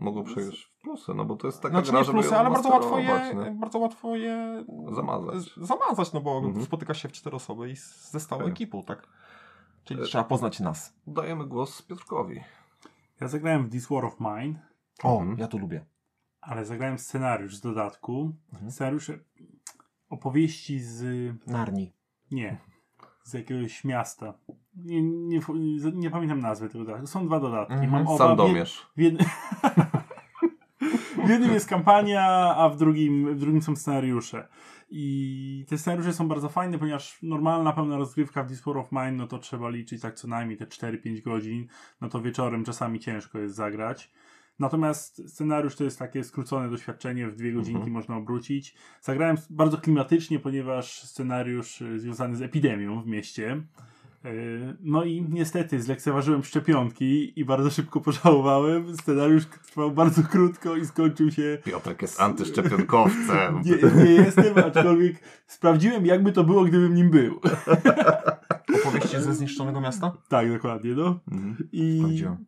Mogą 0.00 0.24
przejść 0.24 0.64
w 0.64 0.80
plusy, 0.80 1.14
no 1.14 1.24
bo 1.24 1.36
to 1.36 1.46
jest 1.46 1.62
taka 1.62 1.74
znaczy 1.74 1.90
gra, 1.90 2.00
nie 2.00 2.06
plusy, 2.06 2.36
ale 2.36 2.50
bardzo 2.50 2.68
łatwo, 2.68 2.98
je, 2.98 3.34
nie? 3.34 3.50
bardzo 3.50 3.78
łatwo 3.78 4.16
je 4.16 4.64
Zamazać. 4.92 5.54
zamazać, 5.56 6.12
no 6.12 6.20
bo 6.20 6.38
Mhm. 6.38 6.64
spotyka 6.64 6.94
się 6.94 7.08
w 7.08 7.12
cztery 7.12 7.36
osoby 7.36 7.70
i 7.70 7.76
z- 7.76 8.10
ze 8.10 8.20
stałą 8.20 8.40
Okej. 8.42 8.52
ekipą, 8.52 8.82
tak? 8.82 9.08
Czyli 9.84 10.00
E- 10.00 10.04
trzeba 10.04 10.24
poznać 10.24 10.60
nas. 10.60 10.94
Dajemy 11.06 11.46
głos 11.46 11.82
Piotrkowi. 11.82 12.40
Ja 13.20 13.28
zagrałem 13.28 13.66
w 13.66 13.70
This 13.70 13.86
War 13.90 14.04
of 14.04 14.20
Mine, 14.20 14.60
O, 15.02 15.18
Mhm. 15.20 15.38
ja 15.38 15.48
to 15.48 15.58
lubię. 15.58 15.84
ale 16.40 16.64
zagrałem 16.64 16.98
scenariusz 16.98 17.56
z 17.56 17.60
dodatku. 17.60 18.32
Mhm. 18.52 18.70
Scenariusz 18.70 19.10
opowieści 20.08 20.80
z... 20.80 21.02
Narni. 21.46 21.92
nie, 22.30 22.58
z 23.24 23.32
jakiegoś 23.34 23.84
miasta. 23.84 24.34
Nie, 24.76 25.02
nie, 25.02 25.40
nie 25.94 26.10
pamiętam 26.10 26.40
nazwy 26.40 26.68
tego 26.68 26.84
dodatku. 26.84 27.06
Są 27.06 27.26
dwa 27.26 27.40
dodatki. 27.40 27.74
Mhm. 27.74 27.92
Mam 27.92 28.06
oba. 28.06 28.18
Sandomierz. 28.18 28.86
W, 28.96 29.00
jed... 29.00 29.14
w 31.26 31.28
jednym 31.28 31.52
jest 31.52 31.68
kampania, 31.68 32.54
a 32.56 32.68
w 32.68 32.76
drugim, 32.76 33.34
w 33.34 33.38
drugim 33.38 33.62
są 33.62 33.76
scenariusze. 33.76 34.48
I 34.90 35.64
te 35.68 35.78
scenariusze 35.78 36.12
są 36.12 36.28
bardzo 36.28 36.48
fajne, 36.48 36.78
ponieważ 36.78 37.18
normalna 37.22 37.72
pełna 37.72 37.96
rozgrywka 37.96 38.44
w 38.44 38.52
War 38.66 38.78
of 38.78 38.92
Mine, 38.92 39.12
no 39.12 39.26
to 39.26 39.38
trzeba 39.38 39.68
liczyć 39.68 40.02
tak 40.02 40.14
co 40.14 40.28
najmniej 40.28 40.58
te 40.58 40.66
4-5 40.66 41.22
godzin. 41.22 41.66
No 42.00 42.08
to 42.08 42.20
wieczorem 42.20 42.64
czasami 42.64 43.00
ciężko 43.00 43.38
jest 43.38 43.54
zagrać. 43.54 44.10
Natomiast 44.58 45.30
scenariusz 45.30 45.76
to 45.76 45.84
jest 45.84 45.98
takie 45.98 46.24
skrócone 46.24 46.70
doświadczenie, 46.70 47.28
w 47.28 47.36
dwie 47.36 47.52
godzinki 47.52 47.76
Mhm. 47.76 47.92
można 47.92 48.16
obrócić. 48.16 48.74
Zagrałem 49.00 49.36
bardzo 49.50 49.78
klimatycznie, 49.78 50.38
ponieważ 50.38 51.02
scenariusz 51.02 51.80
y, 51.80 52.00
związany 52.00 52.36
z 52.36 52.42
epidemią 52.42 53.02
w 53.02 53.06
mieście. 53.06 53.62
Y, 54.26 54.76
No 54.80 55.04
i 55.04 55.26
niestety 55.28 55.82
zlekceważyłem 55.82 56.44
szczepionki 56.44 57.40
i 57.40 57.44
bardzo 57.44 57.70
szybko 57.70 58.00
pożałowałem. 58.00 58.96
Scenariusz 58.96 59.46
trwał 59.46 59.90
bardzo 59.90 60.22
krótko 60.22 60.76
i 60.76 60.86
skończył 60.86 61.30
się. 61.30 61.58
Piotrek 61.64 62.02
jest 62.02 62.20
antyszczepionkowcem. 62.20 63.60
Nie, 63.64 64.04
nie 64.04 64.10
jestem, 64.10 64.58
aczkolwiek 64.58 65.16
sprawdziłem, 65.46 66.06
jakby 66.06 66.32
to 66.32 66.44
było, 66.44 66.64
gdybym 66.64 66.94
nim 66.94 67.10
był. 67.10 67.40
Opowieści 68.84 69.20
ze 69.20 69.34
zniszczonego 69.34 69.80
miasta? 69.80 70.12
Tak, 70.28 70.52
dokładnie, 70.52 70.94
no. 70.94 71.20
Mhm. 71.32 71.68
I 71.72 72.02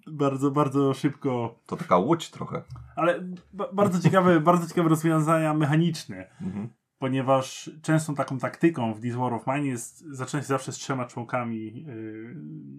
bardzo, 0.07 0.51
bardzo 0.51 0.95
szybko. 0.95 1.59
To 1.67 1.77
taka 1.77 1.97
łódź 1.97 2.31
trochę. 2.31 2.63
Ale 2.97 3.21
ba- 3.53 3.73
bardzo 3.73 4.01
ciekawe, 4.01 4.41
bardzo 4.41 4.69
ciekawe 4.69 4.89
rozwiązania 4.89 5.55
mechaniczne. 5.55 6.31
Mhm. 6.41 6.69
Ponieważ 6.99 7.71
częstą 7.83 8.15
taką 8.15 8.39
taktyką 8.39 8.95
w 8.95 9.01
This 9.01 9.15
War 9.15 9.35
of 9.35 9.47
Mine 9.47 9.67
jest 9.67 10.01
zacząć 10.11 10.45
zawsze 10.45 10.73
z 10.73 10.77
trzema 10.77 11.05
członkami 11.05 11.85
yy, 11.87 12.35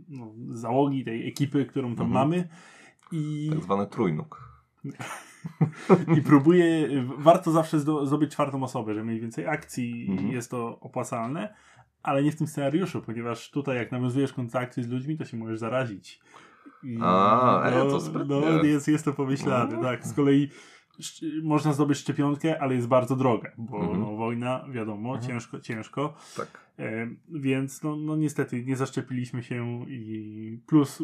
no, 0.10 0.34
załogi 0.52 1.06
tej 1.06 1.28
ekipy, 1.28 1.66
którą 1.66 1.96
tam 1.96 2.06
Mhm. 2.08 2.12
mamy 2.30 2.48
i, 3.12 3.50
Tak 3.54 3.64
zwany 3.64 3.88
trójnóg. 3.88 4.50
i 6.18 6.22
próbuje, 6.22 6.88
warto 7.18 7.52
zawsze 7.52 7.80
zdo, 7.80 8.06
zdobyć 8.06 8.32
czwartą 8.32 8.64
osobę, 8.64 8.94
żeby 8.94 9.06
mieć 9.06 9.22
więcej 9.22 9.48
akcji 9.48 10.08
i 10.08 10.12
Mhm. 10.12 10.32
jest 10.32 10.52
to 10.52 10.80
opłacalne, 10.80 11.54
ale 12.04 12.24
nie 12.24 12.32
w 12.32 12.36
tym 12.36 12.48
scenariuszu, 12.48 13.02
ponieważ 13.02 13.52
tutaj 13.52 13.76
jak 13.78 13.92
nawiązujesz 13.92 14.34
kontakty 14.34 14.84
z 14.84 14.90
ludźmi, 14.90 15.18
to 15.18 15.26
się 15.26 15.38
możesz 15.38 15.60
zarazić. 15.60 16.20
I, 16.84 16.98
A, 17.02 17.64
ej, 17.66 17.74
to 17.90 18.00
sprytnie. 18.02 18.42
no, 18.42 18.64
jest, 18.64 18.88
jest 18.88 19.06
to 19.06 19.14
pomyślane, 19.14 19.76
No. 19.76 19.82
tak. 19.82 20.08
Z 20.08 20.14
kolei 20.14 20.50
można 21.44 21.74
zdobyć 21.74 21.98
szczepionkę, 21.98 22.62
ale 22.62 22.76
jest 22.76 22.88
bardzo 22.88 23.16
droga, 23.16 23.52
bo 23.58 23.80
Mhm. 23.80 24.00
no, 24.00 24.16
wojna, 24.16 24.66
wiadomo, 24.72 25.10
Mhm. 25.16 25.28
ciężko, 25.32 25.60
ciężko. 25.60 26.14
Tak. 26.38 26.60
E, 26.80 27.08
więc 27.30 27.84
no, 27.84 27.96
no 27.96 28.16
niestety 28.16 28.66
nie 28.66 28.76
zaszczepiliśmy 28.76 29.44
się 29.44 29.86
i 29.90 30.60
plus 30.68 31.04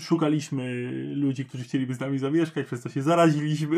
szukaliśmy 0.00 0.90
ludzi, 1.16 1.44
którzy 1.44 1.64
chcieliby 1.64 1.94
z 1.94 2.00
nami 2.00 2.18
zamieszkać, 2.18 2.66
przez 2.66 2.82
to 2.82 2.88
się 2.88 3.02
zaraziliśmy 3.02 3.76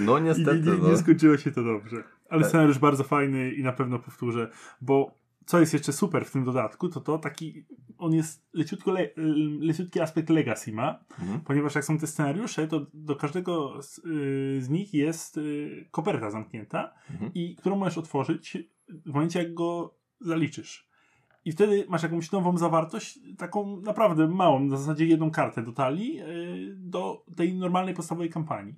No 0.00 0.18
i 0.18 0.22
niestety. 0.22 0.60
nie, 0.60 0.72
nie, 0.72 0.78
no. 0.78 0.88
nie 0.90 0.96
skończyło 0.96 1.36
się 1.36 1.50
to 1.52 1.62
dobrze. 1.62 1.96
Ale 2.28 2.40
Tak. 2.40 2.48
scenariusz 2.48 2.78
bardzo 2.78 3.04
fajny 3.04 3.52
i 3.52 3.62
na 3.62 3.72
pewno 3.72 3.98
powtórzę, 3.98 4.50
bo 4.80 5.14
co 5.46 5.60
jest 5.60 5.72
jeszcze 5.72 5.92
super 5.92 6.24
w 6.24 6.30
tym 6.30 6.44
dodatku, 6.44 6.88
to 6.88 7.00
to 7.00 7.18
taki, 7.18 7.64
on 8.02 8.14
jest 8.14 8.48
leciutko, 8.52 8.92
le, 8.92 9.08
leciutki 9.60 10.00
aspekt 10.00 10.30
legacy 10.30 10.72
ma, 10.72 10.98
Mhm. 11.20 11.40
ponieważ 11.40 11.74
jak 11.74 11.84
są 11.84 11.98
te 11.98 12.06
scenariusze, 12.06 12.68
to 12.68 12.86
do 12.94 13.16
każdego 13.16 13.82
z, 13.82 13.98
y, 13.98 14.62
z 14.62 14.68
nich 14.68 14.94
jest 14.94 15.36
y, 15.38 15.88
koperta 15.90 16.30
zamknięta, 16.30 16.92
Mhm. 17.10 17.30
i 17.34 17.56
którą 17.56 17.76
możesz 17.76 17.98
otworzyć 17.98 18.58
w 18.88 19.12
momencie, 19.12 19.38
jak 19.38 19.54
go 19.54 19.94
zaliczysz. 20.20 20.88
I 21.44 21.52
wtedy 21.52 21.86
masz 21.88 22.02
jakąś 22.02 22.32
nową 22.32 22.58
zawartość, 22.58 23.18
taką 23.38 23.80
naprawdę 23.80 24.28
małą, 24.28 24.60
na 24.60 24.76
zasadzie 24.76 25.06
jedną 25.06 25.30
kartę 25.30 25.62
do 25.62 25.72
talii, 25.72 26.20
y, 26.20 26.74
do 26.76 27.24
tej 27.36 27.54
normalnej 27.54 27.94
podstawowej 27.94 28.30
kampanii. 28.30 28.74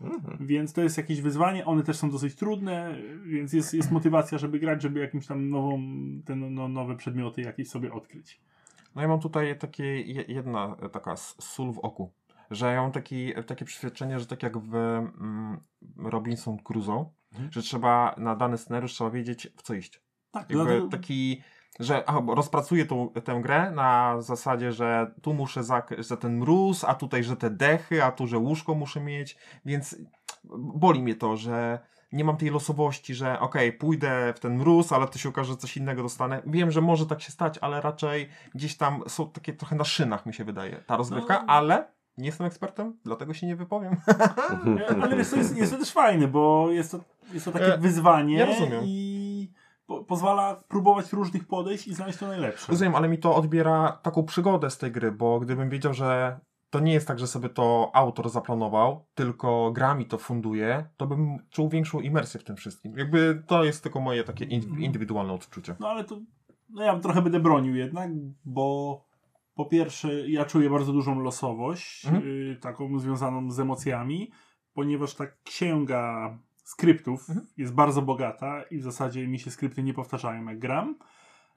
Mhm. 0.00 0.46
Więc 0.46 0.72
to 0.72 0.82
jest 0.82 0.96
jakieś 0.96 1.20
wyzwanie, 1.20 1.66
one 1.66 1.82
też 1.82 1.96
są 1.96 2.10
dosyć 2.10 2.34
trudne, 2.34 2.98
więc 3.26 3.52
jest, 3.52 3.74
jest 3.74 3.90
motywacja, 3.90 4.38
żeby 4.38 4.58
grać, 4.58 4.82
żeby 4.82 5.00
jakimś 5.00 5.26
tam 5.26 5.48
nową, 5.50 5.82
te 6.24 6.36
no, 6.36 6.50
no, 6.50 6.68
nowe 6.68 6.96
przedmioty 6.96 7.42
jakieś 7.42 7.68
sobie 7.68 7.92
odkryć. 7.92 8.40
No 8.98 9.02
ja 9.02 9.08
mam 9.08 9.20
tutaj 9.20 9.58
takie 9.58 9.84
je- 10.00 10.24
jedna 10.28 10.76
e, 10.82 10.88
taka 10.88 11.16
sól 11.16 11.72
w 11.72 11.78
oku, 11.78 12.12
że 12.50 12.72
ja 12.72 12.82
mam 12.82 12.92
taki, 12.92 13.32
takie 13.46 13.64
przeświadczenie, 13.64 14.20
że 14.20 14.26
tak 14.26 14.42
jak 14.42 14.58
w 14.58 14.74
mm, 14.74 15.60
Robinson 15.96 16.58
Crusoe, 16.58 17.10
Mhm. 17.32 17.52
że 17.52 17.62
trzeba 17.62 18.14
na 18.18 18.36
dany 18.36 18.58
scenariusz 18.58 18.92
trzeba 18.92 19.10
wiedzieć 19.10 19.48
w 19.56 19.62
co 19.62 19.74
iść. 19.74 20.00
Tak, 20.30 20.50
Jakby 20.50 20.88
taki, 20.90 21.42
że 21.80 22.04
aha, 22.08 22.22
rozpracuję 22.36 22.86
tą, 22.86 23.08
tę 23.24 23.40
grę 23.42 23.70
na 23.70 24.20
zasadzie, 24.20 24.72
że 24.72 25.14
tu 25.22 25.34
muszę 25.34 25.64
za, 25.64 25.82
za 25.98 26.16
ten 26.16 26.36
mróz, 26.38 26.84
a 26.84 26.94
tutaj, 26.94 27.24
że 27.24 27.36
te 27.36 27.50
dechy, 27.50 28.04
a 28.04 28.12
tu, 28.12 28.26
że 28.26 28.38
łóżko 28.38 28.74
muszę 28.74 29.00
mieć, 29.00 29.36
więc 29.64 29.96
boli 30.74 31.02
mnie 31.02 31.14
to, 31.14 31.36
że 31.36 31.78
nie 32.12 32.24
mam 32.24 32.36
tej 32.36 32.50
losowości, 32.50 33.14
że 33.14 33.40
okej, 33.40 33.72
pójdę 33.72 34.32
w 34.36 34.40
ten 34.40 34.56
mróz, 34.56 34.92
ale 34.92 35.08
to 35.08 35.18
się 35.18 35.28
okaże, 35.28 35.52
że 35.52 35.56
coś 35.56 35.76
innego 35.76 36.02
dostanę. 36.02 36.42
Wiem, 36.46 36.70
że 36.70 36.80
może 36.80 37.06
tak 37.06 37.20
się 37.20 37.32
stać, 37.32 37.58
ale 37.60 37.80
raczej 37.80 38.28
gdzieś 38.54 38.76
tam 38.76 39.02
są 39.08 39.30
takie 39.30 39.52
trochę 39.52 39.76
na 39.76 39.84
szynach, 39.84 40.26
mi 40.26 40.34
się 40.34 40.44
wydaje, 40.44 40.76
ta 40.86 40.96
rozgrywka, 40.96 41.34
No. 41.46 41.52
ale 41.52 41.84
nie 42.18 42.26
jestem 42.26 42.46
ekspertem, 42.46 42.96
dlatego 43.04 43.34
się 43.34 43.46
nie 43.46 43.56
wypowiem. 43.56 43.96
Ale 45.02 45.16
wiesz, 45.16 45.30
to 45.30 45.36
jest, 45.36 45.56
jest 45.56 45.72
to 45.72 45.78
też 45.78 45.92
fajne, 45.92 46.28
bo 46.28 46.70
jest 46.70 46.90
to, 46.92 47.00
jest 47.32 47.44
to 47.44 47.52
takie 47.52 47.74
E, 47.74 47.78
wyzwanie 47.78 48.34
ja 48.38 48.46
rozumiem. 48.46 48.80
i 48.84 49.52
po, 49.86 50.04
pozwala 50.04 50.56
próbować 50.68 51.12
różnych 51.12 51.46
podejść 51.46 51.86
i 51.88 51.94
znaleźć 51.94 52.18
to 52.18 52.26
najlepsze. 52.26 52.72
Rozumiem, 52.72 52.94
ale 52.94 53.08
mi 53.08 53.18
to 53.18 53.34
odbiera 53.34 53.98
taką 54.02 54.24
przygodę 54.24 54.70
z 54.70 54.78
tej 54.78 54.92
gry, 54.92 55.12
bo 55.12 55.40
gdybym 55.40 55.70
wiedział, 55.70 55.94
że 55.94 56.38
to 56.70 56.80
nie 56.80 56.92
jest 56.92 57.08
tak, 57.08 57.18
że 57.18 57.26
sobie 57.26 57.48
to 57.48 57.90
autor 57.94 58.30
zaplanował, 58.30 59.06
tylko 59.14 59.72
gra 59.72 59.94
mi 59.94 60.06
to 60.06 60.18
funduje, 60.18 60.88
to 60.96 61.06
bym 61.06 61.38
czuł 61.50 61.68
większą 61.68 62.00
imersję 62.00 62.40
w 62.40 62.44
tym 62.44 62.56
wszystkim. 62.56 62.98
Jakby 62.98 63.42
to 63.46 63.64
jest 63.64 63.82
tylko 63.82 64.00
moje 64.00 64.24
takie 64.24 64.44
in- 64.44 64.80
indywidualne 64.82 65.32
odczucie. 65.32 65.74
No 65.80 65.88
ale 65.88 66.04
to 66.04 66.20
no 66.70 66.82
ja 66.82 66.98
trochę 66.98 67.22
będę 67.22 67.40
bronił 67.40 67.76
jednak, 67.76 68.10
bo 68.44 69.04
po 69.54 69.64
pierwsze 69.66 70.28
ja 70.28 70.44
czuję 70.44 70.70
bardzo 70.70 70.92
dużą 70.92 71.20
losowość, 71.20 72.04
Mhm. 72.06 72.24
y, 72.26 72.56
taką 72.60 72.98
związaną 72.98 73.50
z 73.50 73.60
emocjami, 73.60 74.30
ponieważ 74.74 75.14
ta 75.14 75.24
księga 75.44 76.38
skryptów 76.64 77.28
Mhm. 77.30 77.46
jest 77.56 77.74
bardzo 77.74 78.02
bogata 78.02 78.62
i 78.62 78.78
w 78.78 78.82
zasadzie 78.82 79.28
mi 79.28 79.38
się 79.38 79.50
skrypty 79.50 79.82
nie 79.82 79.94
powtarzają 79.94 80.44
jak 80.48 80.58
gram. 80.58 80.98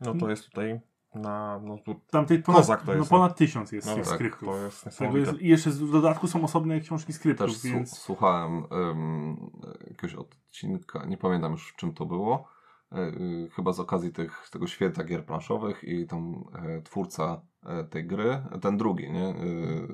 No 0.02 0.14
to 0.16 0.30
jest 0.30 0.46
tutaj 0.50 0.80
na... 1.16 1.60
No, 1.64 1.78
tu, 1.78 1.96
Tamtej 2.12 2.44
ponad, 2.44 2.62
Kozak 2.62 2.84
to 2.84 2.94
jest, 2.94 3.12
no, 3.12 3.18
ponad 3.18 3.38
tysiąc 3.38 3.72
jest 3.72 3.88
no 3.88 3.96
tych 3.96 4.06
tak, 4.06 4.16
skryptów. 4.16 4.50
to 4.50 4.58
jest 4.58 4.86
niesamowite. 4.86 5.32
jest, 5.32 5.42
I 5.42 5.48
jeszcze 5.48 5.70
w 5.70 5.92
dodatku 5.92 6.28
są 6.28 6.44
osobne 6.44 6.80
książki 6.80 7.14
skryptów, 7.14 7.48
Też 7.48 7.64
więc 7.64 7.98
słuchałem 7.98 8.64
ym, 8.92 9.52
jakiegoś 9.88 10.16
odcinka, 10.16 11.06
nie 11.06 11.18
pamiętam 11.18 11.52
już 11.52 11.70
w 11.72 11.76
czym 11.76 11.94
to 11.94 12.06
było, 12.06 12.48
y, 12.94 12.98
y, 12.98 13.50
chyba 13.56 13.74
z 13.74 13.80
okazji 13.80 14.12
tych, 14.12 14.50
tego 14.52 14.68
święta 14.68 15.04
gier 15.04 15.26
planszowych 15.26 15.84
i 15.84 16.08
tam 16.08 16.44
e, 16.56 16.82
twórca 16.82 17.42
e, 17.66 17.84
tej 17.84 18.08
gry, 18.08 18.42
ten 18.62 18.78
drugi, 18.78 19.12
nie, 19.12 19.30
Y, 19.30 19.88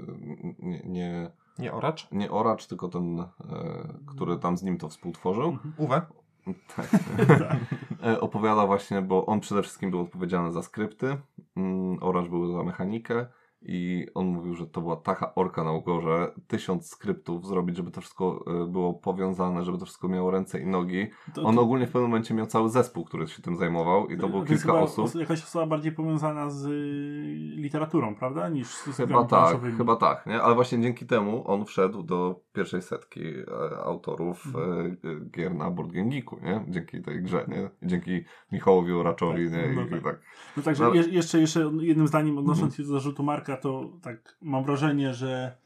nie, 0.60 0.82
nie, 0.86 1.32
Nie 1.60 1.74
oracz? 1.74 2.08
nie 2.12 2.32
Oracz, 2.32 2.68
tylko 2.68 2.88
ten, 2.88 3.20
e, 3.20 3.28
który 4.08 4.38
tam 4.38 4.58
z 4.58 4.64
nim 4.64 4.78
to 4.78 4.90
współtworzył. 4.90 5.50
Mhm. 5.50 5.74
Uwe? 5.78 6.02
Tak. 6.76 6.90
E, 8.04 8.22
opowiada 8.22 8.66
właśnie, 8.66 9.02
bo 9.02 9.26
on 9.26 9.40
przede 9.40 9.64
wszystkim 9.64 9.92
był 9.92 10.00
odpowiedzialny 10.00 10.52
za 10.52 10.64
skrypty, 10.64 11.18
mm, 11.56 12.04
Orange 12.04 12.30
był 12.30 12.58
za 12.58 12.64
mechanikę 12.64 13.26
i 13.62 14.08
on 14.14 14.28
mówił, 14.28 14.56
że 14.56 14.68
to 14.68 14.82
była 14.82 14.96
taka 14.96 15.36
orka 15.36 15.64
na 15.64 15.72
ugorze, 15.72 16.32
tysiąc 16.48 16.90
skryptów 16.90 17.48
zrobić, 17.48 17.78
żeby 17.78 17.92
to 17.92 18.02
wszystko 18.02 18.44
e, 18.48 18.68
było 18.72 18.94
powiązane, 18.94 19.64
żeby 19.66 19.78
to 19.78 19.86
wszystko 19.86 20.08
miało 20.08 20.32
ręce 20.32 20.60
i 20.60 20.66
nogi. 20.66 21.08
to, 21.34 21.42
On 21.44 21.56
to, 21.56 21.62
ogólnie 21.62 21.88
w 21.88 21.92
pewnym 21.92 22.10
momencie 22.10 22.34
miał 22.34 22.46
cały 22.46 22.70
zespół, 22.70 23.06
który 23.06 23.28
się 23.28 23.42
tym 23.42 23.56
zajmował 23.56 24.08
i 24.08 24.18
to 24.18 24.30
było 24.30 24.46
to 24.46 24.52
jest 24.54 24.64
kilka 24.64 24.80
osób. 24.80 25.06
os- 25.06 25.16
jakaś 25.16 25.44
osoba 25.44 25.66
bardziej 25.66 25.92
powiązana 25.92 26.50
z 26.50 26.66
y, 26.66 26.72
literaturą, 27.62 28.16
prawda? 28.16 28.50
Niż 28.50 28.68
z 28.68 28.98
Chyba 28.98 29.26
tak, 29.26 29.58
chyba 29.78 29.96
tak, 29.96 30.26
nie? 30.26 30.42
Ale 30.42 30.56
właśnie 30.56 30.82
dzięki 30.82 31.06
temu 31.06 31.44
on 31.52 31.66
wszedł 31.66 32.04
do 32.04 32.40
pierwszej 32.54 32.82
setki 32.82 33.22
e, 33.72 33.78
autorów 33.84 34.46
Mhm. 34.46 34.98
e, 35.04 35.10
e, 35.10 35.30
gier 35.32 35.56
na 35.56 35.72
Board 35.72 35.92
Game 35.92 36.10
Geeku, 36.10 36.40
nie? 36.44 36.66
Dzięki 36.70 37.02
tej 37.02 37.24
grze, 37.24 37.46
nie? 37.48 37.70
Dzięki 37.84 38.24
Michałowi 38.52 38.94
Oraczowi, 38.94 39.50
Tak, 39.52 39.54
nie? 39.54 39.74
no 39.76 39.82
I, 39.82 39.90
tak. 39.90 40.00
i 40.02 40.04
tak. 40.04 40.22
No 40.58 40.64
także 40.64 40.84
No. 40.84 40.94
je, 40.94 41.02
jeszcze, 41.02 41.40
jeszcze 41.40 41.72
jednym 41.80 42.08
zdaniem 42.08 42.38
odnosząc 42.38 42.64
Mhm. 42.66 42.78
się 42.78 42.84
do 42.84 42.90
zarzutu 42.90 43.24
Marka, 43.24 43.47
to 43.56 43.90
tak 44.02 44.38
mam 44.42 44.64
wrażenie, 44.64 45.14
że 45.14 45.58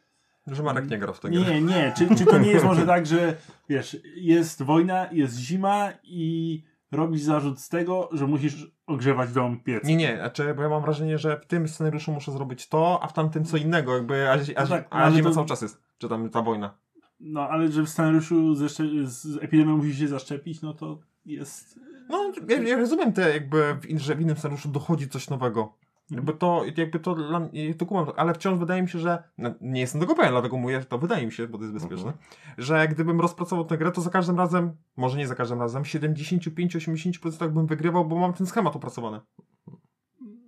Że 0.48 0.64
Marek 0.64 0.90
nie 0.90 0.98
grał 0.98 1.14
w 1.14 1.20
tę 1.20 1.30
grę. 1.30 1.40
nie, 1.42 1.62
nie, 1.62 1.94
czy, 1.98 2.16
czy 2.16 2.26
to 2.26 2.38
nie 2.40 2.52
jest 2.52 2.66
może 2.66 2.86
tak, 2.86 3.06
że 3.06 3.38
wiesz, 3.70 3.98
jest 4.16 4.62
wojna, 4.64 5.08
jest 5.12 5.38
zima 5.38 5.90
i 6.04 6.64
robisz 6.92 7.22
zarzut 7.22 7.60
z 7.60 7.70
tego, 7.70 8.10
że 8.12 8.28
musisz 8.28 8.72
ogrzewać 8.88 9.32
dom 9.34 9.60
piec. 9.60 9.84
Nie, 9.84 9.96
nie, 9.96 10.16
znaczy, 10.18 10.54
bo 10.54 10.64
ja 10.64 10.70
mam 10.70 10.82
wrażenie, 10.82 11.18
że 11.18 11.40
w 11.40 11.46
tym 11.46 11.68
scenariuszu 11.68 12.12
muszę 12.12 12.32
zrobić 12.32 12.70
to, 12.70 13.00
a 13.04 13.08
w 13.08 13.14
tamtym 13.14 13.46
co 13.46 13.58
innego, 13.58 13.96
jakby, 13.96 14.30
a, 14.30 14.34
a, 14.34 14.62
No 14.62 14.68
tak, 14.68 14.88
a 14.90 15.12
zima 15.12 15.30
to- 15.30 15.36
cały 15.36 15.48
czas 15.48 15.62
jest, 15.62 15.82
czy 15.98 16.10
tam 16.10 16.30
ta 16.30 16.42
wojna. 16.42 16.78
No 17.20 17.42
ale 17.50 17.72
że 17.72 17.84
w 17.84 17.90
scenariuszu 17.90 18.54
szcze- 18.68 19.06
z 19.06 19.38
epidemią 19.44 19.78
musisz 19.78 20.00
się 20.00 20.08
zaszczepić, 20.08 20.62
no 20.62 20.74
to 20.74 21.00
jest... 21.26 21.80
No, 22.10 22.32
ja, 22.50 22.62
ja 22.62 22.78
rozumiem 22.78 23.14
te, 23.14 23.34
jakby, 23.34 23.76
w 23.76 24.00
że 24.00 24.16
w 24.16 24.22
innym 24.22 24.38
scenariuszu 24.38 24.70
dochodzi 24.70 25.10
coś 25.10 25.30
nowego. 25.30 25.74
Jakby 26.12 26.34
to, 26.34 26.64
jakby 26.78 27.00
to 27.00 27.16
dla 27.16 27.40
mnie, 27.40 27.76
to 27.76 27.86
kumam, 27.86 28.06
ale 28.16 28.34
wciąż 28.34 28.60
wydaje 28.60 28.82
mi 28.82 28.90
się, 28.90 29.00
że, 29.00 29.24
no, 29.38 29.54
nie 29.62 29.82
jestem 29.82 30.02
tego 30.02 30.16
pewien, 30.16 30.32
dlatego 30.32 30.58
mówię, 30.58 30.80
że 30.80 30.86
to 30.86 30.98
wydaje 30.98 31.26
mi 31.26 31.32
się, 31.32 31.48
bo 31.48 31.58
to 31.58 31.64
jest 31.64 31.74
bezpieczne, 31.74 32.14
że 32.58 32.88
gdybym 32.88 33.22
rozpracował 33.22 33.66
tę 33.66 33.78
grę, 33.78 33.92
to 33.92 34.02
za 34.02 34.10
każdym 34.10 34.38
razem, 34.38 34.72
może 34.98 35.18
nie 35.18 35.28
za 35.28 35.36
każdym 35.36 35.60
razem, 35.60 35.84
75-80% 35.84 37.50
bym 37.50 37.68
wygrywał, 37.68 38.06
bo 38.06 38.16
mam 38.16 38.34
ten 38.34 38.48
schemat 38.48 38.76
opracowany. 38.76 39.20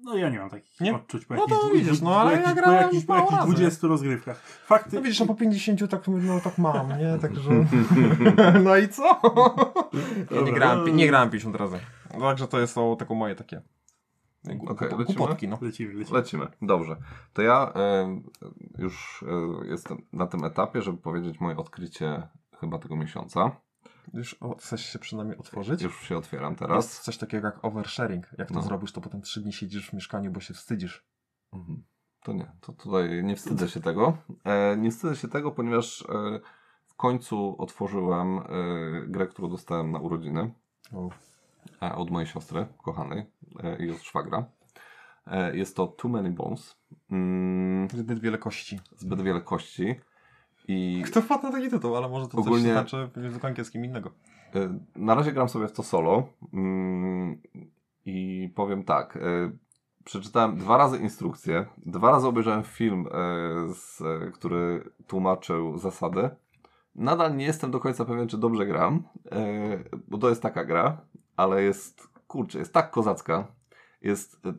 No 0.03 0.17
ja 0.17 0.29
nie 0.29 0.39
mam 0.39 0.49
takich 0.49 0.79
Nie? 0.81 0.95
odczuć 0.95 1.25
po 1.25 1.35
No 1.35 1.41
jakichś, 1.41 1.61
to 1.61 1.69
widzisz, 1.69 2.01
no, 2.01 2.21
ale 2.21 2.29
po 2.29 2.35
ja 2.35 2.41
jakichś, 2.41 2.55
po 2.55 2.61
grałem 2.61 2.83
jakichś, 2.83 3.05
po 3.05 3.15
jakichś 3.15 3.37
razy. 3.37 3.51
20 3.51 3.87
rozgrywkach. 3.87 4.41
Fakty... 4.65 4.95
No 4.95 5.01
widzisz, 5.01 5.21
a 5.21 5.25
po 5.25 5.35
50 5.35 5.89
tak, 5.89 6.07
no, 6.07 6.39
tak 6.39 6.57
mam, 6.57 6.87
nie? 6.87 7.19
Także, 7.21 7.51
no 8.63 8.77
i 8.77 8.87
co? 8.87 9.21
Ja 10.31 10.41
nie 10.41 10.53
grałem, 10.53 10.79
no. 10.79 10.87
nie 10.87 11.07
grałem 11.07 11.29
50 11.29 11.55
razy. 11.55 11.79
Także 12.19 12.47
to 12.47 12.59
jest 12.59 12.75
to, 12.75 12.95
tylko 12.95 13.15
moje 13.15 13.35
takie 13.35 13.61
gupo- 14.45 14.97
lecimy? 14.97 15.17
głupotki, 15.17 15.47
no. 15.47 15.57
Lecimy, 15.61 15.93
lecimy. 15.93 16.17
Lecimy. 16.17 16.47
Dobrze. 16.61 16.95
To 17.33 17.41
ja 17.41 17.73
e, 17.75 18.21
już 18.77 19.25
e, 19.63 19.67
jestem 19.67 19.97
na 20.13 20.27
tym 20.27 20.43
etapie, 20.43 20.81
żeby 20.81 20.97
powiedzieć 20.97 21.39
moje 21.39 21.57
odkrycie 21.57 22.27
chyba 22.59 22.79
tego 22.79 22.95
miesiąca. 22.95 23.51
Już 24.13 24.33
o, 24.33 24.55
chcesz 24.55 24.85
się 24.85 24.99
przynajmniej 24.99 25.37
otworzyć? 25.37 25.81
Już 25.81 26.01
się 26.07 26.17
otwieram 26.17 26.51
Jest 26.51 26.59
teraz. 26.59 27.01
coś 27.01 27.17
takiego 27.17 27.47
jak 27.47 27.65
oversharing. 27.65 28.27
Jak 28.37 28.47
to 28.47 28.53
No. 28.53 28.61
zrobisz, 28.61 28.91
to 28.91 29.01
potem 29.01 29.21
3 29.21 29.41
dni 29.41 29.53
siedzisz 29.53 29.89
w 29.89 29.93
mieszkaniu, 29.93 30.31
bo 30.31 30.39
się 30.39 30.53
wstydzisz. 30.53 31.05
Mhm. 31.53 31.83
To 32.23 32.33
nie, 32.33 32.51
to 32.61 32.73
tutaj 32.73 33.23
nie 33.23 33.35
wstydzę 33.35 33.69
się 33.69 33.79
tego. 33.81 34.17
E, 34.43 34.77
nie 34.77 34.91
wstydzę 34.91 35.15
się 35.15 35.27
tego, 35.27 35.51
ponieważ 35.51 36.01
e, 36.09 36.39
w 36.85 36.95
końcu 36.95 37.55
otworzyłem 37.57 38.37
e, 38.37 38.43
grę, 39.07 39.27
którą 39.27 39.49
dostałem 39.49 39.91
na 39.91 39.99
urodziny 39.99 40.53
O. 40.93 41.09
e, 41.81 41.95
od 41.95 42.11
mojej 42.11 42.27
siostry 42.27 42.65
kochanej 42.83 43.25
e, 43.63 43.85
i 43.85 43.91
od 43.91 44.01
szwagra. 44.01 44.45
E, 45.27 45.57
jest 45.57 45.75
to 45.75 45.87
Too 45.87 46.11
Many 46.11 46.31
Bones. 46.31 46.75
Mm, 47.11 47.87
Zbyt 47.89 48.19
wiele 48.19 48.37
kości. 48.37 48.79
zbyt 48.97 49.21
wiele 49.21 49.41
kości. 49.41 49.95
I 50.67 51.03
Kto 51.05 51.21
wpadł 51.21 51.43
na 51.43 51.51
taki 51.51 51.69
tytuł, 51.69 51.95
ale 51.95 52.09
może 52.09 52.27
to 52.27 52.37
Ogólnie- 52.37 52.63
coś 52.63 52.71
znaczy 52.71 53.09
w 53.15 53.23
języku 53.23 53.47
angielskim 53.47 53.85
innego. 53.85 54.11
Na 54.95 55.15
razie 55.15 55.31
gram 55.31 55.49
sobie 55.49 55.67
w 55.67 55.71
to 55.71 55.83
solo 55.83 56.23
mm, 56.53 57.41
i 58.05 58.49
powiem 58.55 58.83
tak. 58.83 59.19
Przeczytałem 60.03 60.57
dwa 60.57 60.77
razy 60.77 60.97
instrukcję, 60.97 61.65
dwa 61.77 62.11
razy 62.11 62.27
obejrzałem 62.27 62.63
film, 62.63 63.05
z, 63.73 64.01
który 64.33 64.89
tłumaczył 65.07 65.77
zasady. 65.77 66.29
Nadal 66.95 67.35
nie 67.35 67.45
jestem 67.45 67.71
do 67.71 67.79
końca 67.79 68.05
pewien, 68.05 68.27
czy 68.27 68.37
dobrze 68.37 68.65
gram, 68.65 69.03
bo 70.07 70.17
to 70.17 70.29
jest 70.29 70.41
taka 70.41 70.65
gra, 70.65 71.01
ale 71.35 71.63
jest, 71.63 72.07
kurczę, 72.27 72.59
jest 72.59 72.73
tak 72.73 72.91
kozacka. 72.91 73.47
Jest, 74.01 74.45
e, 74.45 74.53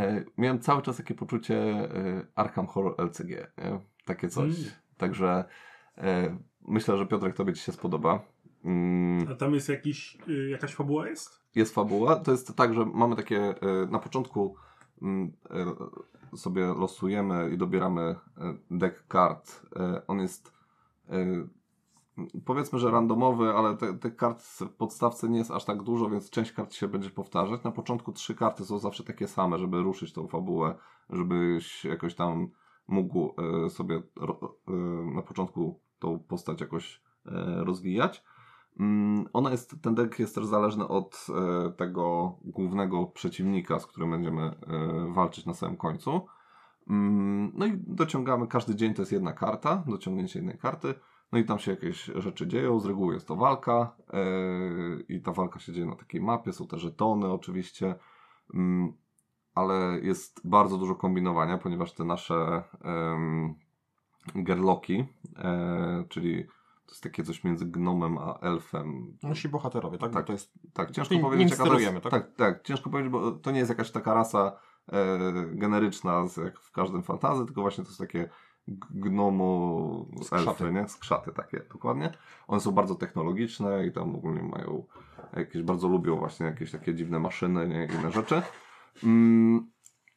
e, 0.00 0.24
miałem 0.38 0.60
cały 0.60 0.82
czas 0.82 0.96
takie 0.96 1.14
poczucie 1.14 1.56
e, 1.56 2.26
Arkham 2.34 2.66
Horror 2.66 2.94
LCG, 2.98 3.52
nie? 3.58 3.80
takie 4.04 4.28
coś. 4.28 4.58
Mm. 4.58 4.70
Także 4.96 5.44
e, 5.98 6.38
myślę, 6.68 6.96
że 6.96 7.06
Piotrek 7.06 7.36
tobie 7.36 7.52
ci 7.52 7.62
się 7.62 7.72
spodoba. 7.72 8.22
Mm, 8.64 9.28
A 9.28 9.34
tam 9.34 9.54
jest 9.54 9.68
jakiś, 9.68 10.18
y, 10.28 10.48
jakaś 10.48 10.74
fabuła 10.74 11.08
jest? 11.08 11.40
jest 11.54 11.74
fabuła. 11.74 12.16
To 12.16 12.32
jest 12.32 12.56
tak, 12.56 12.74
że 12.74 12.86
mamy 12.86 13.16
takie 13.16 13.38
e, 13.40 13.86
na 13.90 13.98
początku 13.98 14.56
e, 15.02 16.36
sobie 16.36 16.66
losujemy 16.66 17.50
i 17.50 17.58
dobieramy 17.58 18.14
deck 18.70 19.06
kart. 19.08 19.66
On 20.06 20.20
jest 20.20 20.52
powiedzmy, 22.44 22.78
że 22.78 22.90
randomowy, 22.90 23.52
ale 23.52 23.76
te- 23.76 23.98
tych 23.98 24.16
kart 24.16 24.42
w 24.42 24.68
podstawce 24.68 25.28
nie 25.28 25.38
jest 25.38 25.50
aż 25.50 25.64
tak 25.64 25.82
dużo, 25.82 26.10
więc 26.10 26.30
część 26.30 26.52
kart 26.52 26.74
się 26.74 26.88
będzie 26.88 27.10
powtarzać. 27.10 27.62
Na 27.64 27.70
początku 27.72 28.12
trzy 28.12 28.34
karty 28.34 28.64
są 28.64 28.78
zawsze 28.78 29.04
takie 29.04 29.28
same, 29.28 29.58
żeby 29.58 29.82
ruszyć 29.82 30.12
tą 30.12 30.28
fabułę, 30.28 30.74
żebyś 31.10 31.84
jakoś 31.84 32.14
tam 32.14 32.48
mógł 32.88 33.34
e, 33.66 33.70
sobie 33.70 33.96
e, 33.96 34.72
na 35.14 35.22
początku 35.22 35.80
tą 35.98 36.18
postać 36.18 36.60
jakoś 36.60 37.02
e, 37.26 37.30
rozwijać. 37.64 38.24
Mm, 38.80 39.24
Ona 39.32 39.50
jest, 39.50 39.82
ten 39.82 39.94
deck 39.94 40.18
jest 40.18 40.34
też 40.34 40.46
zależny 40.46 40.88
od 40.88 41.26
tego 41.76 42.34
głównego 42.44 43.06
przeciwnika, 43.06 43.78
z 43.78 43.86
którym 43.86 44.10
będziemy 44.10 44.54
walczyć 45.14 45.46
na 45.46 45.54
samym 45.54 45.76
końcu. 45.76 46.26
Mm, 46.90 47.52
No 47.54 47.66
i 47.66 47.72
dociągamy, 47.76 48.46
każdy 48.46 48.74
dzień 48.74 48.94
to 48.94 49.02
jest 49.02 49.12
jedna 49.12 49.32
karta, 49.32 49.84
dociągnięcie 49.86 50.38
jednej 50.38 50.58
karty. 50.58 50.94
No 51.32 51.38
i 51.38 51.44
tam 51.44 51.58
się 51.58 51.70
jakieś 51.70 52.04
rzeczy 52.04 52.46
dzieją, 52.46 52.80
z 52.80 52.86
reguły 52.86 53.14
jest 53.14 53.28
to 53.28 53.36
walka 53.36 53.96
e, 54.12 54.20
i 55.08 55.20
ta 55.20 55.32
walka 55.32 55.58
się 55.60 55.72
dzieje 55.72 55.86
na 55.86 55.96
takiej 55.96 56.20
mapie, 56.20 56.52
są 56.52 56.66
te 56.66 56.78
żetony 56.78 57.32
oczywiście, 57.32 57.94
Mm, 58.54 58.92
ale 59.54 60.00
jest 60.02 60.40
bardzo 60.44 60.78
dużo 60.78 60.94
kombinowania, 60.94 61.58
ponieważ 61.58 61.92
te 61.92 62.04
nasze 62.04 62.62
gerloki, 64.34 65.04
e, 65.36 66.04
czyli 66.08 66.44
to 66.86 66.92
jest 66.92 67.02
takie 67.02 67.24
coś 67.24 67.44
między 67.44 67.66
gnomem 67.66 68.18
a 68.18 68.38
elfem, 68.38 69.16
Nasi 69.22 69.48
bohaterowie, 69.48 69.98
tak? 69.98 70.12
Tak. 70.12 70.22
Bo 70.22 70.26
to 70.26 70.32
jest 70.32 70.52
tak, 70.72 70.90
ciężko 70.90 71.14
Nim- 71.14 71.22
powiedzieć, 71.22 71.48
nim 71.48 71.54
sterujemy, 71.54 72.00
tak? 72.00 72.12
tak? 72.12 72.34
Tak, 72.34 72.62
ciężko 72.62 72.90
powiedzieć, 72.90 73.12
bo 73.12 73.32
to 73.32 73.50
nie 73.50 73.58
jest 73.58 73.70
jakaś 73.70 73.90
taka 73.90 74.14
rasa 74.14 74.52
e, 74.92 75.18
generyczna 75.52 76.24
jak 76.44 76.60
w 76.60 76.72
każdym 76.72 77.02
fantazy, 77.02 77.44
tylko 77.44 77.60
właśnie 77.60 77.84
to 77.84 77.90
jest 77.90 78.00
takie 78.00 78.28
gnomo 78.90 80.06
elfy, 80.32 80.72
nie? 80.72 80.88
Skrzaty 80.88 81.32
takie, 81.32 81.62
dokładnie. 81.72 82.12
One 82.48 82.60
są 82.60 82.72
bardzo 82.72 82.94
technologiczne 82.94 83.86
i 83.86 83.92
tam 83.92 84.14
ogólnie 84.16 84.42
mają 84.42 84.84
jakieś, 85.36 85.62
bardzo 85.62 85.88
lubią 85.88 86.16
właśnie 86.16 86.46
jakieś 86.46 86.70
takie 86.70 86.94
dziwne 86.94 87.18
maszyny, 87.18 87.68
nie? 87.68 87.88
inne 87.98 88.12
rzeczy. 88.12 88.42
Mm, 89.04 89.70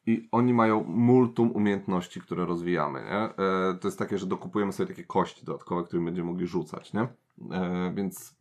I 0.05 0.29
oni 0.31 0.53
mają 0.53 0.83
multum 0.83 1.51
umiejętności, 1.51 2.21
które 2.21 2.45
rozwijamy, 2.45 3.03
nie? 3.03 3.45
E, 3.45 3.73
to 3.81 3.87
jest 3.87 3.99
takie, 3.99 4.17
że 4.17 4.25
dokupujemy 4.25 4.73
sobie 4.73 4.87
takie 4.87 5.03
kości 5.03 5.45
dodatkowe, 5.45 5.83
które 5.83 6.03
będziemy 6.03 6.31
mogli 6.31 6.47
rzucać, 6.47 6.93
nie? 6.93 7.07
E, 7.51 7.93
więc 7.95 8.35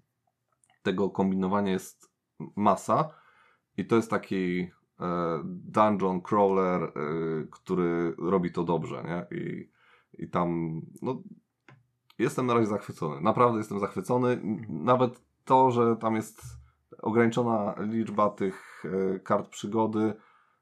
tego 0.82 1.10
kombinowania 1.10 1.72
jest 1.72 2.12
masa 2.56 3.10
i 3.76 3.86
to 3.86 3.96
jest 3.96 4.10
taki 4.10 4.70
e, 5.00 5.40
dungeon 5.44 6.20
crawler, 6.20 6.82
e, 6.82 6.90
który 7.50 8.14
robi 8.18 8.52
to 8.52 8.64
dobrze, 8.64 9.04
nie? 9.04 9.38
I, 9.38 9.71
i 10.18 10.28
tam, 10.28 10.80
no, 11.02 11.22
jestem 12.18 12.46
na 12.46 12.54
razie 12.54 12.66
zachwycony. 12.66 13.20
Naprawdę 13.20 13.58
jestem 13.58 13.80
zachwycony. 13.80 14.40
Nawet 14.68 15.20
to, 15.44 15.70
że 15.70 15.96
tam 15.96 16.16
jest 16.16 16.42
ograniczona 17.02 17.74
liczba 17.78 18.30
tych 18.30 18.84
e, 19.14 19.18
kart 19.18 19.48
przygody, 19.48 20.14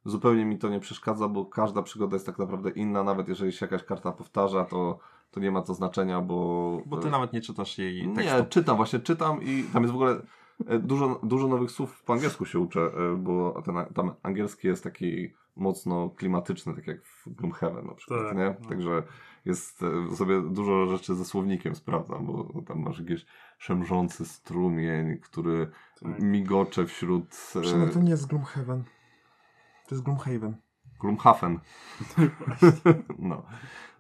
zupełnie 0.05 0.45
mi 0.45 0.59
to 0.59 0.69
nie 0.69 0.81
przeszkadza, 0.81 1.29
bo 1.29 1.45
każda 1.45 1.83
przygoda 1.83 2.17
jest 2.17 2.27
tak 2.27 2.39
naprawdę 2.39 2.71
inna. 2.71 3.05
Nawet 3.05 3.29
jeżeli 3.29 3.53
się 3.53 3.67
jakaś 3.67 3.85
karta 3.85 4.13
powtarza, 4.13 4.65
to, 4.65 4.99
to 5.31 5.41
nie 5.41 5.51
ma 5.51 5.63
to 5.63 5.75
znaczenia, 5.75 6.21
bo. 6.21 6.83
Bo 6.87 6.97
ty 6.97 7.11
nawet 7.11 7.33
nie 7.33 7.41
czytasz 7.41 7.79
jej 7.79 8.09
tekstu. 8.15 8.37
Nie, 8.37 8.45
czytam, 8.45 8.77
właśnie 8.77 9.01
czytam 9.01 9.43
i 9.43 9.65
tam 9.73 9.83
jest 9.83 9.93
w 9.93 9.97
ogóle 9.97 10.23
e, 10.67 10.79
dużo, 10.79 11.21
dużo 11.23 11.49
nowych 11.49 11.71
słów 11.71 12.03
po 12.03 12.13
angielsku 12.13 12.47
się 12.47 12.59
uczę, 12.59 12.81
e, 12.81 13.17
bo 13.17 13.63
ten, 13.63 13.75
tam 13.95 14.15
angielski 14.23 14.69
jest 14.69 14.85
taki 14.85 15.33
mocno 15.61 16.11
klimatyczny, 16.11 16.75
tak 16.75 16.87
jak 16.87 17.05
w 17.05 17.29
Gloomhaven 17.29 17.87
na 17.87 17.95
przykład, 17.95 18.21
Tak, 18.29 18.37
nie? 18.39 18.57
no. 18.63 18.69
Także 18.69 19.03
jest 19.45 19.83
e, 20.13 20.17
sobie 20.17 20.43
dużo 20.43 20.87
rzeczy 20.87 21.15
ze 21.15 21.25
słownikiem 21.25 21.75
sprawdzam, 21.75 22.27
bo 22.27 22.63
tam 22.67 22.81
masz 22.83 22.99
jakiś 22.99 23.27
szemrzący 23.59 24.25
strumień, 24.25 25.19
który 25.19 25.71
Tak. 26.03 26.23
migocze 26.23 26.87
wśród 26.87 27.25
e, 27.57 27.61
Przynajmniej 27.61 27.95
to 27.95 28.01
nie 28.01 28.11
jest 28.11 28.27
Gloomhaven. 28.27 28.85
To 29.89 29.95
jest 29.95 30.05
Gloomhaven. 30.05 30.57
Gloomhaven. 31.01 31.59
no. 33.19 33.43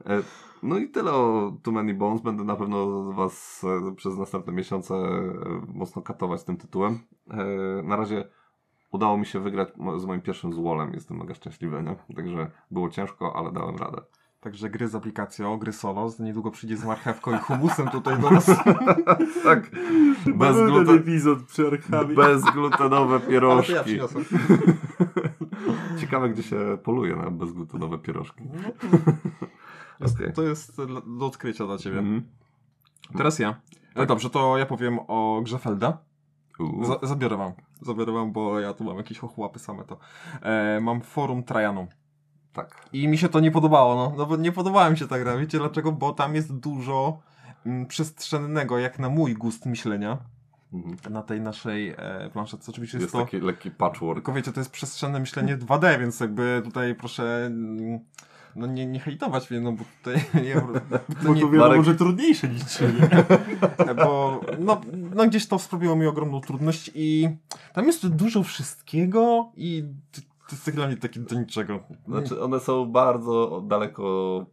E, 0.06 0.22
No 0.62 0.78
i 0.78 0.88
tyle 0.88 1.12
o 1.12 1.52
Too 1.62 1.72
Many 1.74 1.94
Bones. 1.94 2.22
Będę 2.22 2.44
na 2.44 2.56
pewno 2.56 3.12
Was 3.12 3.66
przez 3.96 4.16
następne 4.16 4.52
miesiące 4.52 4.94
mocno 5.74 6.02
katować 6.02 6.44
tym 6.44 6.56
tytułem. 6.56 6.98
Na 7.84 7.96
razie 7.96 8.28
udało 8.91 9.18
mi 9.18 9.26
się 9.26 9.41
wygrać 9.41 9.68
z 9.97 10.05
moim 10.05 10.20
pierwszym 10.20 10.53
złolem. 10.53 10.93
Jestem 10.95 11.16
mega 11.16 11.34
szczęśliwy, 11.34 11.82
nie? 11.82 12.16
Także 12.16 12.51
było 12.70 12.88
ciężko, 12.88 13.36
ale 13.36 13.53
dałem 13.53 13.76
radę. 13.76 14.03
Także 14.41 14.70
gry 14.70 14.88
z 14.88 14.95
aplikacją, 14.95 15.59
gry 15.59 15.72
solo. 15.72 16.11
Niedługo 16.18 16.51
przyjdzie 16.51 16.76
z 16.76 16.84
marchewką 16.84 17.36
i 17.36 17.38
humusem 17.38 17.88
tutaj 17.88 18.18
do 18.20 18.30
nas. 18.30 18.47
tak. 19.45 19.70
Był 19.70 20.24
ten 20.24 20.38
Bezgluten, 20.38 20.97
epizod 20.97 21.43
przy 21.43 21.66
Arkhamie. 21.66 22.14
bezglutenowe 22.14 23.20
pierożki. 23.20 23.72
Ale 23.74 23.84
to 23.84 23.91
ja 23.91 24.09
przyniosłem. 24.09 24.24
Ciekawe, 26.01 26.28
gdzie 26.28 26.43
się 26.43 26.78
poluje 26.84 27.16
na 27.16 27.30
bezglutenowe 27.30 27.99
pierożki. 27.99 28.43
Jest, 30.01 30.16
Okej. 30.20 30.32
To 30.32 30.43
jest 30.43 30.76
do 31.18 31.26
odkrycia 31.26 31.66
dla 31.66 31.78
ciebie. 31.78 31.99
Mhm. 31.99 32.22
Teraz 33.16 33.38
ja. 33.38 33.61
E, 33.95 34.07
dobrze, 34.07 34.30
to 34.30 34.59
ja 34.59 34.66
powiem 34.66 34.99
o 35.09 35.41
grze 35.45 35.59
Zabiorę 37.02 37.36
wam. 37.36 37.52
Zabiorę 37.82 38.12
wam, 38.12 38.32
bo 38.32 38.61
ja 38.61 38.74
tu 38.74 38.84
mam 38.84 38.96
jakieś 38.96 39.18
ochłapy 39.18 39.58
same 39.58 39.84
to. 39.84 39.98
E, 40.42 40.80
mam 40.80 41.00
forum 41.00 41.42
Trajanum. 41.42 41.86
Tak. 42.52 42.88
I 42.92 43.08
mi 43.08 43.18
się 43.18 43.28
to 43.28 43.40
nie 43.40 43.50
podobało, 43.50 43.94
no. 43.94 44.12
no 44.16 44.26
bo 44.26 44.36
nie 44.36 44.52
podobała 44.52 44.90
mi 44.90 44.98
się 44.98 45.08
ta 45.08 45.18
gra. 45.18 45.36
Wiecie 45.36 45.58
dlaczego? 45.58 45.92
Bo 45.92 46.12
tam 46.12 46.34
jest 46.34 46.56
dużo 46.56 47.18
mm, 47.66 47.86
przestrzennego, 47.86 48.78
jak 48.78 48.98
na 48.98 49.08
mój 49.08 49.34
gust 49.34 49.66
myślenia. 49.66 50.18
Mhm. 50.72 51.12
Na 51.12 51.22
tej 51.22 51.40
naszej 51.40 51.94
e, 51.96 52.30
planszetce. 52.32 52.72
Oczywiście 52.72 52.98
jest, 52.98 53.04
Jest 53.04 53.12
to... 53.12 53.20
taki 53.20 53.40
lekki 53.40 53.70
patchwork. 53.70 54.16
Tylko 54.16 54.32
wiecie, 54.32 54.52
to 54.52 54.61
jest 54.61 54.70
przestrzenne 54.70 55.20
myślenie 55.20 55.56
2D, 55.56 56.00
więc 56.00 56.20
jakby 56.20 56.62
tutaj 56.64 56.94
proszę... 56.94 57.46
mm, 57.46 58.00
No 58.57 58.66
nie, 58.66 58.86
nie 58.86 59.01
hejtować 59.01 59.51
mnie, 59.51 59.61
no 59.61 59.72
bo 59.72 59.84
tutaj 59.98 60.24
nie, 60.44 60.55
Bo 61.24 61.34
nie, 61.34 61.40
to 61.40 61.51
wiadomo, 61.51 61.74
Marek- 61.74 61.82
że 61.82 61.94
trudniejsze 61.94 62.48
niż 62.48 62.78
się, 62.78 62.84
nie? 62.84 63.24
bo 64.05 64.40
no, 64.59 64.80
no 65.14 65.26
gdzieś 65.26 65.46
to 65.46 65.59
sprawiło 65.59 65.96
mi 65.96 66.07
ogromną 66.07 66.40
trudność 66.40 66.90
i 66.94 67.28
tam 67.72 67.86
jest 67.86 68.09
dużo 68.09 68.42
wszystkiego 68.42 69.53
i 69.57 69.84
to, 70.12 70.20
to 70.20 70.57
jest 70.57 70.70
dla 70.70 70.86
mnie 70.86 70.96
takie 70.96 71.20
do 71.20 71.40
niczego. 71.40 71.80
Znaczy, 72.09 72.42
one 72.42 72.61
są 72.61 72.86
bardzo 72.86 73.62
daleko 73.66 74.46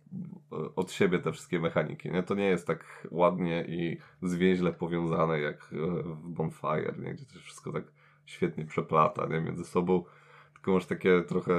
e, 0.51 0.75
od 0.75 0.91
siebie, 0.91 1.19
te 1.19 1.31
wszystkie 1.31 1.59
mechaniki. 1.59 2.11
Nie? 2.11 2.23
To 2.23 2.35
nie 2.35 2.45
jest 2.45 2.67
tak 2.67 3.07
ładnie 3.11 3.65
i 3.67 3.97
zwięźle 4.21 4.73
powiązane 4.73 5.39
jak 5.39 5.55
e, 5.55 6.03
w 6.03 6.29
Bonfire, 6.29 6.93
nie? 6.99 7.13
gdzie 7.13 7.25
to 7.25 7.33
się 7.33 7.39
wszystko 7.39 7.71
tak 7.71 7.83
świetnie 8.25 8.65
przeplata 8.65 9.25
nie? 9.25 9.41
między 9.41 9.63
sobą. 9.63 10.03
Tylko 10.53 10.71
masz 10.71 10.85
takie 10.85 11.21
trochę 11.21 11.53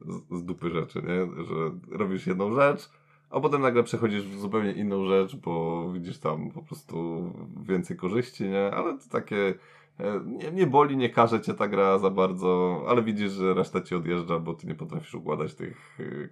z, 0.00 0.38
z 0.38 0.44
dupy 0.44 0.70
rzeczy, 0.70 1.02
nie? 1.02 1.44
że 1.44 1.54
robisz 1.98 2.26
jedną 2.26 2.54
rzecz, 2.54 2.90
a 3.30 3.40
potem 3.40 3.62
nagle 3.62 3.82
przechodzisz 3.82 4.22
w 4.24 4.38
zupełnie 4.38 4.72
inną 4.72 5.06
rzecz, 5.06 5.36
bo 5.36 5.84
widzisz 5.92 6.18
tam 6.18 6.50
po 6.50 6.62
prostu 6.62 7.24
więcej 7.66 7.96
korzyści, 7.96 8.44
nie? 8.44 8.70
ale 8.74 8.98
to 8.98 9.08
takie. 9.10 9.54
e, 10.00 10.20
Nie, 10.26 10.52
nie 10.52 10.66
boli, 10.66 10.96
nie 10.96 11.10
każe 11.10 11.40
cię 11.40 11.54
ta 11.54 11.68
gra 11.68 11.98
za 11.98 12.10
bardzo, 12.10 12.84
ale 12.88 13.02
widzisz, 13.02 13.32
że 13.32 13.54
reszta 13.54 13.80
ci 13.80 13.94
odjeżdża, 13.94 14.38
bo 14.38 14.54
ty 14.54 14.66
nie 14.66 14.74
potrafisz 14.74 15.14
układać 15.14 15.54
tych 15.54 15.98
e, 16.00 16.28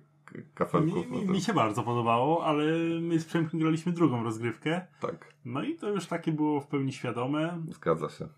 kafelków. 0.54 1.10
Mi, 1.10 1.26
mi, 1.26 1.40
się 1.40 1.54
bardzo 1.54 1.82
podobało, 1.82 2.44
ale 2.46 2.64
my 3.00 3.18
z 3.20 3.24
Przemkiem 3.24 3.60
graliśmy 3.60 3.92
drugą 3.92 4.22
rozgrywkę. 4.24 4.86
Tak, 5.00 5.34
No 5.44 5.62
i 5.62 5.74
to 5.74 5.88
już 5.90 6.06
takie 6.06 6.32
było 6.32 6.60
w 6.60 6.66
pełni 6.66 6.92
świadome. 6.92 7.62
zgadza 7.70 8.08
się. 8.08 8.28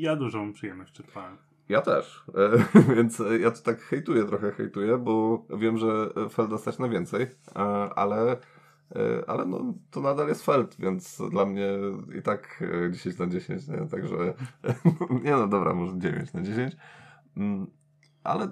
Ja 0.00 0.16
dużą 0.16 0.52
przyjemność 0.52 0.92
czerpałem. 0.92 1.36
Ja 1.68 1.82
też, 1.82 2.24
e, 2.74 2.94
więc 2.94 3.22
ja 3.40 3.50
to 3.50 3.62
tak 3.62 3.80
hejtuję, 3.80 4.24
trochę 4.24 4.52
hejtuję, 4.52 4.98
bo 4.98 5.46
wiem, 5.58 5.78
że 5.78 6.10
Felda 6.30 6.58
stać 6.58 6.78
na 6.78 6.88
więcej, 6.88 7.22
e, 7.22 7.58
ale, 7.96 8.32
e, 8.32 8.38
ale 9.26 9.46
no, 9.46 9.74
to 9.90 10.00
nadal 10.00 10.28
jest 10.28 10.44
Feld, 10.44 10.76
więc 10.78 11.22
dla 11.30 11.46
mnie 11.46 11.68
i 12.18 12.22
tak 12.22 12.64
e, 12.86 12.90
10 12.90 13.18
na 13.18 13.26
10, 13.26 13.68
nie? 13.68 13.86
także 13.86 14.34
nie 15.24 15.30
no 15.30 15.46
dobra, 15.48 15.74
może 15.74 15.98
9 15.98 16.32
na 16.32 16.42
10, 16.42 16.76
Mm, 17.38 17.66
ale 18.24 18.48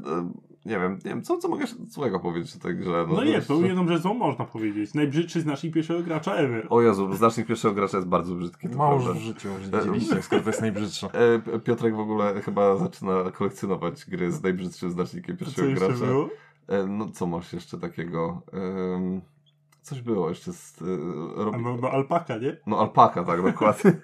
nie 0.66 0.78
wiem, 0.78 0.92
nie 1.04 1.10
wiem, 1.10 1.22
co, 1.22 1.36
co 1.38 1.48
mogę 1.48 1.64
złego 1.88 2.20
powiedzieć 2.20 2.56
o 2.56 2.58
tej 2.58 2.76
grze? 2.76 3.06
No, 3.08 3.16
to 3.16 3.24
jest, 3.24 3.48
bo 3.48 3.54
jedną 3.60 3.88
rzecz 3.88 4.04
można 4.04 4.44
powiedzieć. 4.44 4.94
Najbrzydszy 4.94 5.40
z 5.40 5.46
naszych 5.46 5.72
pierwszego 5.72 6.02
gracza 6.02 6.34
ever. 6.34 6.66
O 6.70 6.82
Jezu, 6.82 7.12
znacznik 7.14 7.46
pierwszego 7.46 7.74
gracza 7.74 7.96
jest 7.96 8.08
bardzo 8.08 8.34
brzydki. 8.34 8.68
to 8.68 8.76
Mało 8.76 8.98
w 8.98 9.16
życiu 9.16 9.48
już 9.48 9.68
widzieliście, 9.68 10.22
skoro 10.22 10.42
to 10.42 10.48
jest 10.48 10.60
najbrzydsze. 10.60 11.08
E, 11.54 11.58
Piotrek 11.58 11.96
w 11.96 12.00
ogóle 12.00 12.40
chyba 12.42 12.76
zaczyna 12.76 13.30
kolekcjonować 13.30 14.04
gry 14.04 14.32
z 14.32 14.42
najbrzydszym 14.42 14.90
znacznikiem 14.90 15.36
Co 15.36 15.44
pierwszego 15.44 15.68
jeszcze 15.68 15.86
gracza. 15.88 16.04
było? 16.06 16.28
E, 16.68 16.86
No 16.86 17.08
co 17.08 17.26
masz 17.26 17.52
jeszcze 17.52 17.78
takiego? 17.78 18.42
Coś 19.82 20.02
było 20.02 20.28
jeszcze 20.28 20.52
z... 20.52 20.82
e, 20.82 21.40
A 21.40 21.44
Robi... 21.44 21.62
no, 21.62 21.76
no 21.82 21.90
alpaka, 21.90 22.38
nie? 22.38 22.56
No 22.66 22.78
alpaka, 22.78 23.24
tak, 23.24 23.42
dokładnie. 23.42 23.92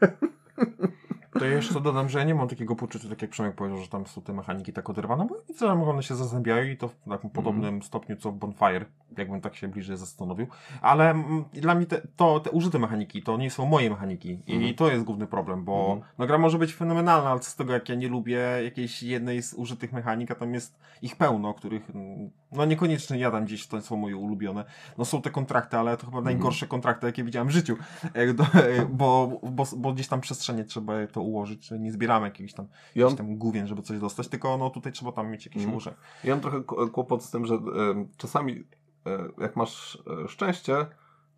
To 1.39 1.45
jeszcze 1.45 1.81
dodam, 1.81 2.09
że 2.09 2.19
ja 2.19 2.25
nie 2.25 2.35
mam 2.35 2.49
takiego 2.49 2.77
poczucia, 2.77 3.09
tak 3.09 3.23
jak 3.23 3.31
Przemek 3.31 3.55
powiedział, 3.55 3.81
że 3.83 3.89
tam 3.89 4.07
są 4.07 4.23
te 4.23 4.33
mechaniki 4.33 4.73
tak 4.73 4.91
oderwane, 4.91 5.27
bo 5.27 5.35
widzę, 5.49 5.67
że 5.67 5.73
one 5.73 6.03
się 6.03 6.15
zazębiają 6.15 6.65
i 6.65 6.77
to 6.77 6.89
w 6.89 6.95
takim 7.09 7.31
podobnym 7.31 7.83
stopniu 7.83 8.17
co 8.17 8.33
Bonfire, 8.33 8.85
jakbym 9.19 9.41
tak 9.41 9.57
się 9.57 9.69
bliżej 9.69 9.97
zastanowił. 9.97 10.47
Ale 10.81 11.11
mm, 11.11 11.45
dla 11.53 11.75
mnie 11.75 11.87
te, 11.87 12.01
to, 12.17 12.41
te 12.41 12.51
użyte 12.51 12.79
mechaniki 12.79 13.23
to 13.23 13.37
nie 13.37 13.51
są 13.51 13.67
moje 13.67 13.91
mechaniki 13.91 14.39
i 14.47 14.55
Mhm. 14.55 14.75
to 14.75 14.91
jest 14.91 15.05
główny 15.05 15.27
problem, 15.27 15.65
bo 15.65 15.93
Mhm. 15.93 16.13
no, 16.19 16.27
gra 16.27 16.39
może 16.39 16.59
być 16.59 16.75
fenomenalna, 16.75 17.31
ale 17.31 17.43
z 17.43 17.57
tego 17.57 17.73
jak 17.73 17.89
ja 17.89 17.95
nie 17.95 18.09
lubię 18.09 18.39
jakiejś 18.65 19.03
jednej 19.03 19.43
z 19.43 19.55
użytych 19.55 19.93
mechanik, 19.93 20.31
a 20.31 20.35
tam 20.35 20.55
jest 20.55 20.79
ich 21.03 21.17
pełno, 21.17 21.55
których 21.55 21.91
mm, 21.91 22.31
No 22.53 22.65
niekoniecznie 22.65 23.19
jadam 23.19 23.45
gdzieś, 23.45 23.67
to 23.67 23.81
są 23.83 23.97
moje 23.97 24.17
ulubione. 24.17 24.65
No 24.99 25.05
są 25.05 25.23
te 25.23 25.31
kontrakty, 25.31 25.77
ale 25.79 25.97
to 25.97 26.07
chyba 26.07 26.19
Mhm. 26.19 26.25
najgorsze 26.37 26.67
kontrakty, 26.67 27.07
jakie 27.07 27.25
widziałem 27.25 27.49
w 27.49 27.51
życiu. 27.51 27.77
Jak 28.15 28.33
do, 28.33 28.45
bo, 28.91 29.41
bo, 29.51 29.65
bo 29.77 29.93
gdzieś 29.93 30.09
tam 30.09 30.21
przestrzenie 30.21 30.65
trzeba 30.65 30.93
to 31.13 31.21
ułożyć. 31.23 31.71
Nie 31.71 31.93
zbieramy 31.93 32.27
jakiegoś 32.27 32.53
tam, 32.55 32.67
I 32.95 33.03
on, 33.05 33.17
tam 33.17 33.37
główien, 33.37 33.67
żeby 33.67 33.83
coś 33.83 33.99
dostać, 33.99 34.29
tylko 34.29 34.59
no 34.59 34.71
tutaj 34.71 34.93
trzeba 34.93 35.13
tam 35.13 35.31
mieć 35.31 35.47
jakieś 35.47 35.67
ułożenie. 35.67 35.97
ja 36.25 36.35
mam 36.35 36.41
trochę 36.41 36.61
k- 36.65 36.77
kłopot 36.93 37.25
z 37.25 37.31
tym, 37.31 37.47
że 37.47 37.55
em, 37.55 38.09
czasami 38.17 38.65
e, 39.07 39.19
jak 39.39 39.57
masz 39.57 40.03
e, 40.25 40.29
szczęście, 40.29 40.87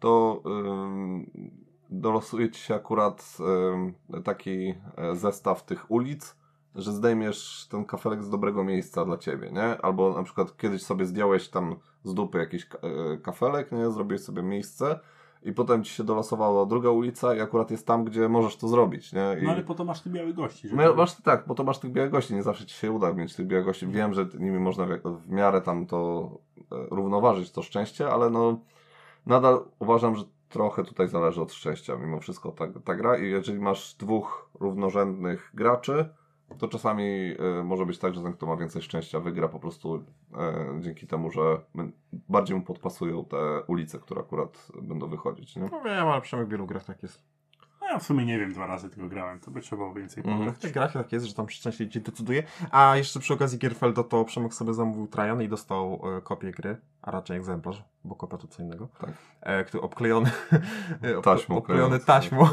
to 0.00 0.42
dolosuje 1.90 2.50
ci 2.50 2.60
się 2.62 2.74
akurat 2.74 3.36
taki 4.24 4.74
e, 4.96 5.16
zestaw 5.16 5.62
tych 5.64 5.90
ulic, 5.90 6.36
że 6.74 6.92
zdejmiesz 6.92 7.66
ten 7.70 7.84
kafelek 7.84 8.22
z 8.22 8.30
dobrego 8.30 8.64
miejsca 8.64 9.04
dla 9.04 9.18
ciebie, 9.18 9.52
nie? 9.52 9.80
Albo 9.82 10.14
na 10.14 10.22
przykład 10.22 10.56
kiedyś 10.56 10.82
sobie 10.82 11.06
zdjąłeś 11.06 11.48
tam 11.48 11.76
z 12.04 12.14
dupy 12.14 12.38
jakiś 12.38 12.66
e, 12.66 13.16
kafelek, 13.16 13.72
nie? 13.72 13.90
Zrobiłeś 13.90 14.20
sobie 14.20 14.42
miejsce 14.42 15.00
i 15.42 15.52
potem 15.52 15.84
ci 15.84 15.94
się 15.94 16.04
dolosowała 16.04 16.66
druga 16.66 16.90
ulica 16.90 17.34
i 17.34 17.40
akurat 17.40 17.70
jest 17.70 17.86
tam, 17.86 18.04
gdzie 18.04 18.28
możesz 18.28 18.56
to 18.56 18.68
zrobić, 18.68 19.12
nie? 19.12 19.36
I... 19.40 19.44
No 19.44 19.50
ale 19.50 19.62
po 19.62 19.74
to 19.74 19.84
masz 19.84 20.00
tych 20.00 20.12
białych 20.12 20.34
gości. 20.34 20.68
Żeby... 20.68 20.84
No, 20.84 20.94
masz, 20.94 21.14
tak, 21.14 21.44
bo 21.46 21.54
to 21.54 21.64
masz 21.64 21.78
tych 21.78 21.92
białych 21.92 22.12
gości, 22.12 22.34
nie 22.34 22.42
zawsze 22.42 22.66
ci 22.66 22.74
się 22.74 22.92
uda 22.92 23.12
mieć 23.12 23.36
tych 23.36 23.46
białych 23.46 23.66
gości. 23.66 23.86
Wiem, 23.86 24.14
że 24.14 24.26
nimi 24.38 24.58
można 24.58 24.86
w, 24.86 25.00
w 25.20 25.30
miarę 25.30 25.60
tam 25.60 25.86
to 25.86 26.30
e, 26.58 26.76
równoważyć, 26.90 27.50
to 27.50 27.62
szczęście, 27.62 28.10
ale 28.10 28.30
no 28.30 28.58
nadal 29.26 29.64
uważam, 29.78 30.16
że 30.16 30.24
trochę 30.48 30.84
tutaj 30.84 31.08
zależy 31.08 31.42
od 31.42 31.52
szczęścia 31.52 31.96
mimo 31.96 32.20
wszystko 32.20 32.52
ta, 32.52 32.66
ta 32.84 32.94
gra 32.94 33.18
i 33.18 33.30
jeżeli 33.30 33.60
masz 33.60 33.94
dwóch 33.94 34.50
równorzędnych 34.60 35.50
graczy, 35.54 36.08
to 36.58 36.68
czasami 36.68 37.34
e, 37.60 37.64
może 37.64 37.86
być 37.86 37.98
tak, 37.98 38.14
że 38.14 38.22
ten, 38.22 38.32
kto 38.32 38.46
ma 38.46 38.56
więcej 38.56 38.82
szczęścia, 38.82 39.20
wygra 39.20 39.48
po 39.48 39.58
prostu 39.60 40.04
e, 40.38 40.80
dzięki 40.80 41.06
temu, 41.06 41.30
że 41.30 41.40
bardziej 42.28 42.56
mu 42.56 42.62
podpasują 42.62 43.24
te 43.24 43.62
ulice, 43.66 43.98
które 43.98 44.20
akurat 44.20 44.68
będą 44.82 45.08
wychodzić. 45.08 45.56
Nie? 45.56 45.62
No 45.62 45.80
wiem, 45.84 46.08
ale 46.08 46.20
przynajmniej 46.20 46.48
w 46.48 46.52
wielu 46.52 46.66
grach 46.66 46.84
tak 46.84 47.02
jest. 47.02 47.22
No 47.80 47.86
ja 47.90 47.98
w 47.98 48.02
sumie 48.02 48.24
nie 48.24 48.38
wiem, 48.38 48.52
dwa 48.52 48.66
razy 48.66 48.90
tylko 48.90 49.08
grałem, 49.08 49.40
to 49.40 49.50
by 49.50 49.60
trzeba 49.60 49.82
było 49.82 49.94
więcej 49.94 50.20
Mhm. 50.20 50.38
pograć. 50.38 50.56
W 50.56 50.58
tych 50.58 50.72
grach 50.72 50.92
tak 50.92 51.12
jest, 51.12 51.26
że 51.26 51.34
tam 51.34 51.48
szczęście 51.50 51.88
ci 51.88 52.00
decyduje. 52.00 52.42
A 52.70 52.96
jeszcze 52.96 53.20
przy 53.20 53.34
okazji 53.34 53.58
Gierfelda 53.58 54.02
to 54.02 54.24
Przemek 54.24 54.54
sobie 54.54 54.74
zamówił 54.74 55.06
Trajan 55.06 55.42
i 55.42 55.48
dostał 55.48 56.00
e, 56.18 56.20
kopię 56.22 56.50
gry, 56.52 56.76
a 57.02 57.10
raczej 57.10 57.36
egzemplarz, 57.36 57.84
bo 58.04 58.14
kopia 58.14 58.36
to 58.38 58.48
co 58.48 58.62
innego. 58.62 58.88
Tak. 59.00 59.10
E, 59.40 59.64
który 59.64 59.82
obklejony, 59.82 60.30
Taśmą 61.22 61.56
obklejony 61.56 61.88
klejącą, 62.00 62.06
taśmą. 62.06 62.48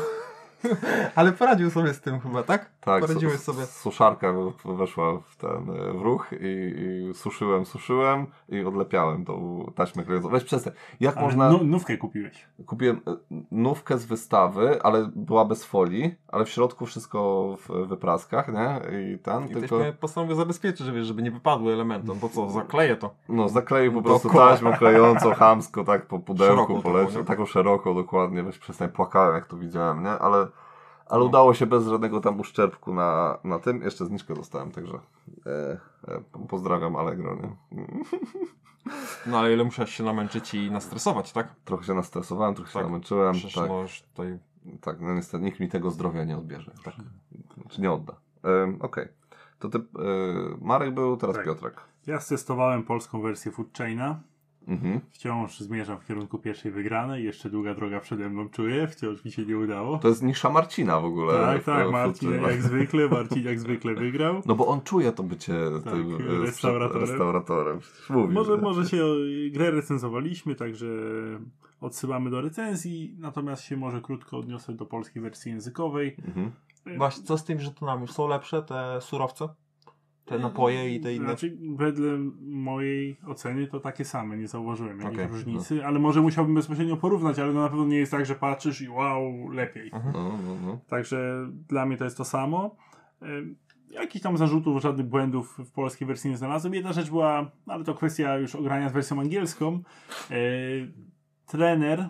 Ale 1.15 1.31
poradził 1.31 1.69
sobie 1.69 1.93
z 1.93 2.01
tym 2.01 2.19
chyba, 2.19 2.43
tak? 2.43 2.69
Tak, 2.81 3.01
Poradziłeś 3.01 3.35
su- 3.39 3.53
sobie. 3.53 3.65
Suszarka 3.65 4.33
weszła 4.65 5.19
w 5.19 5.35
ten 5.35 5.69
e, 5.69 5.93
w 5.93 6.01
ruch 6.01 6.27
i, 6.31 6.73
i 7.09 7.13
suszyłem, 7.13 7.65
suszyłem 7.65 8.27
i 8.49 8.65
odlepiałem 8.65 9.25
tą 9.25 9.65
taśmę 9.75 10.03
klejącą. 10.03 10.29
Weź 10.29 10.43
przestań. 10.43 10.73
Jak 10.99 11.17
Ale 11.17 11.25
można... 11.25 11.51
nówkę 11.51 11.97
kupiłeś. 11.97 12.47
Kupiłem 12.65 13.01
e, 13.07 13.15
nówkę 13.51 13.97
z 13.97 14.05
wystawy, 14.05 14.83
ale 14.83 15.11
była 15.15 15.45
bez 15.45 15.65
folii, 15.65 16.15
ale 16.27 16.45
w 16.45 16.49
środku 16.49 16.85
wszystko 16.85 17.21
w 17.67 17.87
wypraskach, 17.87 18.47
nie? 18.47 18.81
I 18.99 19.19
ten, 19.19 19.45
I 19.47 19.53
tylko... 19.53 19.79
postanowił 19.99 20.35
zabezpieczyć, 20.35 20.85
że 20.85 20.91
wiesz, 20.91 21.05
żeby 21.05 21.21
nie 21.21 21.31
wypadły 21.31 21.73
elementem, 21.73 22.19
bo 22.19 22.29
co, 22.29 22.49
zakleję 22.49 22.95
to. 22.95 23.13
No, 23.29 23.49
zakleił 23.49 23.93
po 23.93 24.01
prostu 24.01 24.27
Dookoła. 24.27 24.51
taśmą 24.51 24.73
klejącą, 24.73 25.33
chamsko, 25.33 25.83
tak 25.83 26.05
po 26.05 26.19
pudełku 26.19 26.81
poleciał. 26.81 27.23
Taką 27.23 27.45
szeroką, 27.45 27.95
dokładnie. 27.95 28.43
Weź 28.43 28.57
przestań, 28.57 28.89
płakałem 28.89 29.35
jak 29.35 29.45
to 29.45 29.57
widziałem, 29.57 30.03
nie? 30.03 30.09
Ale, 30.09 30.47
ale 31.11 31.19
No. 31.19 31.25
udało 31.25 31.53
się 31.53 31.65
bez 31.65 31.87
żadnego 31.87 32.19
tam 32.21 32.39
uszczerbku 32.39 32.93
na, 32.93 33.37
na 33.43 33.59
tym. 33.59 33.81
Jeszcze 33.81 34.05
zniżkę 34.05 34.33
dostałem, 34.33 34.71
także 34.71 34.99
e, 35.45 35.49
e, 36.07 36.21
pozdrawiam 36.47 36.95
Allegro, 36.95 37.35
nie? 37.35 37.55
No 39.25 39.39
ale 39.39 39.53
ile 39.53 39.63
musiałeś 39.63 39.91
się 39.95 40.03
namęczyć 40.03 40.53
i 40.53 40.71
nastresować, 40.71 41.31
tak? 41.31 41.55
Trochę 41.65 41.83
się 41.83 41.93
nastresowałem, 41.93 42.55
trochę 42.55 42.73
Tak. 42.73 42.81
się 42.81 42.85
namęczyłem. 42.87 43.33
Przecież 43.33 43.53
Tak, 43.53 43.69
no 43.69 43.81
już 43.81 44.01
tutaj... 44.01 44.39
tak, 44.81 45.01
no 45.01 45.13
niestety 45.13 45.43
nikt 45.43 45.59
mi 45.59 45.69
tego 45.69 45.91
zdrowia 45.91 46.23
nie 46.23 46.37
odbierze. 46.37 46.71
Tak. 46.83 46.93
Znaczy 47.61 47.81
nie 47.81 47.91
odda. 47.91 48.13
E, 48.45 48.77
Okej. 48.79 49.07
To 49.59 49.69
ty, 49.69 49.77
e, 49.77 49.81
Marek 50.61 50.93
był, 50.93 51.17
teraz 51.17 51.35
Tak. 51.35 51.45
Piotrek. 51.45 51.81
Ja 52.07 52.19
stestowałem 52.19 52.83
polską 52.83 53.21
wersję 53.21 53.51
Food 53.51 53.77
Chaina. 53.77 54.19
Mhm. 54.67 54.99
Wciąż 55.11 55.59
zmierzam 55.59 55.97
w 55.99 56.05
kierunku 56.05 56.37
pierwszej 56.39 56.71
wygranej. 56.71 57.23
Jeszcze 57.23 57.49
długa 57.49 57.73
droga 57.75 57.99
przede 57.99 58.29
mną 58.29 58.49
czuję. 58.49 58.87
Wciąż 58.87 59.25
mi 59.25 59.31
się 59.31 59.45
nie 59.45 59.57
udało. 59.57 59.97
To 59.97 60.07
jest 60.07 60.23
nisza 60.23 60.49
Marcina 60.49 60.99
w 60.99 61.05
ogóle. 61.05 61.33
Tak, 61.33 61.61
w- 61.61 61.65
tak, 61.65 61.87
w- 61.87 61.91
Marcin 61.91 62.31
jak 62.41 62.61
zwykle, 62.61 63.07
Marcin 63.09 63.43
jak 63.45 63.59
zwykle 63.59 63.93
wygrał. 63.95 64.41
No 64.45 64.55
bo 64.55 64.67
on 64.67 64.81
czuje 64.81 65.11
to 65.11 65.23
bycie 65.23 65.53
Tak, 65.83 65.93
tym 65.93 66.15
e, 66.15 66.39
restauratorem. 66.45 67.01
restauratorem. 67.09 67.79
Mówił, 68.09 68.31
Może, 68.31 68.51
nie? 68.55 68.61
może 68.61 68.85
się 68.89 69.03
e, 69.47 69.49
grę 69.49 69.71
recenzowaliśmy, 69.71 70.55
także 70.55 70.87
odsyłamy 71.81 72.29
do 72.29 72.41
recenzji, 72.41 73.15
natomiast 73.19 73.63
się 73.63 73.77
może 73.77 74.01
krótko 74.01 74.37
odniosę 74.37 74.73
do 74.73 74.85
polskiej 74.85 75.21
wersji 75.23 75.51
językowej. 75.51 76.15
Mhm. 76.27 76.51
Właśnie, 76.97 77.23
co 77.23 77.37
z 77.37 77.43
tymi 77.43 77.61
żetonami? 77.61 78.07
Są 78.07 78.27
lepsze 78.27 78.63
te 78.63 78.97
surowce? 79.01 79.49
Te 80.31 80.39
napoje 80.39 80.95
i 80.95 80.99
te 80.99 81.13
inne? 81.13 81.25
Znaczy, 81.25 81.57
wedle 81.75 82.17
mojej 82.41 83.17
oceny 83.27 83.67
to 83.67 83.79
takie 83.79 84.05
same, 84.05 84.37
nie 84.37 84.47
zauważyłem 84.47 84.99
jakiejś 84.99 85.19
Okej, 85.19 85.27
różnicy, 85.27 85.85
ale 85.85 85.99
może 85.99 86.21
musiałbym 86.21 86.55
bezpośrednio 86.55 86.97
porównać, 86.97 87.39
ale 87.39 87.53
no 87.53 87.61
na 87.61 87.69
pewno 87.69 87.85
nie 87.85 87.97
jest 87.97 88.11
tak, 88.11 88.25
że 88.25 88.35
patrzysz 88.35 88.81
i 88.81 88.89
wow, 88.89 89.49
lepiej. 89.49 89.91
Mhm. 89.93 90.13
No, 90.13 90.37
no, 90.47 90.55
no. 90.65 90.79
Także 90.87 91.47
dla 91.67 91.85
mnie 91.85 91.97
to 91.97 92.03
jest 92.03 92.17
to 92.17 92.25
samo. 92.25 92.75
Jakichś 93.89 94.23
tam 94.23 94.37
zarzutów, 94.37 94.81
żadnych 94.81 95.05
błędów 95.05 95.57
w 95.57 95.71
polskiej 95.71 96.07
wersji 96.07 96.29
nie 96.29 96.37
znalazłem. 96.37 96.73
Jedna 96.73 96.93
rzecz 96.93 97.09
była, 97.09 97.51
no 97.67 97.73
ale 97.73 97.83
to 97.83 97.93
kwestia 97.93 98.37
już 98.37 98.55
ogrania 98.55 98.89
z 98.89 98.93
wersją 98.93 99.19
angielską. 99.19 99.83
Yy, 100.29 100.91
trener, 101.45 102.09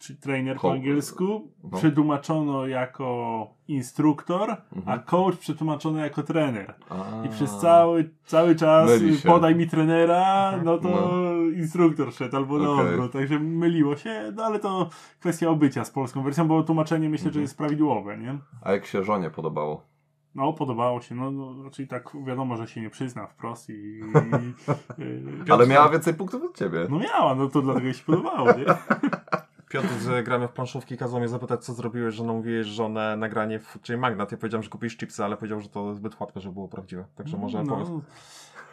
czy 0.00 0.16
trainer 0.16 0.56
po 0.56 0.72
angielsku, 0.72 1.52
No. 1.64 1.78
przetłumaczono 1.78 2.66
jako 2.66 3.46
instruktor, 3.68 4.50
a 4.50 4.76
Mhm. 4.76 5.00
coach 5.02 5.36
przetłumaczono 5.38 5.98
jako 5.98 6.22
trener. 6.22 6.74
A. 6.90 7.26
I 7.26 7.28
przez 7.28 7.56
cały, 7.58 8.10
cały 8.24 8.56
czas 8.56 8.90
podaj 9.26 9.54
mi 9.54 9.66
trenera, 9.68 10.52
no 10.64 10.78
to 10.78 10.88
No. 10.88 11.10
instruktor 11.56 12.12
szedł, 12.12 12.36
albo 12.36 12.58
na 12.58 12.70
Okej. 12.70 12.86
odwrót. 12.86 13.12
Także 13.12 13.38
myliło 13.38 13.96
się, 13.96 14.32
no 14.36 14.44
ale 14.44 14.58
to 14.58 14.88
kwestia 15.20 15.48
obycia 15.48 15.84
z 15.84 15.90
polską 15.90 16.22
wersją, 16.22 16.48
bo 16.48 16.62
tłumaczenie 16.62 17.08
myślę, 17.08 17.24
że 17.24 17.28
Mhm. 17.28 17.42
jest 17.42 17.56
prawidłowe, 17.58 18.18
nie? 18.18 18.38
A 18.62 18.72
jak 18.72 18.86
się 18.86 19.04
żonie 19.04 19.30
podobało? 19.30 19.90
No, 20.34 20.52
podobało 20.52 21.00
się, 21.00 21.14
no, 21.14 21.30
no 21.30 21.62
raczej 21.64 21.86
tak 21.88 22.10
wiadomo, 22.26 22.56
że 22.56 22.66
się 22.66 22.80
nie 22.80 22.90
przyzna 22.90 23.26
wprost 23.26 23.70
i... 23.70 24.00
i 24.98 25.50
Ale 25.52 25.66
miała 25.66 25.88
więcej 25.88 26.14
punktów 26.14 26.42
od 26.42 26.56
ciebie. 26.56 26.86
No 26.90 26.98
miała, 26.98 27.34
no 27.34 27.48
to 27.48 27.62
dlatego 27.62 27.84
jej 27.84 27.94
się 27.94 28.04
podobało, 28.04 28.46
nie? 28.52 28.64
Piotr, 29.70 29.88
że 30.04 30.22
gramy 30.22 30.48
w 30.48 30.52
planszówki, 30.52 30.96
kazał 30.96 31.20
mnie 31.20 31.28
zapytać, 31.28 31.64
co 31.64 31.74
zrobiłeś, 31.74 32.14
że 32.14 32.24
namówiłeś 32.24 32.66
żonę 32.66 33.16
nagranie 33.16 33.58
w 33.58 33.78
czyli 33.82 33.98
Magnat. 33.98 34.32
Ja 34.32 34.38
powiedziałem, 34.38 34.62
że 34.62 34.70
kupisz 34.70 34.96
chipsy, 34.96 35.24
ale 35.24 35.36
powiedział, 35.36 35.60
że 35.60 35.68
to 35.68 35.94
zbyt 35.94 36.20
łatwe, 36.20 36.40
żeby 36.40 36.54
było 36.54 36.68
prawdziwe. 36.68 37.04
Także 37.14 37.36
może 37.36 37.62
no, 37.62 38.02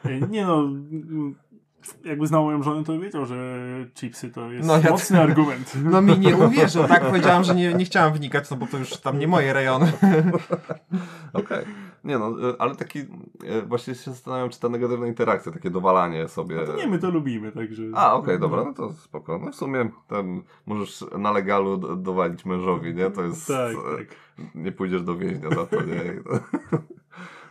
yy, 0.05 0.27
Nie 0.29 0.45
no, 0.45 0.63
jakby 2.05 2.27
znał 2.27 2.43
moją 2.43 2.63
żonę, 2.63 2.83
to 2.83 2.93
by 2.93 2.99
wiedział, 2.99 3.25
że 3.25 3.35
chipsy 3.95 4.29
to 4.31 4.51
jest 4.51 4.67
No 4.67 4.77
ja- 4.77 4.89
mocny 4.89 5.21
argument. 5.21 5.73
No 5.91 6.01
mi 6.01 6.19
nie 6.19 6.37
uwierzył, 6.37 6.83
tak? 6.93 7.05
Powiedziałem, 7.05 7.43
że 7.43 7.55
nie, 7.55 7.73
nie 7.73 7.85
chciałem 7.85 8.13
wnikać, 8.13 8.49
no 8.51 8.57
bo 8.57 8.67
to 8.67 8.77
już 8.77 8.89
tam 8.97 9.19
nie 9.19 9.27
moje 9.27 9.53
rejony. 9.53 9.91
Okej. 11.33 11.65
Nie 12.03 12.17
no, 12.19 12.49
y, 12.49 12.55
ale 12.59 12.75
taki, 12.75 12.99
y, 12.99 13.05
właśnie 13.67 13.95
się 13.95 14.11
zastanawiam, 14.11 14.49
czy 14.49 14.59
ta 14.59 14.69
negatywna 14.69 15.07
interakcja, 15.07 15.51
takie 15.51 15.69
dowalanie 15.69 16.27
sobie... 16.27 16.55
No 16.55 16.65
to 16.65 16.75
nie, 16.75 16.87
my 16.87 16.99
to 16.99 17.09
lubimy, 17.11 17.51
także... 17.51 17.83
A, 17.95 18.13
okej, 18.13 18.39
dobra, 18.39 18.63
no 18.63 18.73
to 18.73 18.93
spoko. 18.93 19.37
No 19.45 19.51
w 19.51 19.55
sumie 19.55 19.89
tam 20.07 20.43
możesz 20.65 21.05
na 21.17 21.31
legalu 21.31 21.77
do- 21.77 21.95
dowalić 21.95 22.45
mężowi, 22.45 22.93
nie? 22.93 23.11
To 23.11 23.23
jest... 23.23 23.47
Tak, 23.47 23.71
e, 23.73 23.97
tak. 23.97 24.15
Nie 24.55 24.71
pójdziesz 24.71 25.03
do 25.03 25.15
więźnia 25.17 25.49
za 25.49 25.65
to, 25.65 25.81
nie? 25.83 26.01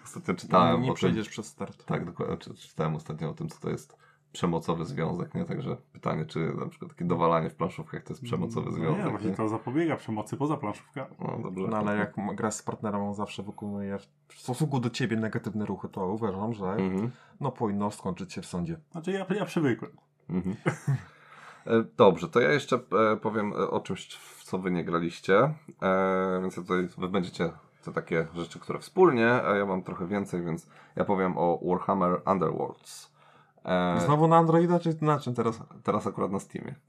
Ostatnio 0.05 0.35
czytałem 0.35 0.77
nie 0.81 0.85
o 0.87 0.87
tym. 0.87 0.95
przejdziesz 0.95 1.29
przez 1.29 1.47
start. 1.47 1.85
Tak, 1.85 2.05
dokładnie. 2.05 2.37
Czy- 2.37 2.55
Czytałem 2.55 2.95
ostatnio 2.97 3.31
o 3.31 3.35
tym, 3.35 3.49
co 3.49 3.61
to 3.61 3.71
jest 3.71 3.97
przemocowy 4.33 4.85
związek, 4.85 5.35
nie? 5.35 5.45
Także 5.45 5.77
pytanie, 5.93 6.25
czy 6.27 6.39
na 6.55 6.67
przykład 6.67 6.91
takie 6.91 7.05
dowalanie 7.05 7.51
w 7.51 7.55
planszówkach 7.55 8.03
to 8.03 8.13
jest 8.13 8.23
przemocowy 8.23 8.67
No 8.71 8.77
związek, 8.77 9.05
nie, 9.05 9.11
właśnie 9.11 9.31
to 9.31 9.49
zapobiega 9.49 9.97
przemocy 9.97 10.37
poza 10.37 10.57
planszówkami. 10.57 11.15
No 11.19 11.39
dobrze. 11.43 11.67
No 11.71 11.77
ale 11.77 11.97
jak 11.97 12.17
ma- 12.17 12.35
gra 12.35 12.51
z 12.51 12.63
partnerem, 12.63 13.01
on 13.01 13.15
zawsze 13.15 13.43
wykonuje 13.43 13.99
w 14.29 14.41
stosunku 14.41 14.81
do 14.81 14.91
ciebie 14.91 15.17
negatywne 15.17 15.67
ruchy, 15.67 15.89
to 15.89 16.07
uważam, 16.07 16.53
że 16.55 16.67
Mhm. 16.67 17.11
no 17.41 17.53
powinno 17.53 17.91
skończyć 17.91 18.33
się 18.33 18.43
w 18.43 18.47
sądzie. 18.47 18.77
Znaczy 18.93 19.11
ja, 19.13 19.27
ja 19.31 19.45
przywykłem. 19.45 19.91
Mhm. 20.31 20.57
E, 21.67 21.85
Dobrze, 21.97 22.29
to 22.29 22.41
ja 22.41 22.53
jeszcze 22.53 22.77
e, 23.13 23.17
powiem 23.17 23.53
e, 23.53 23.57
o 23.71 23.81
czymś, 23.81 24.09
w 24.15 24.45
co 24.45 24.59
wy 24.59 24.71
nie 24.71 24.85
graliście. 24.85 25.55
E, 25.83 26.39
więc 26.43 26.57
ja 26.57 26.63
tutaj 26.63 26.89
wy 26.99 27.09
będziecie 27.09 27.51
te 27.85 27.93
takie 27.93 28.27
rzeczy, 28.35 28.61
które 28.61 28.79
wspólnie, 28.79 29.31
a 29.33 29.57
ja 29.57 29.67
mam 29.67 29.83
trochę 29.83 30.07
więcej, 30.07 30.45
więc 30.45 30.67
ja 30.97 31.05
powiem 31.05 31.35
o 31.39 31.61
Warhammer 31.67 32.21
Underworlds. 32.27 33.16
E, 33.67 34.01
Znowu 34.01 34.29
na 34.29 34.37
Androida, 34.37 34.79
czy 34.81 34.97
na 35.01 35.21
czym 35.21 35.35
teraz? 35.35 35.61
Teraz 35.83 36.07
akurat 36.07 36.33
na 36.33 36.41
Steamie. 36.41 36.75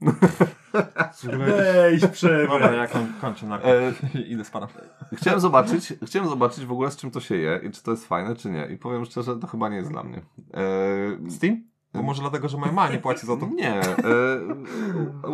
Weź 1.22 2.00
Dobra, 2.00 2.08
przerwę. 2.08 2.76
ja 2.76 2.86
koń, 2.86 3.06
kończę 3.20 3.46
na 3.46 3.62
E, 3.62 3.92
Idę 4.32 4.44
spadam. 4.44 4.68
Chciałem 5.14 5.40
zobaczyć, 5.40 5.94
chciałem 6.02 6.28
zobaczyć 6.28 6.66
w 6.66 6.72
ogóle 6.72 6.90
z 6.90 6.96
czym 6.96 7.10
to 7.10 7.20
się 7.20 7.36
je 7.36 7.60
i 7.62 7.70
czy 7.70 7.82
to 7.82 7.90
jest 7.90 8.06
fajne, 8.06 8.36
czy 8.36 8.50
nie. 8.50 8.66
I 8.66 8.76
powiem 8.76 9.04
szczerze, 9.04 9.36
to 9.36 9.46
chyba 9.46 9.68
nie 9.68 9.76
jest 9.76 9.90
dla 9.90 10.02
mnie. 10.02 10.22
E, 10.54 11.30
Steam? 11.30 11.62
Bo 11.94 12.02
może 12.02 12.22
dlatego, 12.22 12.48
że 12.48 12.56
moja 12.58 12.72
mama 12.72 12.92
nie 12.92 12.98
płaci 12.98 13.26
za 13.26 13.36
to. 13.36 13.46
Nie. 13.56 13.80
E, 13.80 13.94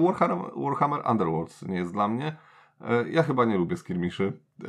Warhammer, 0.03 0.51
Warhammer 0.57 1.03
Underworld 1.11 1.63
nie 1.63 1.77
jest 1.77 1.93
dla 1.93 2.09
mnie. 2.09 2.37
E, 2.81 3.09
ja 3.11 3.23
chyba 3.23 3.45
nie 3.45 3.59
lubię 3.59 3.77
skirmiszy. 3.77 4.33
E, 4.65 4.69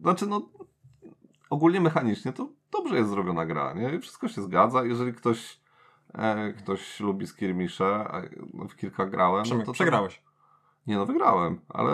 znaczy, 0.00 0.26
no, 0.26 0.48
ogólnie 1.56 1.80
mechanicznie 1.80 2.32
to 2.32 2.48
dobrze 2.70 2.96
jest 2.96 3.10
zrobiona 3.10 3.46
gra, 3.46 3.72
nie? 3.72 4.00
Wszystko 4.00 4.28
się 4.28 4.42
zgadza. 4.42 4.84
Jeżeli 4.84 5.12
ktoś, 5.12 5.60
e, 6.14 6.52
ktoś 6.52 7.00
lubi 7.00 7.26
skirmisze, 7.26 7.86
a 7.86 8.22
no, 8.54 8.68
w 8.68 8.76
kilka 8.76 9.06
grałem, 9.06 9.38
no 9.38 9.44
Przemek, 9.44 9.66
to 9.66 9.72
przegrałeś. 9.72 10.22
Nie, 10.86 10.96
no 10.96 11.06
wygrałem, 11.06 11.60
ale, 11.68 11.92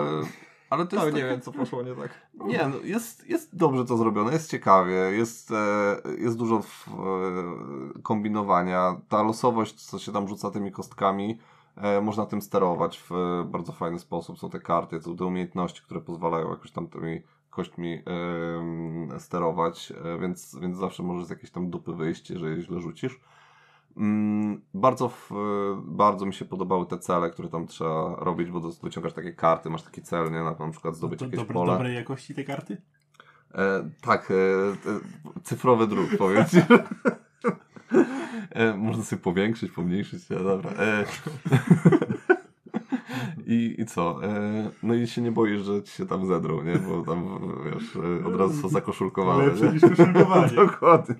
ale 0.69 0.87
to 0.87 0.95
jest. 0.95 1.05
No, 1.07 1.11
nie 1.11 1.11
takie- 1.11 1.33
wiem, 1.33 1.41
co 1.41 1.51
poszło 1.51 1.83
nie 1.83 1.95
tak. 1.95 2.27
nie, 2.51 2.67
no 2.67 2.77
jest, 2.83 3.29
jest 3.29 3.55
dobrze 3.55 3.85
to 3.85 3.97
zrobione, 3.97 4.33
jest 4.33 4.51
ciekawie, 4.51 4.93
jest, 4.93 5.51
e, 5.51 6.01
jest 6.17 6.37
dużo 6.37 6.61
w, 6.61 6.87
e, 6.87 8.01
kombinowania. 8.01 9.01
Ta 9.09 9.23
losowość, 9.23 9.85
co 9.85 9.99
się 9.99 10.11
tam 10.11 10.27
rzuca 10.27 10.51
tymi 10.51 10.71
kostkami, 10.71 11.39
e, 11.75 12.01
można 12.01 12.25
tym 12.25 12.41
sterować 12.41 12.99
w 12.99 13.11
e, 13.11 13.43
bardzo 13.43 13.71
fajny 13.71 13.99
sposób. 13.99 14.39
Są 14.39 14.49
te 14.49 14.59
karty, 14.59 15.01
są 15.01 15.17
te 15.17 15.25
umiejętności, 15.25 15.81
które 15.81 16.01
pozwalają 16.01 16.49
jakoś 16.49 16.71
tam 16.71 16.87
tymi 16.87 17.21
kośćmi 17.53 18.03
e, 19.13 19.19
sterować, 19.19 19.93
e, 20.05 20.19
więc, 20.19 20.57
więc 20.61 20.77
zawsze 20.77 21.03
możesz 21.03 21.25
z 21.25 21.29
jakiejś 21.29 21.51
tam 21.51 21.69
dupy 21.69 21.93
wyjść, 21.93 22.29
jeżeli 22.29 22.61
źle 22.61 22.81
rzucisz. 22.81 23.19
Mm, 23.97 24.61
bardzo, 24.73 25.09
w, 25.09 25.31
bardzo 25.85 26.25
mi 26.25 26.33
się 26.33 26.45
podobały 26.45 26.85
te 26.85 26.99
cele, 26.99 27.29
które 27.29 27.49
tam 27.49 27.67
trzeba 27.67 28.15
robić, 28.15 28.51
bo 28.51 28.59
wyciągasz 28.83 29.13
takie 29.13 29.33
karty, 29.33 29.69
masz 29.69 29.83
taki 29.83 30.01
cel, 30.01 30.31
nie? 30.31 30.43
Na, 30.43 30.55
na 30.59 30.69
przykład 30.71 30.95
zdobyć 30.95 31.19
Do, 31.19 31.25
jakieś 31.25 31.39
dobre, 31.39 31.53
pole. 31.53 31.73
dobrej 31.73 31.95
jakości 31.95 32.35
te 32.35 32.43
karty? 32.43 32.77
E, 33.55 33.89
tak, 34.01 34.31
e, 34.31 34.35
e, 34.35 34.99
cyfrowy 35.43 35.87
druk, 35.87 36.17
powiem 36.17 36.45
ci. 36.45 36.57
można 38.77 39.03
sobie 39.03 39.21
powiększyć, 39.21 39.71
pomniejszyć, 39.71 40.29
no 40.29 40.39
dobra. 40.39 40.71
E, 43.47 43.53
I, 43.53 43.81
I 43.81 43.85
co? 43.85 44.23
E, 44.23 44.69
no 44.83 44.93
i 44.93 45.07
się 45.07 45.21
nie 45.21 45.31
boisz, 45.31 45.61
że 45.61 45.83
ci 45.83 45.91
się 45.91 46.05
tam 46.05 46.25
zedrą, 46.25 46.63
nie? 46.63 46.75
Bo 46.75 47.01
tam, 47.01 47.39
wiesz, 47.65 47.95
e, 47.95 48.25
od 48.27 48.35
razu 48.35 48.61
są 48.61 48.69
zakoszulkowane. 48.69 49.45
Lepsze 49.45 49.73
niż 49.73 49.81
koszulkowanie. 49.81 50.51
Dokładnie. 50.65 51.15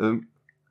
Ym, 0.00 0.26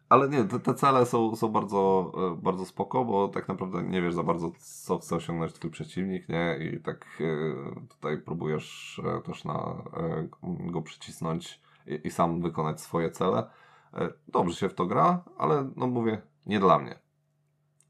Ale 0.10 0.30
nie, 0.30 0.44
te, 0.44 0.60
te 0.60 0.74
cele 0.74 1.06
są, 1.06 1.36
są 1.36 1.48
bardzo, 1.48 2.12
e, 2.34 2.42
bardzo 2.44 2.66
spoko, 2.66 3.06
bo 3.06 3.28
tak 3.28 3.48
naprawdę 3.48 3.84
nie 3.84 4.02
wiesz 4.02 4.14
za 4.14 4.24
bardzo, 4.24 4.52
co 4.60 4.98
chce 4.98 5.16
osiągnąć 5.16 5.54
twój 5.54 5.72
przeciwnik, 5.72 6.30
nie? 6.30 6.58
I 6.62 6.80
tak 6.82 7.06
e, 7.22 7.88
tutaj 7.90 8.18
próbujesz 8.18 9.02
e, 9.06 9.22
też 9.22 9.46
na 9.46 9.84
e, 9.98 10.28
go 10.72 10.82
przycisnąć 10.82 11.62
i, 11.88 12.08
i 12.08 12.12
sam 12.12 12.42
wykonać 12.42 12.82
swoje 12.82 13.12
cele. 13.12 13.50
E, 13.94 14.10
Dobrze 14.28 14.56
się 14.56 14.70
w 14.70 14.74
to 14.74 14.86
gra, 14.86 15.24
ale 15.38 15.70
no 15.76 15.88
mówię, 15.88 16.22
nie 16.46 16.60
dla 16.60 16.80
mnie. 16.80 17.00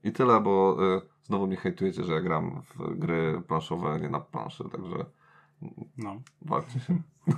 I 0.04 0.12
tyle, 0.12 0.42
bo 0.42 0.78
e, 0.98 1.02
znowu 1.24 1.48
mnie 1.48 1.56
hejtujecie, 1.58 2.04
że 2.04 2.14
ja 2.14 2.22
gram 2.22 2.62
w 2.76 2.98
gry 3.00 3.42
planszowe, 3.48 4.00
nie 4.00 4.10
na 4.10 4.20
planszy, 4.20 4.64
także 4.70 5.06
No. 5.98 6.16
walczcie 6.42 6.80
się. 6.80 7.02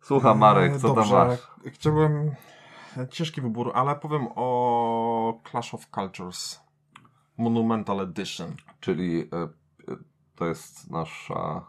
Słucham, 0.00 0.38
Marek, 0.38 0.76
co 0.76 0.86
tam 0.88 0.96
Dobrze, 0.96 1.14
masz? 1.14 1.50
Chciałbym... 1.72 2.34
Ciężki 3.10 3.40
wybór, 3.40 3.72
ale 3.74 3.96
powiem 3.96 4.28
o 4.34 5.40
Clash 5.50 5.74
of 5.74 5.86
Cultures. 5.90 6.60
Monumental 7.38 8.00
Edition. 8.00 8.54
Czyli 8.80 9.20
e, 9.20 9.42
e, 9.92 9.96
to 10.36 10.46
jest 10.46 10.90
nasza 10.90 11.66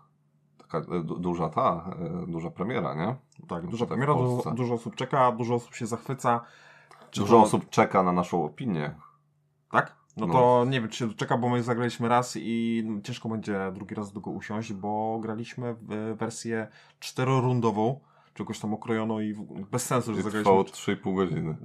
taka 0.57 0.81
du- 0.81 1.19
duża 1.19 1.49
ta, 1.49 1.89
e, 2.23 2.25
duża 2.27 2.49
premiera, 2.51 2.95
nie? 2.95 3.15
Tak, 3.47 3.67
duża 3.67 3.85
w 3.85 3.87
premiera, 3.87 4.13
dużo, 4.13 4.51
dużo 4.51 4.73
osób 4.73 4.95
czeka, 4.95 5.31
dużo 5.31 5.55
osób 5.55 5.75
się 5.75 5.85
zachwyca. 5.85 6.41
Dużo 7.21 7.37
to- 7.37 7.43
osób 7.43 7.69
czeka 7.69 8.03
na 8.03 8.11
naszą 8.11 8.43
opinię. 8.43 8.95
Tak? 9.71 9.95
No 10.17 10.27
No. 10.27 10.33
to 10.33 10.65
nie 10.67 10.81
wiem, 10.81 10.89
czy 10.89 10.97
się 10.97 11.07
doczeka, 11.07 11.37
bo 11.37 11.49
my 11.49 11.63
zagraliśmy 11.63 12.07
raz 12.09 12.33
i 12.39 12.83
no, 12.85 13.01
ciężko 13.01 13.29
będzie 13.29 13.71
drugi 13.73 13.95
raz 13.95 14.11
do 14.13 14.21
go 14.21 14.31
usiąść, 14.31 14.73
bo 14.73 15.19
graliśmy 15.21 15.75
w 15.81 16.15
wersję 16.17 16.67
czterorundową, 16.99 17.99
czegoś 18.37 18.59
tam 18.59 18.73
okrojono 18.73 19.21
i 19.21 19.35
bez 19.71 19.85
sensu, 19.85 20.13
że 20.13 20.19
I 20.19 20.23
zagraliśmy 20.23 20.43
trwało 20.43 20.63
3,5 20.63 21.15
godziny. 21.15 21.55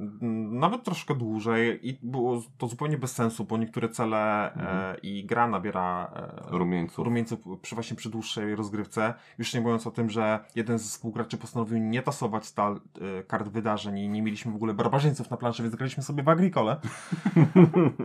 Nawet 0.61 0.83
troszkę 0.83 1.14
dłużej 1.14 1.89
i 1.89 1.99
było 2.03 2.43
to 2.59 2.66
zupełnie 2.68 2.99
bez 2.99 3.12
sensu, 3.12 3.45
bo 3.45 3.57
niektóre 3.57 3.89
cele 3.89 4.55
e, 4.55 4.97
i 5.03 5.27
gra 5.27 5.47
nabiera 5.47 6.12
e, 6.16 6.59
Rumieńców. 6.59 7.05
rumieńców 7.05 7.41
przy, 7.62 7.75
właśnie 7.75 7.97
przy 7.97 8.11
dłuższej 8.11 8.57
rozgrywce. 8.57 9.14
Już 9.39 9.55
nie 9.55 9.61
mówiąc 9.61 9.87
o 9.87 9.91
tym, 9.91 10.11
że 10.11 10.45
jeden 10.55 10.79
ze 10.79 10.85
współgraczy 10.85 11.37
postanowił 11.39 11.79
nie 11.79 12.03
tasować 12.03 12.53
ta, 12.53 12.70
e, 13.18 13.23
kart 13.23 13.49
wydarzeń 13.49 13.99
i 13.99 14.09
nie 14.09 14.23
mieliśmy 14.23 14.53
w 14.53 14.57
ogóle 14.57 14.75
barbarzyńców 14.75 15.31
na 15.31 15.37
planszy, 15.37 15.62
więc 15.62 15.77
graliśmy 15.77 16.03
sobie 16.03 16.23
w 16.23 16.29
Agricole. 16.29 16.81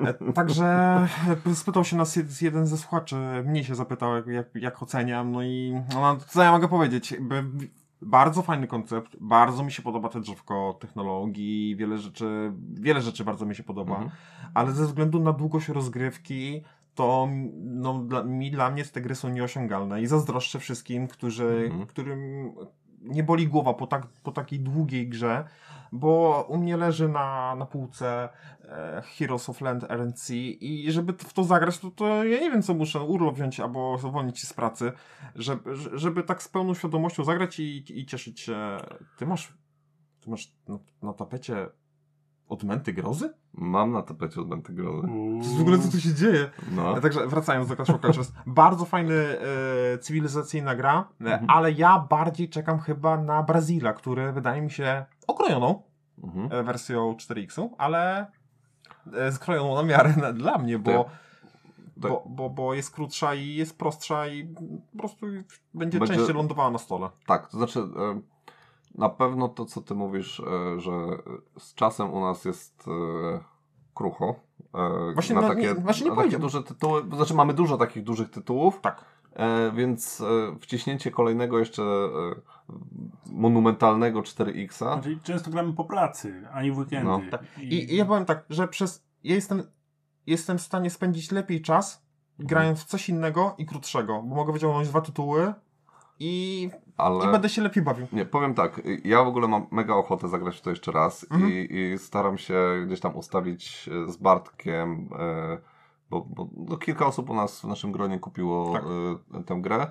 e, 0.06 0.34
także 0.34 1.08
spytał 1.54 1.84
się 1.84 1.98
nas 1.98 2.18
jed- 2.18 2.44
jeden 2.44 2.66
ze 2.68 2.78
słuchaczy, 2.78 3.16
mnie 3.46 3.64
się 3.64 3.76
zapytał, 3.76 4.16
jak, 4.16 4.28
jak, 4.28 4.48
jak 4.56 4.84
oceniam, 4.84 5.32
no 5.32 5.44
i 5.44 5.82
no, 5.94 6.18
co 6.28 6.44
ja 6.44 6.52
mogę 6.52 6.68
powiedzieć? 6.68 7.12
Jakby 7.12 7.44
Bardzo 8.02 8.42
fajny 8.42 8.68
koncept, 8.68 9.18
bardzo 9.20 9.64
mi 9.64 9.72
się 9.72 9.82
podoba 9.82 10.10
te 10.10 10.20
drzewko 10.20 10.78
technologii, 10.80 11.76
wiele 11.76 11.98
rzeczy, 11.98 12.54
wiele 12.74 13.02
rzeczy 13.02 13.24
bardzo 13.26 13.46
mi 13.46 13.56
się 13.56 13.64
podoba 13.64 13.94
Mhm. 13.94 14.12
ale 14.54 14.72
ze 14.72 14.86
względu 14.86 15.20
na 15.20 15.34
długość 15.34 15.70
rozgrywki, 15.70 16.62
to 16.96 17.28
no, 17.64 17.94
dla, 18.00 18.24
mi, 18.24 18.52
dla 18.52 18.72
mnie 18.72 18.86
te 18.86 19.02
gry 19.02 19.16
są 19.16 19.30
nieosiągalne 19.30 20.02
i 20.02 20.08
zazdroszczę 20.08 20.60
wszystkim, 20.60 21.08
którzy, 21.08 21.64
Mhm. 21.72 21.86
którym 21.88 22.52
nie 23.02 23.24
boli 23.24 23.48
głowa 23.48 23.74
po, 23.74 23.88
tak, 23.88 24.08
po 24.08 24.32
takiej 24.32 24.60
długiej 24.60 25.10
grze, 25.10 25.48
bo 25.92 26.46
u 26.50 26.58
mnie 26.58 26.78
leży 26.78 27.10
na, 27.10 27.56
na 27.56 27.66
półce 27.66 28.30
e, 28.62 29.02
Heroes 29.18 29.50
of 29.50 29.62
Land 29.62 29.84
RNC 29.84 30.30
i 30.30 30.92
żeby 30.92 31.14
w 31.14 31.34
to 31.34 31.44
zagrać, 31.44 31.80
to, 31.80 31.92
to 31.92 32.24
ja 32.24 32.40
nie 32.40 32.52
wiem 32.52 32.62
co 32.62 32.74
muszę, 32.74 33.02
urlop 33.02 33.36
wziąć 33.36 33.60
albo 33.60 33.98
zwolnić 33.98 34.40
się 34.40 34.48
z 34.48 34.54
pracy, 34.54 34.92
żeby, 35.36 35.76
żeby 35.94 36.24
tak 36.24 36.44
z 36.44 36.48
pełną 36.48 36.74
świadomością 36.74 37.24
zagrać 37.24 37.60
i, 37.60 38.00
i 38.00 38.06
cieszyć 38.06 38.40
się. 38.40 38.78
Ty 39.18 39.26
masz, 39.26 39.54
ty 40.22 40.30
masz 40.30 40.56
na, 40.68 40.80
na 41.02 41.14
tapecie 41.14 41.68
odmęty 42.50 42.94
grozy? 42.94 43.34
Mam 43.54 43.92
na 43.92 44.02
tapecie 44.02 44.42
odbęty 44.42 44.74
grozy. 44.74 45.08
W 45.58 45.62
ogóle 45.62 45.80
co 45.80 45.92
tu 45.92 46.00
się 46.00 46.14
dzieje? 46.14 46.50
No. 46.72 47.02
Także 47.02 47.28
wracając 47.28 47.70
do 47.70 47.76
Clash 47.76 47.90
of 47.90 48.02
Cultures. 48.02 48.32
bardzo 48.46 48.86
fajny 48.86 49.14
e, 49.94 49.98
cywilizacyjna 49.98 50.76
gra, 50.76 51.08
e, 51.22 51.24
Mhm. 51.24 51.50
ale 51.50 51.72
ja 51.72 52.00
bardziej 52.10 52.50
czekam 52.50 52.80
chyba 52.80 53.18
na 53.18 53.44
Brazila, 53.44 53.94
który 53.94 54.32
wydaje 54.32 54.62
mi 54.62 54.72
się 54.72 55.06
okrojoną 55.28 55.82
Mhm. 56.24 56.50
e, 56.52 56.64
wersją 56.64 57.16
4X-u, 57.16 57.76
ale 57.78 58.28
e, 59.14 59.32
skrojoną 59.32 59.76
na 59.76 59.84
miarę 59.84 60.14
na, 60.22 60.34
dla 60.34 60.58
mnie, 60.58 60.80
bo, 60.80 60.92
To- 60.92 61.10
bo, 61.98 62.24
bo, 62.30 62.50
bo 62.50 62.74
jest 62.74 62.92
krótsza 62.92 63.36
i 63.36 63.56
jest 63.56 63.78
prostsza 63.78 64.28
i 64.28 64.54
po 64.92 64.98
prostu 64.98 65.26
będzie, 65.74 66.00
Będzie- 66.00 66.16
częściej 66.16 66.36
lądowała 66.36 66.72
na 66.72 66.78
stole. 66.78 67.10
Tak, 67.26 67.50
to 67.50 67.58
znaczy 67.58 67.80
e, 67.80 68.22
na 68.98 69.10
pewno 69.10 69.48
to, 69.50 69.66
co 69.66 69.82
ty 69.82 69.96
mówisz, 69.96 70.40
e, 70.40 70.80
że 70.80 70.92
z 71.60 71.74
czasem 71.74 72.14
u 72.14 72.20
nas 72.22 72.46
jest 72.46 72.86
e, 72.88 73.40
krucho. 73.94 74.36
e, 74.76 75.14
Właśnie 75.14 75.36
na 75.36 75.42
na- 75.42 75.48
takie, 75.48 75.62
nie- 75.62 75.76
właśnie 75.76 76.10
nie 76.10 76.16
na 76.16 76.24
takie 76.24 76.40
duże 76.40 76.64
tytuły. 76.64 77.04
Znaczy 77.16 77.34
mamy 77.34 77.54
dużo 77.54 77.78
takich 77.78 78.04
dużych 78.04 78.30
tytułów, 78.30 78.80
Tak. 78.82 79.06
więc 79.74 80.24
wciśnięcie 80.62 81.12
kolejnego 81.12 81.60
jeszcze 81.60 81.84
monumentalnego 83.32 84.22
4X-a. 84.22 84.94
Znaczy, 84.94 85.20
często 85.24 85.52
gramy 85.52 85.74
po 85.74 85.86
pracy, 85.86 86.48
a 86.54 86.62
nie 86.62 86.72
w 86.72 86.78
weekendy. 86.78 87.06
No. 87.06 87.22
Tak. 87.32 87.42
I, 87.62 87.94
I 87.94 87.96
ja 87.96 88.06
powiem 88.06 88.26
tak, 88.26 88.46
że 88.50 88.68
przez. 88.68 89.04
Ja 89.24 89.36
jestem, 89.36 89.64
jestem 90.28 90.58
w 90.58 90.62
stanie 90.62 90.90
spędzić 90.90 91.32
lepiej 91.32 91.62
czas, 91.62 92.06
grając 92.40 92.80
w 92.80 92.86
coś 92.86 93.10
innego 93.10 93.56
i 93.58 93.66
krótszego, 93.66 94.22
bo 94.24 94.36
mogę 94.36 94.54
wyciągnąć 94.54 94.88
dwa 94.90 95.02
tytuły 95.02 95.54
i, 96.20 96.70
ale... 96.98 97.26
i 97.26 97.32
będę 97.32 97.50
się 97.50 97.62
lepiej 97.62 97.84
bawił. 97.84 98.08
Nie, 98.14 98.26
powiem 98.26 98.54
tak, 98.54 98.82
ja 99.04 99.24
w 99.24 99.28
ogóle 99.28 99.48
mam 99.48 99.68
mega 99.72 99.94
ochotę 99.94 100.28
zagrać 100.28 100.58
w 100.58 100.62
to 100.62 100.70
jeszcze 100.70 100.92
raz 100.92 101.26
Mhm. 101.32 101.52
i, 101.52 101.68
i 101.94 101.98
staram 101.98 102.38
się 102.38 102.84
gdzieś 102.88 103.00
tam 103.00 103.16
ustalić 103.16 103.90
e, 104.08 104.12
z 104.12 104.18
Bartkiem, 104.18 105.10
e, 105.20 105.58
bo, 106.10 106.22
bo 106.22 106.48
no, 106.58 106.78
kilka 106.78 107.06
osób 107.06 107.30
u 107.30 107.34
nas 107.34 107.62
w 107.62 107.64
naszym 107.64 107.92
gronie 107.92 108.20
kupiło 108.20 108.74
Tak. 108.74 108.84
e, 109.34 109.44
tę 109.44 109.62
grę 109.62 109.88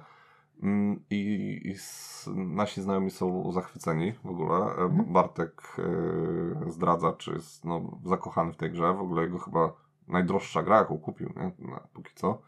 Mm, 0.62 1.00
i, 1.10 1.60
i 1.64 1.70
s, 1.70 2.30
nasi 2.34 2.82
znajomi 2.82 3.10
są 3.10 3.52
zachwyceni 3.52 4.12
w 4.12 4.26
ogóle. 4.26 4.56
E, 4.56 4.82
Mhm. 4.82 5.12
Bartek 5.12 5.62
e, 5.78 6.70
zdradza, 6.72 7.12
czy 7.12 7.32
jest 7.32 7.64
no, 7.64 7.98
zakochany 8.04 8.52
w 8.52 8.56
tej 8.56 8.70
grze, 8.70 8.94
w 8.94 9.00
ogóle 9.00 9.22
jego 9.22 9.38
chyba 9.38 9.72
najdroższa 10.08 10.62
gra, 10.62 10.78
jaką 10.78 10.98
kupił, 10.98 11.32
nie? 11.36 11.68
Na, 11.70 11.80
póki 11.92 12.14
co. 12.14 12.42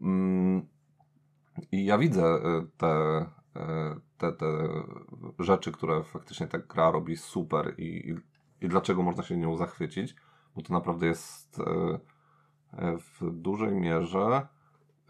Mm, 0.00 0.66
I 1.72 1.84
ja 1.84 1.98
widzę 1.98 2.22
e, 2.24 2.66
te, 2.76 2.86
te, 4.18 4.32
te 4.32 4.46
rzeczy, 5.38 5.72
które 5.72 6.02
faktycznie 6.02 6.46
ta 6.46 6.58
gra 6.58 6.90
robi 6.90 7.16
super 7.16 7.74
i, 7.78 8.14
i, 8.60 8.68
dlaczego 8.68 9.02
można 9.02 9.22
się 9.22 9.36
nią 9.36 9.56
zachwycić, 9.56 10.16
bo 10.56 10.62
to 10.62 10.72
naprawdę 10.72 11.06
jest 11.06 11.60
e, 11.60 11.98
e, 12.72 12.96
w 12.98 13.30
dużej 13.30 13.74
mierze 13.74 14.46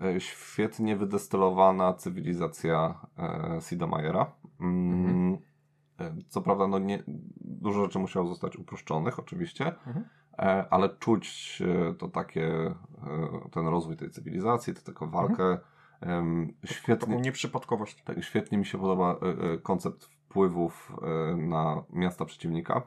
e, 0.02 0.20
świetnie 0.20 0.96
wydestylowana 0.96 1.94
cywilizacja 1.94 3.00
e, 3.18 3.60
Sid 3.60 3.80
Meier'a. 3.80 4.26
Mm, 4.60 5.38
e, 6.00 6.14
Co 6.28 6.42
prawda, 6.42 6.66
no 6.66 6.78
nie, 6.78 7.02
dużo 7.38 7.82
rzeczy 7.84 7.98
musiało 7.98 8.28
zostać 8.28 8.56
uproszczonych 8.56 9.18
oczywiście, 9.18 9.66
Mhm. 9.86 10.04
e, 10.38 10.66
ale 10.70 10.88
czuć 10.88 11.58
e, 11.66 11.94
to 11.94 12.08
takie, 12.08 12.46
e, 12.46 12.74
ten 13.52 13.66
rozwój 13.66 13.96
tej 13.96 14.10
cywilizacji, 14.10 14.74
tę 14.74 14.82
taką 14.82 15.10
walkę. 15.10 15.36
Taką 15.36 15.75
Świetnie, 16.64 17.16
nieprzypadkowość. 17.16 18.02
tak, 18.02 18.24
świetnie 18.24 18.58
mi 18.58 18.66
się 18.66 18.78
podoba 18.78 19.12
e, 19.12 19.52
e, 19.52 19.58
koncept 19.58 20.04
wpływów 20.04 20.92
e, 21.32 21.36
na 21.36 21.82
miasta 21.92 22.24
przeciwnika. 22.24 22.82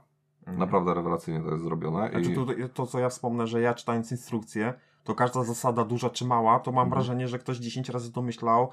Naprawdę 0.47 0.93
rewelacyjnie 0.93 1.41
to 1.41 1.51
jest 1.51 1.64
zrobione. 1.64 2.03
Mhm. 2.03 2.24
Znaczy, 2.24 2.41
i... 2.41 2.64
to, 2.68 2.74
to, 2.74 2.88
co 2.88 2.99
ja 2.99 3.10
wspomnę, 3.10 3.47
że 3.47 3.62
ja 3.62 3.74
czytając 3.74 4.12
instrukcję, 4.12 4.74
to 5.03 5.16
każda 5.16 5.43
zasada 5.43 5.86
duża 5.86 6.10
czy 6.10 6.26
mała, 6.26 6.60
to 6.60 6.72
mam 6.72 6.88
Mhm. 6.88 6.89
wrażenie, 6.89 7.28
że 7.28 7.39
ktoś 7.39 7.57
10 7.57 7.89
razy 7.89 8.12
to 8.12 8.22
myślał, 8.22 8.70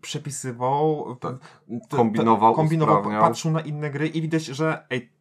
przepisywał, 0.00 1.16
Tak. 1.20 1.38
te- 1.88 1.96
Kombinował, 1.96 2.54
kombinował 2.54 3.02
patrzył 3.02 3.50
na 3.50 3.60
inne 3.60 3.90
gry 3.90 4.08
i 4.08 4.22
widać, 4.22 4.44
że 4.44 4.86
ej, 4.90 5.12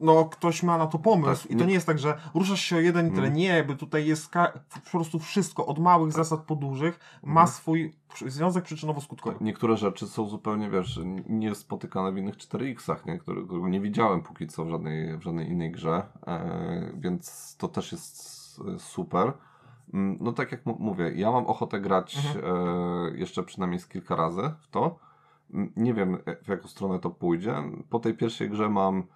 no 0.00 0.24
ktoś 0.24 0.62
ma 0.62 0.78
na 0.78 0.86
to 0.86 0.98
pomysł 0.98 1.42
Tak, 1.42 1.50
i 1.52 1.56
to 1.56 1.64
nie- 1.64 1.72
jest 1.74 1.86
tak, 1.86 1.98
że 1.98 2.18
ruszasz 2.34 2.60
się 2.60 2.76
o 2.76 2.80
jeden 2.80 3.06
i 3.06 3.10
tyle. 3.10 3.22
Mhm. 3.26 3.34
Nie, 3.36 3.64
bo 3.64 3.74
tutaj 3.74 4.06
jest 4.06 4.30
po 4.84 4.90
prostu 4.90 5.18
wszystko, 5.18 5.66
od 5.66 5.78
małych 5.78 6.12
zasad 6.12 6.40
po 6.40 6.56
dużych, 6.56 7.00
ma 7.22 7.40
Mhm. 7.40 7.48
swój 7.48 7.94
związek 8.26 8.64
przyczynowo-skutkowy. 8.64 9.34
Niektóre 9.40 9.76
rzeczy 9.76 10.06
są 10.06 10.28
zupełnie, 10.28 10.70
wiesz, 10.70 11.00
niespotykane 11.28 12.12
w 12.12 12.16
innych 12.18 12.36
4X-ach, 12.36 13.06
nie? 13.06 13.18
Które, 13.18 13.42
którego 13.44 13.68
nie 13.68 13.80
widziałem 13.80 14.22
póki 14.22 14.46
co 14.46 14.64
w 14.64 14.68
żadnej, 14.68 15.18
w 15.18 15.22
żadnej 15.22 15.48
innej 15.50 15.70
grze, 15.72 16.02
e, 16.26 16.90
więc 16.98 17.56
to 17.56 17.68
też 17.68 17.92
jest 17.92 18.36
super. 18.78 19.32
Mm, 19.94 20.18
No 20.20 20.32
tak 20.32 20.52
jak 20.52 20.66
mówię, 20.66 21.12
ja 21.14 21.30
mam 21.30 21.46
ochotę 21.46 21.80
grać 21.80 22.16
e, 22.16 23.18
jeszcze 23.18 23.42
przynajmniej 23.42 23.80
z 23.80 23.88
kilka 23.88 24.16
razy 24.16 24.42
w 24.60 24.68
to. 24.68 24.98
Mm, 25.54 25.72
Nie 25.76 25.94
wiem, 25.94 26.18
e, 26.26 26.36
w 26.44 26.48
jaką 26.48 26.68
stronę 26.68 26.98
to 26.98 27.10
pójdzie. 27.10 27.54
Po 27.90 27.98
tej 27.98 28.14
pierwszej 28.14 28.50
grze 28.50 28.68
mam 28.68 28.94
mm, 28.94 29.06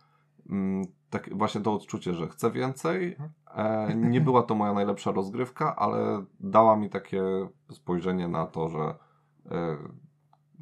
tak 1.11 1.37
właśnie 1.39 1.61
to 1.61 1.75
odczucie, 1.75 2.15
że 2.15 2.29
chcę 2.29 2.51
więcej. 2.51 3.17
E, 3.55 3.95
nie 3.95 4.21
była 4.31 4.43
to 4.43 4.55
moja 4.55 4.73
najlepsza 4.73 5.13
rozgrywka, 5.13 5.77
ale 5.77 6.25
dała 6.41 6.77
mi 6.77 6.91
takie 6.91 7.23
spojrzenie 7.71 8.29
na 8.29 8.47
to, 8.47 8.69
że 8.69 8.95
e, 9.51 9.77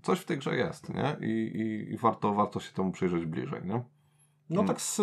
coś 0.02 0.20
w 0.20 0.24
tej 0.24 0.38
grze 0.38 0.56
jest, 0.56 0.94
nie? 0.94 1.16
I, 1.20 1.30
i, 1.30 1.92
i 1.94 1.96
warto, 1.96 2.34
warto 2.34 2.60
się 2.60 2.72
temu 2.72 2.92
przyjrzeć 2.92 3.26
bliżej, 3.26 3.62
nie? 3.64 3.82
No 4.50 4.60
Mm. 4.60 4.66
tak 4.66 4.80
z, 4.80 5.00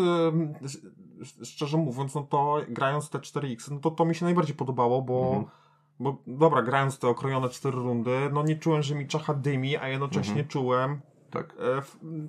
szczerze 1.44 1.78
mówiąc, 1.78 2.16
no 2.16 2.24
to 2.24 2.58
grając 2.70 3.10
te 3.10 3.20
4X, 3.20 3.72
no 3.72 3.80
to 3.80 3.92
to 3.92 4.06
mi 4.06 4.16
się 4.16 4.26
najbardziej 4.26 4.56
podobało, 4.56 5.02
bo, 5.02 5.22
Mhm. 5.28 5.46
bo 6.00 6.18
dobra, 6.28 6.62
grając 6.62 7.00
te 7.00 7.08
okrojone 7.08 7.50
4 7.50 7.78
rundy, 7.78 8.30
no 8.34 8.44
nie 8.44 8.56
czułem, 8.56 8.82
że 8.82 8.96
mi 8.96 9.08
czacha 9.08 9.34
dymi, 9.34 9.78
a 9.78 9.88
jednocześnie 9.88 10.32
Mhm. 10.32 10.48
czułem 10.48 11.02
Tak. 11.36 11.54
e, 11.60 11.82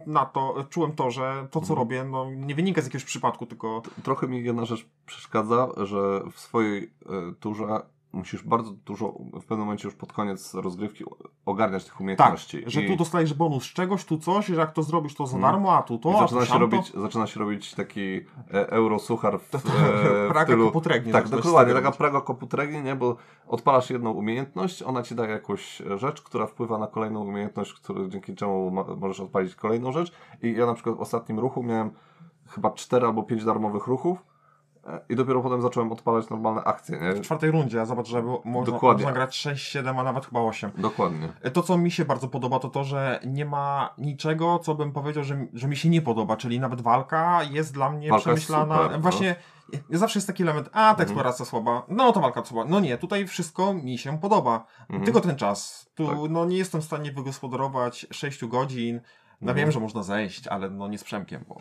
na 0.07 0.27
to, 0.27 0.65
czułem 0.71 0.93
to, 0.93 1.11
że 1.11 1.47
to 1.51 1.61
co 1.61 1.73
Mhm. 1.73 1.79
robię, 1.79 2.05
no 2.05 2.31
nie 2.31 2.55
wynika 2.55 2.83
z 2.83 2.85
jakiegoś 2.85 3.05
przypadku, 3.05 3.47
tylko 3.47 3.83
Trochę 4.03 4.29
mi 4.29 4.45
jedna 4.45 4.65
rzecz 4.65 4.87
przeszkadza, 5.07 5.69
że 5.77 6.23
w 6.33 6.41
swojej 6.41 6.85
e, 6.85 7.35
turze 7.41 7.81
musisz 8.13 8.43
bardzo 8.45 8.71
dużo, 8.71 9.09
w 9.33 9.41
pewnym 9.45 9.59
momencie 9.59 9.89
już 9.89 9.95
pod 9.95 10.13
koniec 10.13 10.55
rozgrywki 10.55 11.05
ogarniać 11.47 11.85
tych 11.85 11.93
tak, 11.93 12.01
umiejętności. 12.01 12.63
że 12.67 12.83
I- 12.83 12.87
tu 12.89 12.97
dostajesz 12.97 13.35
bonus 13.35 13.65
czegoś, 13.65 14.05
tu 14.05 14.19
coś, 14.19 14.47
że 14.47 14.55
jak 14.55 14.73
to 14.73 14.83
zrobisz 14.83 15.15
to 15.15 15.27
za 15.27 15.37
Mhm. 15.37 15.53
darmo, 15.55 15.77
a 15.77 15.83
tu 15.83 15.99
to, 15.99 16.11
I 16.11 16.19
zaczyna 16.19 16.45
się, 16.47 16.59
robić, 16.59 16.93
zaczyna 16.93 17.27
się 17.27 17.41
robić 17.41 17.75
taki 17.75 18.01
e, 18.55 18.71
eurosuchar 18.71 19.41
w, 19.41 19.51
To- 19.51 19.59
to- 19.59 19.69
e, 20.25 20.29
Praga 20.29 20.45
stylu... 20.47 20.67
koputregnie 20.67 21.13
Tak, 21.13 21.29
dokładnie, 21.29 21.75
taka 21.75 21.93
praga 21.93 22.21
koputregnie, 22.21 22.83
nie? 22.83 22.97
Bo 22.97 23.17
odpalasz 23.49 23.91
jedną 23.91 24.11
umiejętność, 24.11 24.83
ona 24.83 25.03
ci 25.03 25.15
daje 25.15 25.31
jakąś 25.31 25.83
rzecz, 25.97 26.23
która 26.23 26.47
wpływa 26.47 26.79
na 26.79 26.87
kolejną 26.87 27.21
umiejętność, 27.25 27.73
który, 27.73 28.09
dzięki 28.09 28.35
czemu 28.35 28.71
ma, 28.71 28.85
możesz 28.97 29.21
odpalić 29.21 29.55
kolejną 29.55 29.93
rzecz. 29.93 30.13
I 30.43 30.53
ja 30.53 30.67
na 30.67 30.75
przykład 30.75 30.97
w 30.97 31.01
ostatnim 31.01 31.39
ruchu 31.39 31.63
miałem 31.63 31.91
chyba 32.49 32.71
cztery 32.71 33.07
albo 33.07 33.23
pięć 33.23 33.45
darmowych 33.45 33.87
ruchów 33.87 34.19
e, 34.19 34.36
i 35.09 35.17
dopiero 35.17 35.41
potem 35.43 35.63
zacząłem 35.63 35.93
odpalać 35.93 36.31
normalne 36.31 36.65
akcje, 36.65 36.99
nie? 37.01 37.13
W 37.13 37.21
czwartej 37.21 37.51
rundzie, 37.51 37.81
a 37.81 37.85
zobacz, 37.87 38.07
że 38.07 38.23
można, 38.45 38.73
Dokładnie. 38.73 39.05
można 39.05 39.13
grać 39.13 39.37
6, 39.37 39.69
7, 39.69 39.99
a 39.99 40.03
nawet 40.03 40.27
chyba 40.27 40.41
8. 40.41 40.71
Dokładnie. 40.79 41.29
To, 41.53 41.63
co 41.63 41.79
mi 41.79 41.91
się 41.91 42.05
bardzo 42.05 42.29
podoba, 42.29 42.59
to 42.59 42.69
to, 42.69 42.85
że 42.85 43.21
nie 43.27 43.45
ma 43.45 43.95
niczego, 43.99 44.59
co 44.59 44.75
bym 44.75 44.93
powiedział, 44.93 45.25
że, 45.25 45.47
że 45.53 45.69
mi 45.69 45.77
się 45.77 45.89
nie 45.89 46.03
podoba, 46.03 46.37
czyli 46.37 46.61
nawet 46.61 46.81
walka 46.81 47.43
jest 47.43 47.75
dla 47.75 47.91
mnie 47.91 48.09
Walka 48.11 48.23
przemyślana. 48.23 48.77
super, 48.77 48.91
no. 48.93 48.99
Właśnie 49.01 49.37
zawsze 49.91 50.19
jest 50.19 50.27
taki 50.27 50.43
element, 50.43 50.69
a 50.69 50.73
ta 50.73 50.89
Mhm. 50.91 51.03
eksploracja 51.09 51.45
słaba, 51.45 51.83
no 51.89 52.13
to 52.13 52.21
walka 52.21 52.45
słaba. 52.45 52.71
No 52.71 52.81
nie, 52.81 52.99
tutaj 52.99 53.27
wszystko 53.27 53.75
mi 53.75 53.99
się 53.99 54.19
podoba. 54.19 54.67
Mhm. 54.81 55.05
Tylko 55.05 55.21
ten 55.21 55.37
czas. 55.37 55.91
Tu 55.95 56.07
Tak. 56.07 56.17
no 56.31 56.45
nie 56.45 56.57
jestem 56.57 56.81
w 56.81 56.85
stanie 56.85 57.13
wygospodarować 57.13 58.07
6 58.11 58.45
godzin. 58.47 58.95
No 59.41 59.51
Mhm. 59.51 59.57
wiem, 59.57 59.73
że 59.73 59.81
można 59.81 60.03
zejść, 60.03 60.47
ale 60.49 60.71
no 60.71 60.89
nie 60.89 60.99
z 60.99 61.05
Przemkiem, 61.05 61.45
bo... 61.49 61.59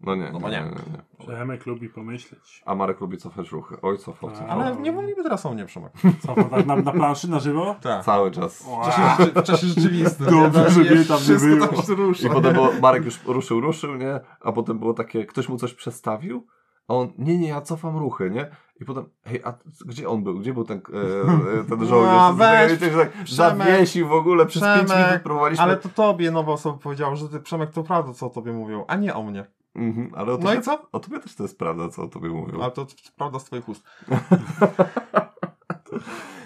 No 0.00 0.14
nie, 0.14 0.22
No 0.22 0.32
nie, 0.32 0.40
bo 0.40 0.48
nie, 0.48 0.56
nie. 0.56 0.64
nie, 0.64 0.70
nie. 0.70 1.26
Przemek 1.26 1.66
lubi 1.66 1.88
pomyśleć. 1.88 2.62
A 2.66 2.74
Marek 2.74 3.00
lubi 3.00 3.16
cofać 3.18 3.50
ruchy. 3.50 3.76
Oj, 3.82 3.98
cofał, 3.98 4.30
Tak. 4.30 4.38
cofał. 4.38 4.60
Ale 4.60 4.76
nie 4.76 4.92
mówimy 4.92 5.22
teraz 5.22 5.46
o 5.46 5.54
mnie, 5.54 5.66
Przemek. 5.66 5.92
Co, 6.26 6.34
tak 6.34 6.66
na, 6.66 6.76
na 6.76 6.92
planszy 6.92 7.30
na 7.30 7.40
żywo? 7.40 7.76
Tak. 7.82 8.04
Cały 8.04 8.30
czas. 8.30 8.62
W 8.62 8.86
czasie, 8.86 9.24
w 9.32 9.42
czasie 9.42 9.66
rzeczywistym. 9.66 10.26
Dobrze, 10.26 10.70
że 10.70 10.80
mnie 10.80 11.04
tam 11.04 11.16
nie 11.16 11.22
wszystko 11.24 11.48
było. 11.48 11.66
tam 11.66 11.82
się 11.82 11.94
rusza. 11.94 12.26
I 12.28 12.30
potem 12.30 12.52
było, 12.54 12.70
Marek 12.82 13.04
już 13.04 13.24
ruszył, 13.26 13.60
ruszył, 13.60 13.94
nie? 13.94 14.20
A 14.40 14.52
potem 14.52 14.78
było 14.78 14.94
takie, 14.94 15.26
ktoś 15.26 15.48
mu 15.48 15.56
coś 15.56 15.74
przestawił, 15.74 16.46
a 16.88 16.94
on, 16.94 17.12
nie, 17.18 17.38
nie, 17.38 17.48
ja 17.48 17.60
cofam 17.60 17.96
ruchy, 17.96 18.30
nie? 18.30 18.50
I 18.80 18.84
potem, 18.84 19.04
hej, 19.24 19.40
a 19.44 19.52
gdzie 19.86 20.08
on 20.08 20.22
był? 20.24 20.38
Gdzie 20.38 20.54
był 20.54 20.64
ten, 20.64 20.78
e, 20.78 21.60
e, 21.60 21.64
ten 21.64 21.86
żołnierz? 21.88 22.12
No, 22.16 22.32
weź, 22.34 22.80
tak 22.80 23.12
Przemek, 23.24 23.68
zawiesił 23.68 24.08
w 24.08 24.12
ogóle, 24.12 24.46
przez 24.46 24.62
pięć 24.62 24.84
Przemek, 24.84 25.06
minut 25.08 25.22
próbowaliśmy. 25.22 25.64
Ale 25.64 25.76
to 25.76 25.88
tobie 25.88 26.30
nowa 26.30 26.52
osoba 26.52 26.78
powiedziała, 26.78 27.16
że 27.16 27.28
ty 27.28 27.40
Przemek 27.40 27.70
to 27.70 27.82
prawda, 27.82 28.12
co 28.12 28.26
o 28.26 28.30
tobie 28.30 28.52
mówią, 28.52 28.84
a 28.88 28.96
nie 28.96 29.14
o 29.14 29.22
mnie. 29.22 29.44
Mhm, 29.78 30.10
ale 30.14 30.32
o 30.32 30.36
No 30.38 30.42
tobie, 30.46 30.58
i 30.58 30.62
co? 30.62 30.88
o 30.92 31.00
tobie 31.00 31.20
też 31.20 31.34
to 31.34 31.42
jest 31.42 31.58
prawda, 31.58 31.88
co 31.88 32.02
o 32.02 32.08
tobie 32.08 32.28
mówią. 32.28 32.60
Ale 32.62 32.70
to 32.70 32.86
prawda 33.16 33.38
z 33.38 33.44
twoich 33.44 33.68
ust. 33.68 33.82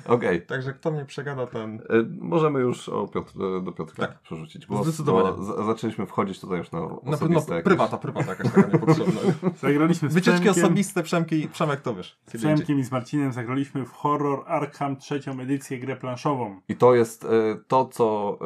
Okej. 0.06 0.46
Także 0.46 0.72
kto 0.72 0.90
mnie 0.90 1.04
przegada, 1.04 1.46
ten... 1.46 1.74
E, 1.80 1.82
Możemy 2.20 2.60
już 2.60 2.88
o 2.88 3.08
Piotr, 3.08 3.32
do 3.62 3.72
Piotrka 3.72 4.06
Tak. 4.06 4.20
przerzucić, 4.20 4.66
bo, 4.66 4.82
Zdecydowanie. 4.84 5.36
bo 5.36 5.42
za- 5.44 5.64
zaczęliśmy 5.64 6.06
wchodzić 6.06 6.40
tutaj 6.40 6.58
już 6.58 6.72
na 6.72 6.80
Na 6.80 6.88
pewno 6.88 7.12
osobiste 7.14 7.54
jakieś- 7.54 7.64
prywata, 7.64 7.98
prywata 7.98 8.26
jakaś 8.30 8.52
taka 8.52 8.68
niepotrzebna. 8.72 9.20
Zagraliśmy 9.60 10.10
z 10.10 10.14
Wycieczki 10.14 10.40
Przemkiem, 10.42 10.64
osobiste, 10.64 11.02
Przemki, 11.02 11.48
Przemek 11.48 11.80
to 11.80 11.94
wiesz. 11.94 12.18
z 12.26 12.36
Przemkiem 12.36 12.78
i 12.78 12.84
z 12.84 12.92
Marcinem 12.92 13.32
zagraliśmy 13.32 13.84
w 13.86 13.92
Horror 13.92 14.44
Arkham 14.46 14.96
trzecią 14.96 15.40
edycję, 15.40 15.78
grę 15.78 15.96
planszową. 15.96 16.60
I 16.68 16.76
to 16.76 16.94
jest 16.94 17.24
e, 17.24 17.28
to, 17.68 17.84
co 17.84 18.38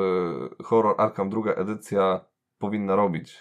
e, 0.60 0.64
Horror 0.64 0.94
Arkham 0.98 1.30
druga 1.30 1.52
edycja 1.52 2.20
powinna 2.58 2.96
robić. 2.96 3.38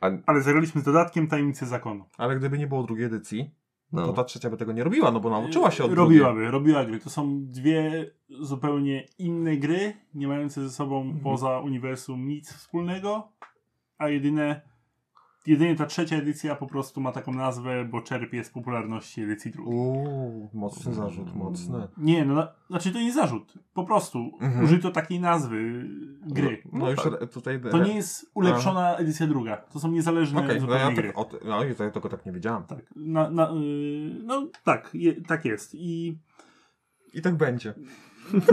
A, 0.00 0.10
Ale 0.26 0.42
zagraliśmy 0.42 0.80
z 0.80 0.84
dodatkiem 0.84 1.28
Tajemnicy 1.28 1.66
Zakonu. 1.66 2.04
Ale 2.18 2.36
gdyby 2.36 2.58
nie 2.58 2.66
było 2.66 2.82
drugiej 2.82 3.06
edycji, 3.06 3.50
no. 3.92 4.06
to 4.06 4.12
ta 4.12 4.24
trzecia 4.24 4.50
by 4.50 4.56
tego 4.56 4.72
nie 4.72 4.84
robiła, 4.84 5.10
no 5.10 5.20
bo 5.20 5.30
nauczyła 5.30 5.70
się 5.70 5.84
od 5.84 5.92
Robiłaby, 5.92 6.50
robiła 6.50 6.84
gry. 6.84 6.98
To 7.00 7.10
są 7.10 7.46
dwie 7.46 8.10
zupełnie 8.28 9.06
inne 9.18 9.56
gry, 9.56 9.92
nie 10.14 10.28
mające 10.28 10.60
ze 10.62 10.70
sobą 10.70 11.00
Mhm. 11.02 11.20
poza 11.20 11.60
uniwersum 11.60 12.28
nic 12.28 12.52
wspólnego, 12.52 13.28
a 13.98 14.08
jedyne, 14.08 14.60
jedynie 15.46 15.76
ta 15.76 15.86
trzecia 15.86 16.16
edycja 16.16 16.54
po 16.56 16.66
prostu 16.66 17.00
ma 17.00 17.12
taką 17.12 17.32
nazwę, 17.34 17.84
bo 17.84 18.00
czerpie 18.00 18.44
z 18.44 18.50
popularności 18.50 19.22
edycji 19.22 19.50
drugiej. 19.50 19.74
Uuu, 19.74 20.50
mocny 20.54 20.94
zarzut, 20.94 21.34
mocny. 21.34 21.88
Nie, 21.98 22.24
no, 22.24 22.34
na- 22.34 22.48
znaczy 22.70 22.92
to 22.92 22.98
nie 22.98 23.12
zarzut. 23.12 23.54
Po 23.74 23.84
prostu 23.84 24.30
Mhm. 24.40 24.64
użyto 24.64 24.90
takiej 24.90 25.20
nazwy 25.20 25.88
gry. 26.26 26.62
No, 26.72 26.78
No 26.78 26.90
już 26.90 27.02
tak. 27.02 27.30
tutaj... 27.32 27.60
To 27.70 27.84
nie 27.84 27.94
jest 27.96 28.30
ulepszona 28.34 28.96
edycja 28.96 29.26
druga. 29.26 29.56
To 29.56 29.80
są 29.80 29.90
niezależne 29.90 30.40
Okej, 30.44 30.54
no 30.54 30.60
zupełnie 30.60 30.82
ja 30.84 30.92
gry. 30.92 31.12
tak, 31.30 31.44
no 31.78 31.84
ja 31.84 31.90
tego 31.90 32.08
tak 32.08 32.26
nie 32.26 32.32
wiedziałem. 32.32 32.62
Tak, 32.62 32.78
na, 32.96 33.30
na, 33.30 33.50
yy, 33.50 34.22
no 34.24 34.48
tak, 34.64 34.90
je, 34.94 35.22
tak 35.22 35.44
jest. 35.44 35.74
I 35.74 36.18
I 37.14 37.22
tak 37.22 37.36
będzie. 37.36 37.74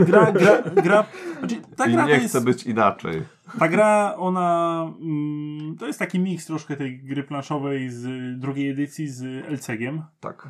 Gra, 0.06 0.32
gra, 0.32 0.62
gra 0.82 1.04
znaczy, 1.38 1.56
ta 1.76 1.86
I 1.86 1.92
gra 1.92 2.06
nie 2.06 2.14
to 2.14 2.26
chce 2.26 2.38
jest, 2.38 2.44
być 2.44 2.62
inaczej. 2.64 3.22
ta 3.58 3.68
gra, 3.68 4.14
ona 4.18 4.82
mm, 5.00 5.76
to 5.76 5.86
jest 5.86 5.98
taki 5.98 6.18
miks 6.18 6.46
troszkę 6.46 6.76
tej 6.76 6.98
gry 6.98 7.22
planszowej 7.22 7.90
z 7.90 8.38
drugiej 8.40 8.70
edycji 8.70 9.08
z 9.08 9.46
LCG-iem. 9.46 10.02
Tak. 10.20 10.48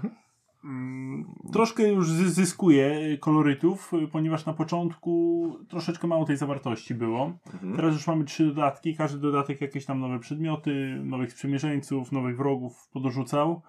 Mm, 0.64 1.24
Troszkę 1.53 1.89
już 1.89 2.11
zy- 2.11 2.31
zyskuje 2.31 3.18
kolorytów, 3.18 3.93
ponieważ 4.12 4.47
na 4.47 4.53
początku 4.53 5.53
troszeczkę 5.68 6.07
mało 6.07 6.24
tej 6.24 6.37
zawartości 6.37 6.95
było. 6.95 7.33
Mhm. 7.53 7.76
Teraz 7.76 7.95
już 7.95 8.07
mamy 8.07 8.24
trzy 8.24 8.47
dodatki, 8.47 8.97
każdy 8.97 9.18
dodatek 9.20 9.61
jakieś 9.61 9.85
tam 9.85 10.01
nowe 10.01 10.18
przedmioty, 10.18 11.01
nowych 11.05 11.33
sprzymierzeńców, 11.33 12.12
nowych 12.12 12.37
wrogów 12.37 12.89
podrzucał, 12.93 13.62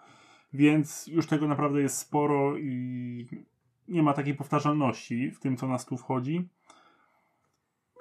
więc 0.53 1.07
już 1.07 1.27
tego 1.27 1.47
naprawdę 1.47 1.81
jest 1.81 1.97
sporo 1.97 2.57
i 2.57 3.27
nie 3.89 4.03
ma 4.03 4.13
takiej 4.13 4.35
powtarzalności 4.35 5.31
w 5.31 5.39
tym, 5.39 5.57
co 5.57 5.67
nas 5.67 5.85
tu 5.85 5.97
wchodzi. 5.97 6.47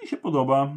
Mi 0.02 0.08
się 0.08 0.16
podoba, 0.16 0.76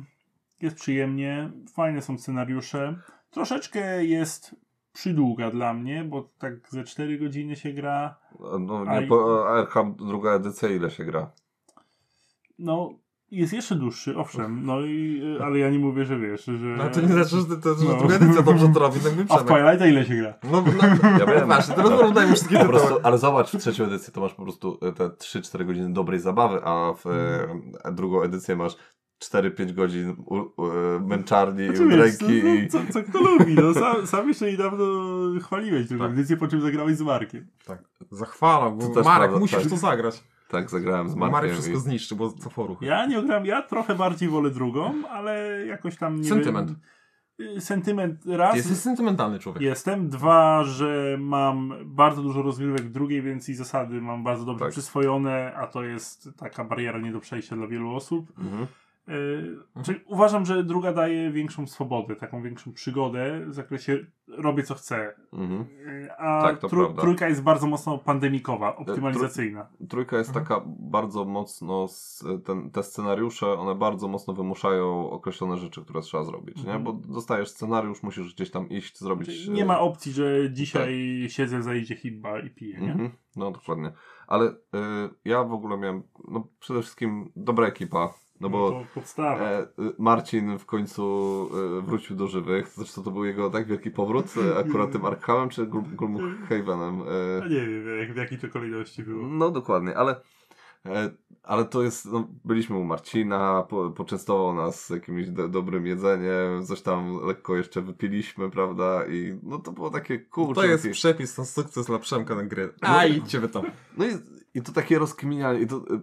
jest 0.62 0.76
przyjemnie, 0.76 1.52
fajne 1.74 2.02
są 2.02 2.18
scenariusze. 2.18 2.96
Troszeczkę 3.32 4.06
jest 4.06 4.56
przydługa 4.94 5.52
dla 5.52 5.74
mnie, 5.74 6.04
bo 6.04 6.30
tak 6.38 6.54
ze 6.70 6.84
4 6.84 7.18
godziny 7.20 7.56
się 7.56 7.74
gra. 7.74 8.16
No, 8.60 8.84
A 8.88 9.00
nie, 9.00 9.06
i- 9.06 9.10
po, 9.10 9.50
Arkham 9.50 9.96
druga 9.96 10.32
edycja 10.32 10.70
ile 10.70 10.92
się 10.92 11.06
gra? 11.06 11.32
No, 12.60 12.94
jest 13.32 13.54
jeszcze 13.54 13.76
dłuższy, 13.76 14.18
owszem, 14.18 14.66
no 14.66 14.82
i, 14.82 15.22
y, 15.40 15.44
ale 15.44 15.60
ja 15.60 15.70
nie 15.70 15.80
mówię, 15.80 16.06
że 16.06 16.20
wiesz, 16.20 16.46
że... 16.46 16.54
No 16.68 16.90
to 16.90 17.02
nie 17.02 17.08
znaczy, 17.08 17.36
że 17.36 17.58
to, 17.58 17.76
że 17.76 17.86
No. 17.86 17.96
druga 18.00 18.16
edycja 18.16 18.42
dobrze 18.42 18.68
to 18.74 18.80
robi, 18.80 19.00
tak 19.00 19.14
bym 19.16 19.26
A 19.30 19.38
w 19.38 19.46
Twilighta 19.46 19.88
ile 19.88 20.06
się 20.06 20.16
gra? 20.16 20.34
No, 20.52 20.64
no, 20.78 20.88
Ja 21.20 21.26
wiem. 21.26 21.46
właśnie, 21.48 21.76
teraz 21.76 21.90
Tak. 21.90 22.00
porównajmy 22.00 22.34
wszystkie 22.34 22.60
Po 22.60 22.66
prostu, 22.66 22.96
ale 23.04 23.18
zobacz, 23.18 23.52
w 23.52 23.58
trzecią 23.58 23.84
edycję 23.84 24.14
to 24.14 24.22
masz 24.22 24.34
po 24.34 24.44
prostu 24.44 24.78
e, 24.82 24.92
te 24.92 25.08
3-4 25.08 25.66
godziny 25.66 25.94
dobrej 25.94 26.20
zabawy, 26.20 26.60
a 26.64 26.94
w 26.94 27.08
e, 27.86 27.92
drugą 27.92 28.22
edycję 28.22 28.56
masz 28.56 28.76
4-5 29.24 29.74
godzin 29.74 30.10
u, 30.26 30.36
u, 30.36 30.72
e, 30.72 31.00
męczarni, 31.00 31.66
Znaczy, 31.68 31.88
wiesz, 31.88 32.00
ręki 32.00 32.44
no, 32.44 32.54
i... 32.54 32.68
co, 32.68 32.80
co 32.94 33.04
kto 33.04 33.22
lubi, 33.22 33.56
no 33.56 33.74
sam, 33.74 34.08
sam 34.08 34.28
jeszcze 34.28 34.52
niedawno 34.52 34.86
chwaliłeś 35.42 35.88
drugą 35.88 36.04
Tak. 36.04 36.14
edycję, 36.14 36.38
po 36.38 36.48
czym 36.48 36.62
zagrałeś 36.62 36.98
z 36.98 37.02
Markiem. 37.02 37.48
Tak, 37.66 37.84
zachwalam, 38.12 38.80
To 38.80 38.88
bo 38.88 38.94
Marek, 38.94 39.04
prawda, 39.04 39.40
musisz 39.40 39.60
tak. 39.60 39.70
to 39.70 39.78
zagrać. 39.78 40.24
Tak, 40.52 40.70
zagrałem 40.70 41.10
z 41.10 41.16
Marek 41.16 41.32
Markiem 41.32 41.54
wszystko 41.54 41.78
i... 41.78 41.80
zniszczy, 41.82 42.16
bo 42.16 42.32
co 42.32 42.50
foru. 42.50 42.78
Ja 42.82 43.06
nie 43.06 43.22
gram, 43.22 43.46
ja 43.46 43.62
trochę 43.62 43.96
bardziej 43.96 44.30
wolę 44.30 44.50
drugą, 44.50 45.08
ale 45.10 45.66
jakoś 45.66 45.98
tam 45.98 46.22
nie 46.22 46.30
Sentyment. 46.30 46.72
Wiem, 47.40 47.58
y, 47.58 47.62
sentyment 47.62 48.26
raz. 48.26 48.56
Jesteś 48.56 48.78
sentymentalny 48.78 49.40
człowiek. 49.40 49.62
Jestem. 49.62 50.10
Dwa, 50.10 50.64
że 50.64 51.18
mam 51.20 51.74
bardzo 51.86 52.22
dużo 52.22 52.42
rozgrywek 52.42 52.82
w 52.82 52.92
drugiej, 52.92 53.22
więc 53.22 53.50
i 53.50 53.54
zasady 53.54 54.02
mam 54.02 54.24
bardzo 54.24 54.46
dobrze 54.46 54.66
Tak. 54.66 54.72
przyswojone, 54.72 55.54
a 55.56 55.68
to 55.68 55.84
jest 55.84 56.30
taka 56.38 56.64
bariera 56.64 57.00
nie 57.00 57.12
do 57.12 57.20
przejścia 57.20 57.56
dla 57.56 57.68
wielu 57.68 57.96
osób. 57.96 58.40
Mhm. 58.40 58.68
Yy, 59.08 59.84
czyli 59.84 60.00
uważam, 60.06 60.46
że 60.46 60.64
druga 60.64 60.94
daje 60.94 61.32
większą 61.32 61.68
swobodę, 61.68 62.16
taką 62.16 62.42
większą 62.42 62.74
przygodę 62.74 63.46
w 63.48 63.54
zakresie 63.54 64.06
robię 64.28 64.64
co 64.64 64.76
chcę. 64.76 65.16
Mhm. 65.34 65.66
Yy, 66.02 66.12
a 66.18 66.42
Tak, 66.42 66.60
prawda. 66.60 67.02
trójka 67.02 67.28
jest 67.28 67.44
bardzo 67.44 67.68
mocno 67.68 67.98
pandemikowa, 67.98 68.76
optymalizacyjna. 68.76 69.68
Trójka 69.90 70.18
jest 70.18 70.30
Mhm. 70.30 70.46
taka 70.46 70.66
bardzo 70.68 71.26
mocno, 71.26 71.88
ten, 72.46 72.72
te 72.72 72.84
scenariusze, 72.84 73.54
one 73.54 73.76
bardzo 73.76 74.08
mocno 74.08 74.34
wymuszają 74.34 75.10
określone 75.10 75.58
rzeczy, 75.58 75.82
które 75.82 76.02
trzeba 76.02 76.24
zrobić, 76.24 76.58
Mhm. 76.58 76.78
nie? 76.78 76.84
Bo 76.84 76.94
dostajesz 76.94 77.50
scenariusz, 77.50 78.04
musisz 78.04 78.34
gdzieś 78.34 78.52
tam 78.52 78.70
iść, 78.70 79.00
zrobić... 79.00 79.28
Czyli 79.28 79.52
nie 79.52 79.64
e, 79.64 79.66
ma 79.66 79.80
opcji, 79.80 80.12
że 80.12 80.52
dzisiaj 80.52 81.26
siedzę, 81.30 81.62
zajdzie 81.64 81.96
hitba 81.96 82.40
i 82.40 82.50
piję, 82.50 82.80
nie? 82.82 82.92
Mhm, 82.92 83.12
no 83.36 83.52
dokładnie. 83.52 83.92
Ale 84.28 84.46
y, 84.50 84.56
ja 85.26 85.44
w 85.44 85.54
ogóle 85.54 85.78
miałem, 85.78 86.04
no 86.28 86.48
przede 86.60 86.82
wszystkim 86.82 87.32
dobra 87.36 87.68
ekipa, 87.68 88.14
no 88.42 88.50
bo 88.50 88.72
to 88.72 88.86
podstawa. 88.96 89.50
e, 89.50 89.68
Marcin 90.00 90.58
w 90.58 90.66
końcu 90.66 91.04
y, 91.80 91.82
wrócił 91.82 92.16
do 92.16 92.28
żywych, 92.28 92.68
zresztą 92.68 93.04
to 93.04 93.12
był 93.12 93.26
jego 93.26 93.50
tak 93.50 93.68
wielki 93.68 93.92
powrót, 93.92 94.26
e, 94.38 94.58
akurat 94.58 94.92
tym 94.92 95.06
Arkhamem 95.06 95.50
czy 95.50 95.68
Gloomhavenem. 95.68 97.02
E, 97.42 97.50
nie 97.50 97.68
wiem, 97.68 98.00
jak, 98.00 98.14
w 98.14 98.18
jakiej 98.18 98.38
to 98.40 98.50
kolejności 98.50 99.04
było. 99.04 99.28
no 99.28 99.52
dokładnie, 99.52 99.98
ale 99.98 100.22
e, 100.86 101.12
ale 101.44 101.66
to 101.66 101.84
jest, 101.84 102.06
no, 102.06 102.28
byliśmy 102.46 102.76
u 102.78 102.84
Marcina, 102.84 103.64
po, 103.70 103.90
poczęstował 103.90 104.54
nas 104.56 104.90
jakimś 104.90 105.28
do, 105.28 105.48
dobrym 105.50 105.86
jedzeniem, 105.88 106.66
coś 106.66 106.82
tam 106.82 107.20
lekko 107.24 107.56
jeszcze 107.56 107.82
wypiliśmy, 107.82 108.50
prawda, 108.50 109.06
i 109.06 109.40
no 109.44 109.58
to 109.60 109.72
było 109.72 109.90
takie 109.90 110.20
kurczę. 110.20 110.62
To 110.62 110.68
jest 110.68 110.84
takie- 110.84 110.94
przepis 110.94 111.38
na 111.38 111.46
sukces 111.46 111.86
dla 111.86 112.00
Przemka 112.00 112.36
na 112.36 112.44
gry. 112.44 112.74
No. 112.82 112.88
A 112.90 113.06
idźcie 113.06 113.40
wy 113.40 113.50
tam. 113.50 113.64
No 113.98 114.06
i, 114.06 114.10
i 114.54 114.62
to 114.62 114.72
takie 114.72 115.00
rozkminianie, 115.00 115.60
i 115.60 115.68
to 115.68 115.76
y, 115.78 116.02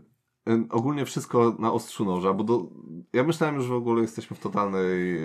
ogólnie 0.71 1.05
wszystko 1.05 1.57
na 1.59 1.73
ostrzu 1.73 2.05
noża, 2.05 2.33
bo 2.33 2.45
do, 2.45 2.67
ja 3.13 3.25
myślałem 3.25 3.57
już 3.57 3.65
że 3.65 3.73
w 3.75 3.77
ogóle 3.77 4.03
jesteśmy 4.03 4.37
w 4.37 4.41
totalnej 4.41 5.19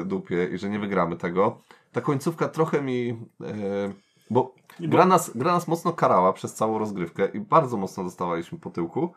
y, 0.00 0.04
dupie 0.04 0.48
i 0.52 0.58
że 0.58 0.70
nie 0.70 0.78
wygramy 0.78 1.16
tego. 1.16 1.58
Ta 1.92 2.00
końcówka 2.00 2.48
trochę 2.48 2.82
mi, 2.82 3.08
y, 3.40 3.94
bo 4.30 4.54
gra 4.80 5.06
nas, 5.06 5.36
gra 5.36 5.52
nas 5.52 5.68
mocno 5.68 5.92
karała 5.92 6.32
przez 6.32 6.54
całą 6.54 6.78
rozgrywkę 6.78 7.26
i 7.26 7.40
bardzo 7.40 7.76
mocno 7.76 8.04
dostawaliśmy 8.04 8.58
po 8.58 8.70
tyłku. 8.70 9.14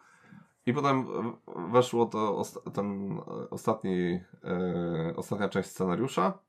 I 0.65 0.73
potem 0.73 1.05
weszło 1.71 2.05
to 2.05 2.37
osta- 2.37 2.71
ten 2.71 3.11
e, 3.11 3.49
ostatni, 3.49 4.19
e, 4.43 5.13
ostatnia 5.15 5.49
część 5.49 5.69
scenariusza 5.69 6.39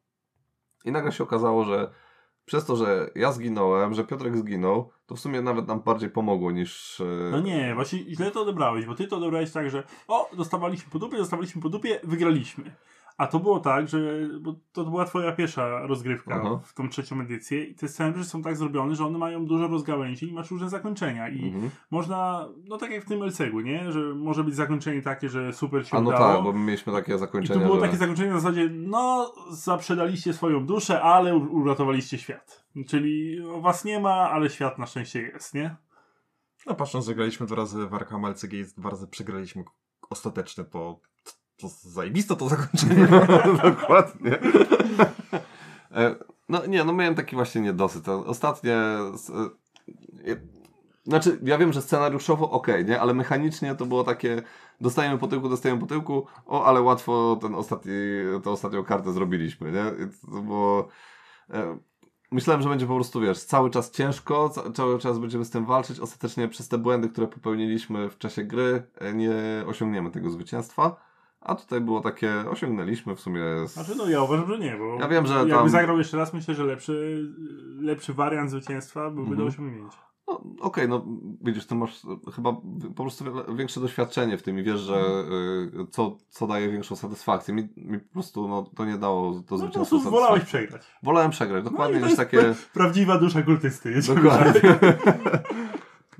i 0.84 0.92
nagle 0.92 1.12
się 1.12 1.24
okazało, 1.24 1.64
że 1.64 1.90
przez 2.44 2.64
to, 2.64 2.76
że 2.76 3.10
ja 3.14 3.32
zginąłem, 3.32 3.94
że 3.94 4.04
Piotrek 4.04 4.36
zginął, 4.36 4.90
to 5.12 5.16
w 5.16 5.20
sumie 5.20 5.42
nawet 5.42 5.68
nam 5.68 5.80
bardziej 5.80 6.10
pomogło 6.10 6.50
niż... 6.50 7.00
e, 7.00 7.04
No 7.30 7.40
nie, 7.40 7.74
właśnie 7.74 7.98
źle 7.98 8.30
to 8.30 8.42
odebrałeś, 8.42 8.86
bo 8.86 8.94
ty 8.94 9.06
to 9.06 9.16
odebrałeś 9.16 9.52
tak, 9.52 9.70
że 9.70 9.82
o, 10.08 10.30
dostawaliśmy 10.36 10.90
po 10.90 10.98
dupie, 10.98 11.16
dostawaliśmy 11.16 11.62
po 11.62 11.68
dupie, 11.68 12.00
wygraliśmy. 12.04 12.74
A 13.18 13.26
to 13.26 13.38
było 13.40 13.60
tak, 13.60 13.88
że 13.88 13.98
bo 14.40 14.54
to 14.72 14.84
była 14.84 15.04
twoja 15.04 15.32
pierwsza 15.32 15.86
rozgrywka 15.86 16.34
Aha. 16.40 16.60
w 16.64 16.74
tą 16.74 16.88
trzecią 16.88 17.20
edycję 17.20 17.64
i 17.64 17.74
te 17.74 17.88
scenariusze 17.88 18.24
są 18.24 18.42
tak 18.42 18.56
zrobione, 18.56 18.94
że 18.94 19.06
one 19.06 19.18
mają 19.18 19.46
dużo 19.46 19.68
rozgałęzi 19.68 20.28
i 20.28 20.32
masz 20.32 20.50
różne 20.50 20.68
zakończenia 20.68 21.28
i 21.28 21.44
Mhm. 21.46 21.70
można, 21.90 22.48
no 22.64 22.76
tak 22.78 22.90
jak 22.90 23.04
w 23.04 23.08
tym 23.08 23.22
LCG-u, 23.22 23.60
nie? 23.60 23.92
Że 23.92 24.00
może 24.14 24.44
być 24.44 24.54
zakończenie 24.54 25.02
takie, 25.02 25.28
że 25.28 25.52
super 25.52 25.86
się 25.88 25.96
A 25.96 26.00
no 26.00 26.08
udało. 26.10 26.34
tak, 26.34 26.42
bo 26.44 26.52
my 26.52 26.58
mieliśmy 26.64 26.92
takie 26.92 27.14
I 27.14 27.18
zakończenie, 27.18 27.60
tu 27.60 27.66
było 27.66 27.76
że... 27.80 27.82
takie 27.86 27.96
zakończenie 27.96 28.30
na 28.30 28.40
zasadzie, 28.40 28.68
no, 28.72 29.32
zaprzedaliście 29.50 30.32
swoją 30.32 30.66
duszę, 30.66 31.02
ale 31.02 31.36
uratowaliście 31.36 32.18
świat. 32.18 32.64
Czyli 32.88 33.38
was 33.60 33.84
nie 33.84 34.00
ma, 34.00 34.14
ale 34.30 34.50
świat 34.50 34.78
na 34.78 34.86
szczęście 34.86 35.22
jest, 35.22 35.54
nie? 35.54 35.76
No 36.66 36.74
patrząc, 36.74 37.06
że 37.06 37.14
graliśmy 37.14 37.46
dwa 37.46 37.56
razy 37.56 37.86
w 37.86 37.94
Arkham 37.94 38.26
LCG 38.26 38.52
i 38.52 38.64
dwa 38.78 38.90
razy 38.90 39.08
przegraliśmy 39.08 39.64
ostateczne, 40.10 40.64
to, 40.64 41.00
to 41.62 41.68
zajebiste 41.90 42.36
to 42.36 42.48
zakończenie. 42.48 43.08
Dokładnie. 43.64 44.38
E, 45.90 46.14
No 46.48 46.66
nie, 46.66 46.84
no 46.84 46.92
miałem 46.92 47.14
taki 47.14 47.36
właśnie 47.36 47.60
niedosyt. 47.60 48.08
Ostatnie... 48.08 48.74
e, 48.74 50.36
Znaczy, 51.04 51.38
ja 51.42 51.58
wiem, 51.58 51.72
że 51.72 51.82
scenariuszowo 51.82 52.50
okej, 52.50 52.84
nie? 52.84 53.00
Ale 53.00 53.14
mechanicznie 53.14 53.74
to 53.74 53.86
było 53.86 54.04
takie 54.04 54.42
dostajemy 54.80 55.18
po 55.18 55.28
tyłku, 55.28 55.48
dostajemy 55.48 55.80
po 55.80 55.86
tyłku, 55.86 56.26
o, 56.46 56.64
ale 56.64 56.80
łatwo 56.80 57.38
ten 57.40 57.54
ostatni, 57.54 57.92
tę 58.44 58.50
ostatnią 58.50 58.84
kartę 58.84 59.12
zrobiliśmy, 59.12 59.72
nie? 59.72 59.84
To 60.34 60.42
było... 60.42 60.88
e, 61.50 61.78
Myślałem, 62.32 62.62
że 62.62 62.68
będzie 62.68 62.86
po 62.86 62.94
prostu, 62.94 63.20
wiesz, 63.20 63.44
cały 63.44 63.70
czas 63.70 63.90
ciężko, 63.90 64.48
ca 64.48 64.72
cały 64.72 64.98
czas 64.98 65.18
będziemy 65.18 65.44
z 65.44 65.50
tym 65.50 65.66
walczyć. 65.66 66.00
Ostatecznie 66.00 66.48
przez 66.48 66.68
te 66.68 66.78
błędy, 66.78 67.08
które 67.08 67.26
popełniliśmy 67.26 68.10
w 68.10 68.18
czasie 68.18 68.44
gry, 68.44 68.82
nie 69.14 69.32
osiągniemy 69.66 70.10
tego 70.10 70.30
zwycięstwa. 70.30 70.96
A 71.42 71.54
tutaj 71.54 71.80
było 71.80 72.00
takie, 72.00 72.44
osiągnęliśmy 72.50 73.16
w 73.16 73.20
sumie. 73.20 73.40
Z... 73.66 73.72
Znaczy, 73.74 73.92
no 73.96 74.08
ja 74.08 74.22
uważam, 74.22 74.48
że 74.48 74.58
nie, 74.58 74.76
bo 74.78 74.96
Ja 75.00 75.08
wiem, 75.08 75.26
że 75.26 75.34
jakby 75.34 75.50
tam- 75.50 75.68
zagrał 75.68 75.98
jeszcze 75.98 76.16
raz, 76.16 76.34
myślę, 76.34 76.54
że 76.54 76.64
lepszy, 76.64 77.24
lepszy 77.80 78.12
wariant 78.14 78.50
zwycięstwa 78.50 79.00
byłby 79.10 79.20
Mhm. 79.30 79.38
do 79.38 79.44
osiągnięcia. 79.44 79.98
No, 80.28 80.42
okej, 80.60 80.88
no 80.88 81.04
widzisz, 81.42 81.66
ty 81.66 81.74
masz 81.74 82.02
chyba 82.34 82.52
po 82.96 83.02
prostu 83.02 83.24
większe 83.56 83.80
doświadczenie 83.80 84.38
w 84.38 84.42
tym 84.42 84.58
i 84.58 84.62
wiesz, 84.62 84.80
że 84.80 85.04
y, 85.82 85.86
co, 85.90 86.16
co 86.28 86.46
daje 86.46 86.70
większą 86.72 86.96
satysfakcję. 86.96 87.54
Mi, 87.54 87.68
mi 87.76 87.98
po 87.98 88.12
prostu 88.12 88.48
no, 88.48 88.70
to 88.76 88.84
nie 88.84 88.98
dało 88.98 89.32
to 89.32 89.36
No 89.38 89.42
po 89.48 89.58
zwycięstwo 89.58 89.96
prostu 89.96 90.10
wolałeś 90.10 90.44
przegrać. 90.44 90.82
Wolałem 91.02 91.30
przegrać, 91.30 91.64
dokładnie, 91.64 92.00
no 92.00 92.06
niż 92.06 92.18
jest 92.18 92.30
takie... 92.30 92.54
Prawdziwa 92.74 93.18
dusza 93.18 93.42
kultysty. 93.42 93.94
Dokładnie. 94.14 94.60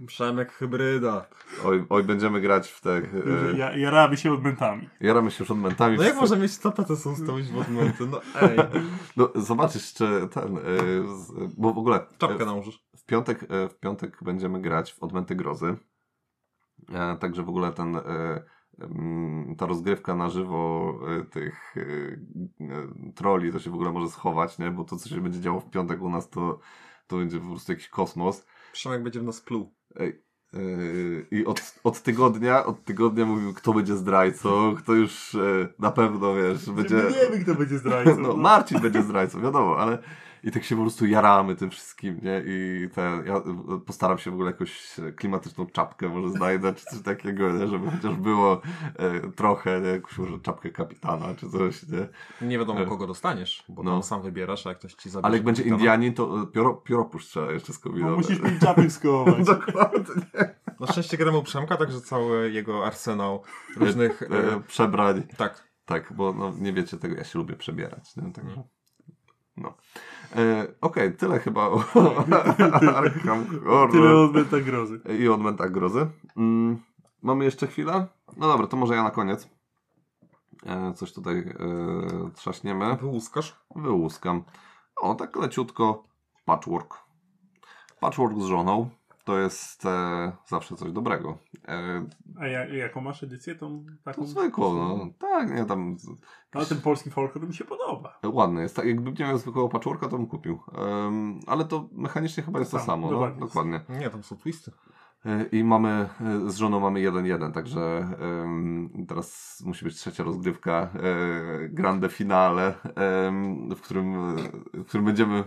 Przemek 0.07 0.53
hybryda. 0.53 1.27
Oj, 1.65 1.85
oj, 1.89 2.05
będziemy 2.05 2.41
grać 2.41 2.71
w 2.71 2.81
te... 2.81 3.03
Że 3.27 3.51
Y, 3.51 3.57
ja, 3.57 3.77
jaramy 3.77 4.17
się 4.17 4.33
odmentami. 4.33 4.89
jaramy 5.01 5.31
się 5.31 5.45
już 5.45 5.51
odmentami. 5.51 5.97
No 5.97 6.03
jak 6.03 6.17
można 6.17 6.37
mieć 6.37 6.59
tapetę 6.59 6.97
są 6.97 7.17
stawić 7.17 7.47
w 7.49 7.59
odmęty? 7.59 8.07
No 8.07 8.21
ej. 8.43 8.59
No, 9.17 9.29
zobaczysz, 9.35 9.95
czy 9.95 10.29
ten... 10.31 10.57
Y, 10.59 10.61
z, 11.17 11.55
bo 11.59 11.73
w 11.73 11.79
ogóle... 11.79 12.07
Czapkę 12.19 12.43
y, 12.43 12.47
nałożysz. 12.47 12.85
W 12.97 13.05
piątek, 13.05 13.43
e, 13.49 13.69
w 13.69 13.79
piątek 13.79 14.19
będziemy 14.23 14.61
grać 14.61 14.93
w 14.93 15.03
Odmęty 15.03 15.35
Grozy. 15.35 15.77
E, 16.95 17.17
Także 17.17 17.43
w 17.43 17.49
ogóle 17.49 17.73
ten, 17.73 17.97
e, 17.97 18.03
mm, 18.81 19.57
ta 19.57 19.67
rozgrywka 19.67 20.15
na 20.17 20.29
żywo 20.29 20.95
e, 21.21 21.25
tych 21.25 21.75
e, 21.77 21.81
e, 22.75 23.13
troli 23.15 23.53
to 23.53 23.59
się 23.59 23.71
w 23.71 23.75
ogóle 23.75 23.93
może 23.93 24.09
schować, 24.09 24.59
nie? 24.59 24.71
Bo 24.71 24.85
to, 24.85 24.97
co 24.97 25.09
się 25.09 25.21
będzie 25.21 25.41
działo 25.41 25.61
w 25.61 25.71
piątek 25.71 26.03
u 26.03 26.11
nas, 26.11 26.31
to, 26.31 26.59
to 27.07 27.17
będzie 27.17 27.41
po 27.41 27.47
prostu 27.47 27.73
jakiś 27.73 27.89
kosmos. 27.89 28.47
Przemek 28.73 29.03
będzie 29.03 29.21
w 29.21 29.25
nas 29.25 29.41
pluł. 29.41 29.75
E, 30.01 30.13
I 31.31 31.47
od, 31.47 31.75
od 31.85 32.03
tygodnia, 32.03 32.67
od 32.67 32.85
tygodnia 32.85 33.27
mówimy, 33.27 33.55
kto 33.55 33.73
będzie 33.73 33.97
zdrajcą, 33.97 34.75
kto 34.75 34.95
już 34.95 35.35
e, 35.35 35.69
na 35.79 35.91
pewno, 35.91 36.35
wiesz, 36.35 36.71
będzie... 36.71 36.95
My 36.95 37.11
wiemy, 37.11 37.45
kto 37.45 37.55
będzie 37.55 37.79
zdrajcą. 37.79 38.21
No, 38.21 38.37
Marcin 38.37 38.81
będzie 38.81 39.03
zdrajcą, 39.03 39.43
wiadomo, 39.43 39.77
ale 39.79 39.99
i 40.45 40.51
tak 40.51 40.65
się 40.65 40.77
po 40.77 40.83
prostu 40.83 41.07
jaramy 41.07 41.57
tym 41.57 41.71
wszystkim, 41.71 42.21
nie? 42.23 42.43
I 42.47 42.89
te, 42.95 43.23
ja 43.27 43.43
postaram 43.87 44.19
się 44.19 44.31
w 44.31 44.35
ogóle 44.35 44.51
jakąś 44.51 44.97
klimatyczną 45.17 45.67
czapkę 45.67 46.09
może 46.09 46.31
znajdę, 46.31 46.75
czy 46.75 46.85
coś 46.87 47.03
takiego, 47.03 47.53
nie? 47.53 47.67
Żeby 47.67 47.91
chociaż 47.91 48.15
było 48.17 48.61
e, 48.97 49.21
trochę, 49.33 49.81
nie? 49.81 49.89
Jakąś 49.89 50.19
może 50.19 50.39
czapkę 50.41 50.71
kapitana, 50.71 51.35
czy 51.35 51.51
coś, 51.51 51.83
nie? 51.89 52.09
Nie 52.49 52.59
wiadomo 52.59 52.81
E. 52.81 52.87
kogo 52.87 53.07
dostaniesz, 53.07 53.65
bo 53.69 53.83
No. 53.83 53.91
tam 53.91 54.03
sam 54.03 54.23
wybierasz, 54.23 54.67
a 54.67 54.69
jak 54.69 54.79
ktoś 54.79 54.95
ci 54.95 55.11
zabierze... 55.11 55.27
Ale 55.27 55.37
jak 55.37 55.45
będzie 55.45 55.63
kapitana- 55.63 55.73
Indianin, 55.79 56.15
to 56.15 56.43
e, 56.43 56.47
pióro, 56.47 56.75
pióropusz 56.75 57.27
trzeba 57.27 57.53
jeszcze 57.53 57.73
No, 57.73 57.75
skombinować. 57.79 58.17
musisz 58.17 58.41
pięć 58.41 58.61
czapek 58.61 58.93
skołować. 58.93 59.45
Dokładnie. 59.67 60.15
Na 60.81 60.87
szczęście 60.87 61.17
gramy 61.17 61.39
u 61.39 61.43
Przemka, 61.43 61.77
także 61.77 62.01
cały 62.01 62.51
jego 62.51 62.87
arsenał 62.87 63.43
różnych... 63.77 64.23
E, 64.23 64.27
E, 64.57 64.61
przebrań. 64.61 65.23
tak. 65.37 65.69
Tak, 65.85 66.13
bo 66.13 66.33
no, 66.33 66.53
nie 66.59 66.73
wiecie 66.73 66.97
tego, 66.97 67.15
ja 67.17 67.25
się 67.25 67.39
lubię 67.39 67.57
przebierać, 67.57 68.17
nie? 68.17 68.33
Także... 68.33 68.63
No. 69.57 69.75
E, 70.37 70.67
Okej, 70.81 71.17
tyle 71.17 71.39
chyba 71.39 71.69
o 71.69 71.85
Arkham 72.97 73.47
Horror. 73.65 73.91
Tyle 73.93 74.15
od 74.15 74.65
grozy. 74.65 75.01
i 75.19 75.29
od 75.29 75.41
Menta 75.41 75.69
Grozy. 75.69 76.07
Mm, 76.37 76.79
mamy 77.23 77.45
jeszcze 77.45 77.67
chwilę? 77.67 78.07
No 78.37 78.49
dobra, 78.49 78.67
to 78.67 78.77
może 78.77 78.95
ja 78.95 79.03
na 79.03 79.11
koniec. 79.11 79.49
E, 80.67 80.93
coś 80.95 81.13
tutaj 81.13 81.39
e, 81.39 81.55
trzaśniemy. 82.35 82.97
Wyłuskasz? 82.97 83.65
Wyłuskam. 83.77 84.45
O, 84.97 85.15
tak 85.15 85.37
leciutko. 85.37 86.05
Patchwork. 86.45 86.99
Patchwork 88.01 88.39
z 88.39 88.45
żoną. 88.45 88.91
To 89.25 89.39
jest 89.39 89.87
e, 89.87 90.33
zawsze 90.47 90.77
coś 90.77 90.93
dobrego. 90.93 91.39
E, 91.69 92.07
A 92.41 92.47
ja, 92.47 92.67
jaką 92.67 93.01
masz 93.01 93.23
edycję? 93.23 93.55
Tą 93.55 93.85
taką? 94.05 94.23
to 94.23 94.27
zwykło, 94.29 94.75
no. 94.75 95.07
Tak, 95.19 95.51
nie, 95.51 95.65
tam 95.65 95.99
z- 95.99 96.09
Ale 96.53 96.67
ten 96.67 96.81
polski 96.81 97.11
folklor 97.11 97.47
mi 97.49 97.55
się 97.55 97.65
podoba. 97.65 98.19
ładny 98.33 98.63
jest. 98.63 98.77
Tak, 98.77 98.87
jakbym 98.87 99.15
nie 99.15 99.25
miał 99.25 99.39
zwykłego 99.39 99.69
patchworka, 99.69 100.09
to 100.09 100.17
bym 100.17 100.27
kupił. 100.27 100.59
Ale 101.47 101.65
to 101.65 101.89
mechanicznie 101.93 102.43
chyba 102.43 102.59
jest 102.59 102.71
to, 102.71 102.79
samo. 102.79 103.07
No, 103.07 103.13
dokładnie. 103.13 103.41
dokładnie. 103.41 103.81
Nie, 103.89 104.11
tam 104.11 104.23
są 104.23 104.37
twisty. 104.37 104.71
E, 105.27 105.45
I 105.53 105.65
mamy, 105.65 106.09
e, 106.47 106.51
z 106.51 106.57
żoną 106.57 106.81
mamy 106.81 107.01
1-1, 107.01 107.53
także 107.53 108.09
em, 108.43 108.91
teraz 109.09 109.59
musi 109.67 109.85
być 109.85 109.97
trzecia 109.97 110.25
rozgrywka, 110.25 110.73
e, 110.73 110.89
grande 111.69 112.09
finale, 112.09 112.75
w, 113.77 113.81
którym, 113.83 114.37
w 114.75 114.85
którym 114.87 115.07
będziemy, 115.07 115.45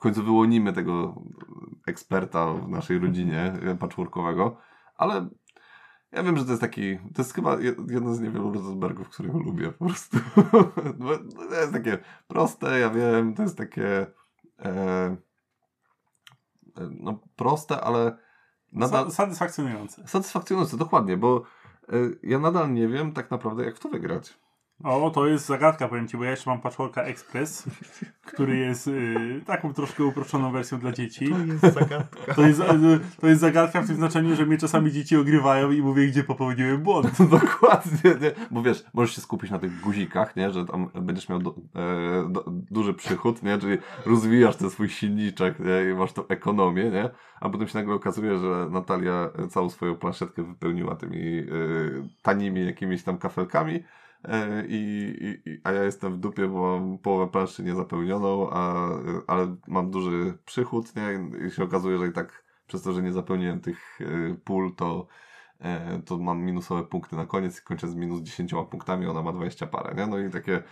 w 0.00 0.02
końcu 0.02 0.22
wyłonimy 0.24 0.72
tego 0.72 1.22
eksperta 1.86 2.52
w 2.52 2.68
naszej 2.68 2.98
rodzinie 2.98 3.52
e, 3.62 3.76
patchworkowego, 3.76 4.56
ale 4.96 5.28
ja 6.12 6.22
wiem, 6.22 6.36
że 6.36 6.44
to 6.44 6.50
jest 6.50 6.60
taki, 6.60 6.98
to 6.98 7.22
jest 7.22 7.34
chyba 7.34 7.60
je- 7.60 7.74
jeden 7.88 8.14
z 8.14 8.20
niewielu 8.20 8.52
Rosenbergów, 8.52 9.08
których 9.08 9.34
lubię 9.34 9.72
po 9.72 9.84
prostu. 9.86 10.18
To 11.50 11.54
jest 11.60 11.72
takie 11.72 11.98
proste, 12.28 12.78
ja 12.78 12.90
wiem, 12.90 13.34
to 13.34 13.42
jest 13.42 13.58
takie 13.58 14.06
e, 14.58 14.66
e, 14.68 15.16
no 16.90 17.20
proste, 17.36 17.80
ale 17.80 18.18
nadal... 18.72 19.06
Sa- 19.06 19.10
satysfakcjonujące. 19.10 20.06
Satysfakcjonujące, 20.06 20.76
dokładnie, 20.76 21.16
bo 21.16 21.42
y, 21.92 22.18
ja 22.22 22.38
nadal 22.38 22.72
nie 22.72 22.88
wiem 22.88 23.12
tak 23.12 23.30
naprawdę, 23.30 23.64
jak 23.64 23.76
w 23.76 23.80
to 23.80 23.88
wygrać. 23.88 24.40
O, 24.84 25.10
to 25.10 25.26
jest 25.26 25.46
zagadka, 25.46 25.88
powiem 25.88 26.08
Ci, 26.08 26.16
bo 26.16 26.24
ja 26.24 26.30
jeszcze 26.30 26.50
mam 26.50 26.60
Patchworka 26.60 27.02
Express, 27.02 27.66
który 28.26 28.56
jest 28.56 28.86
y, 28.86 29.40
taką 29.46 29.74
troszkę 29.74 30.04
uproszczoną 30.04 30.52
wersją 30.52 30.78
dla 30.78 30.92
dzieci. 30.92 31.24
jest 31.46 31.74
zagadka. 31.74 32.34
To 32.34 32.42
jest, 32.42 32.60
y, 32.60 33.00
to 33.20 33.26
jest 33.26 33.40
zagadka 33.40 33.82
w 33.82 33.86
tym 33.86 33.96
znaczeniu, 33.96 34.36
że 34.36 34.46
mnie 34.46 34.58
czasami 34.58 34.92
dzieci 34.92 35.16
ogrywają 35.16 35.70
i 35.70 35.82
mówię, 35.82 36.06
gdzie 36.06 36.24
popełniłem 36.24 36.82
błąd. 36.82 37.22
Dokładnie, 37.40 38.10
nie? 38.20 38.32
bo 38.50 38.62
wiesz, 38.62 38.84
możesz 38.94 39.14
się 39.14 39.20
skupić 39.20 39.50
na 39.50 39.58
tych 39.58 39.80
guzikach, 39.80 40.36
nie? 40.36 40.50
że 40.50 40.66
tam 40.66 40.88
będziesz 40.94 41.28
miał 41.28 41.38
do, 41.38 41.54
e, 41.76 42.28
do, 42.28 42.44
duży 42.48 42.94
przychód, 42.94 43.42
nie? 43.42 43.58
czyli 43.58 43.78
rozwijasz 44.06 44.56
ten 44.56 44.70
swój 44.70 44.88
silniczek 44.88 45.58
nie? 45.58 45.90
i 45.90 45.94
masz 45.94 46.12
tą 46.12 46.26
ekonomię, 46.26 46.90
nie? 46.90 47.10
a 47.40 47.48
potem 47.48 47.68
się 47.68 47.78
nagle 47.78 47.94
okazuje, 47.94 48.38
że 48.38 48.68
Natalia 48.70 49.30
całą 49.50 49.70
swoją 49.70 49.94
planszetkę 49.94 50.42
wypełniła 50.42 50.96
tymi 50.96 51.38
e, 51.38 51.44
tanimi 52.22 52.66
jakimiś 52.66 53.02
tam 53.02 53.18
kafelkami, 53.18 53.84
I, 54.68 54.76
i, 55.44 55.50
i- 55.50 55.60
a 55.64 55.72
ja 55.72 55.82
jestem 55.84 56.12
w 56.14 56.18
dupie, 56.18 56.48
bo 56.48 56.78
mam 56.80 56.98
połowę 56.98 57.32
planszy 57.32 57.62
niezapełnioną, 57.62 58.50
a, 58.52 58.86
ale 59.26 59.56
mam 59.68 59.90
duży 59.90 60.38
przychód, 60.44 60.86
nie? 60.96 61.30
I 61.46 61.50
się 61.50 61.64
okazuje, 61.64 61.98
że 61.98 62.06
i 62.08 62.12
tak 62.12 62.44
przez 62.66 62.82
to, 62.82 62.92
że 62.92 63.02
nie 63.02 63.12
zapełniłem 63.12 63.60
tych 63.60 63.98
e, 64.00 64.34
pól, 64.44 64.74
to, 64.76 65.06
e, 65.60 66.02
to 66.06 66.18
mam 66.18 66.42
minusowe 66.42 66.82
punkty 66.84 67.16
na 67.16 67.26
koniec 67.26 67.58
i 67.60 67.62
kończę 67.62 67.88
z 67.88 67.94
minus 67.94 68.20
10 68.22 68.54
punktami, 68.70 69.06
ona 69.06 69.22
ma 69.22 69.32
20 69.32 69.66
parę, 69.66 69.94
nie? 69.94 70.06
No 70.06 70.18
i 70.18 70.30
takie, 70.30 70.62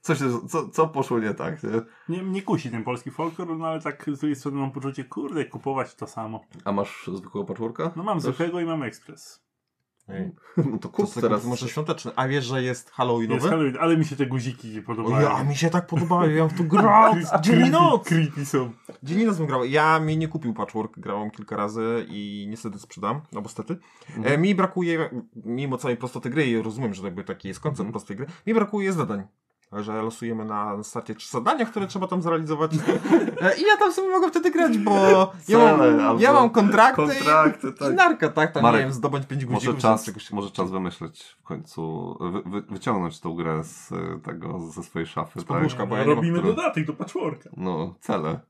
co, 0.00 0.14
się, 0.14 0.24
co, 0.48 0.68
co 0.68 0.88
poszło 0.88 1.18
nie 1.18 1.34
tak, 1.34 1.62
nie? 1.62 1.70
Nie, 2.08 2.22
mnie 2.22 2.42
kusi 2.42 2.70
ten 2.70 2.84
polski 2.84 3.10
folklor, 3.10 3.58
no 3.58 3.66
ale 3.66 3.80
tak 3.80 4.04
z 4.12 4.18
drugiej 4.20 4.36
strony 4.36 4.58
mam 4.58 4.70
poczucie, 4.72 5.04
kurde, 5.04 5.44
kupować 5.44 5.94
to 5.94 6.06
samo. 6.06 6.40
A 6.64 6.72
masz 6.72 7.10
zwykłego 7.14 7.44
patchworka? 7.44 7.92
No 7.96 8.02
mam 8.02 8.16
Też? 8.16 8.24
zwykłego 8.24 8.60
i 8.60 8.64
mam 8.64 8.82
Ekspres. 8.82 9.44
Ej, 10.08 10.32
No 10.56 10.64
to 10.64 10.78
To 10.78 10.88
kup 10.88 11.04
jest 11.06 11.20
teraz. 11.20 11.44
może 11.44 11.68
świąteczny. 11.68 12.10
A 12.16 12.28
wiesz, 12.28 12.44
że 12.44 12.62
jest 12.62 12.84
Jest 12.86 12.90
Halloweenowy? 12.94 13.48
Halloween, 13.48 13.76
ale 13.80 13.96
mi 13.96 14.04
się 14.04 14.16
te 14.16 14.26
guziki 14.26 14.68
nie 14.68 14.82
podobają. 14.82 15.28
ja, 15.28 15.44
mi 15.44 15.56
się 15.56 15.70
tak 15.70 15.86
podobają, 15.94 16.30
ja 16.36 16.48
w 16.48 16.58
to 16.58 16.64
grał 16.64 17.14
dzień 17.40 17.66
i 17.66 17.70
noc! 17.70 18.04
Creepy 18.08 18.46
są. 18.46 18.72
Dzień 19.02 19.20
i 19.20 19.24
noc 19.24 19.38
bym 19.38 19.46
grał. 19.46 19.64
Ja 19.64 20.00
mi 20.00 20.16
nie 20.16 20.28
kupił 20.28 20.54
patchwork, 20.54 20.98
grałem 20.98 21.30
kilka 21.30 21.56
razy 21.56 22.06
i 22.08 22.46
niestety 22.50 22.78
sprzedam, 22.78 23.20
no 23.32 23.42
bo 23.42 23.48
stety. 23.48 23.76
E, 24.24 24.38
mi 24.38 24.54
brakuje, 24.54 25.10
mimo 25.44 25.78
całej 25.78 25.96
prostoty 25.96 26.30
gry, 26.30 26.46
i 26.46 26.62
rozumiem, 26.62 26.94
że 26.94 27.02
jakby 27.02 27.24
taki 27.24 27.48
jest 27.48 27.60
koncept 27.60 27.80
Mhm. 27.80 27.92
prostej 27.92 28.16
gry, 28.16 28.26
mi 28.46 28.54
brakuje 28.54 28.92
zadań. 28.92 29.22
Że 29.80 30.02
losujemy 30.02 30.44
na 30.44 30.82
starcie 30.82 31.14
trzy 31.14 31.30
zadania, 31.30 31.66
które 31.66 31.86
trzeba 31.86 32.06
tam 32.06 32.22
zrealizować. 32.22 32.70
E, 33.40 33.56
I 33.56 33.62
ja 33.62 33.76
tam 33.76 33.92
sobie 33.92 34.08
mogę 34.10 34.28
wtedy 34.28 34.50
grać, 34.50 34.78
bo 34.78 34.92
ja 35.48 35.76
mam, 35.76 36.20
ja 36.20 36.32
mam 36.32 36.50
kontrakty, 36.50 36.96
kontrakty, 37.06 37.68
i, 37.68 37.72
tak. 37.72 37.92
i 37.92 37.94
narka, 37.94 38.28
tak? 38.28 38.52
Tam 38.52 38.62
Marek, 38.62 38.78
nie 38.80 38.84
wiem, 38.84 38.92
zdobądź 38.92 39.26
pięć 39.26 39.44
guzików. 39.44 39.66
Może 39.66 39.80
czas, 39.80 40.04
czegoś- 40.04 40.32
może 40.32 40.50
czas 40.50 40.70
wymyśleć 40.70 41.36
w 41.40 41.42
końcu, 41.42 42.16
wy, 42.20 42.42
wy, 42.50 42.62
wyciągnąć 42.62 43.20
tą 43.20 43.34
grę 43.34 43.64
z 43.64 43.92
y, 43.92 44.20
tego, 44.24 44.60
ze 44.60 44.82
swojej 44.82 45.06
szafy, 45.06 45.38
tak? 45.38 45.44
podłóżka, 45.48 45.86
bo 45.86 45.96
ja 45.96 46.02
nie 46.02 46.08
mam 46.08 46.16
Robimy 46.16 46.38
którego. 46.38 46.56
dodatek 46.56 46.86
do 46.86 46.92
patchworka. 46.92 47.50
No, 47.56 47.94
cele. 48.00 48.40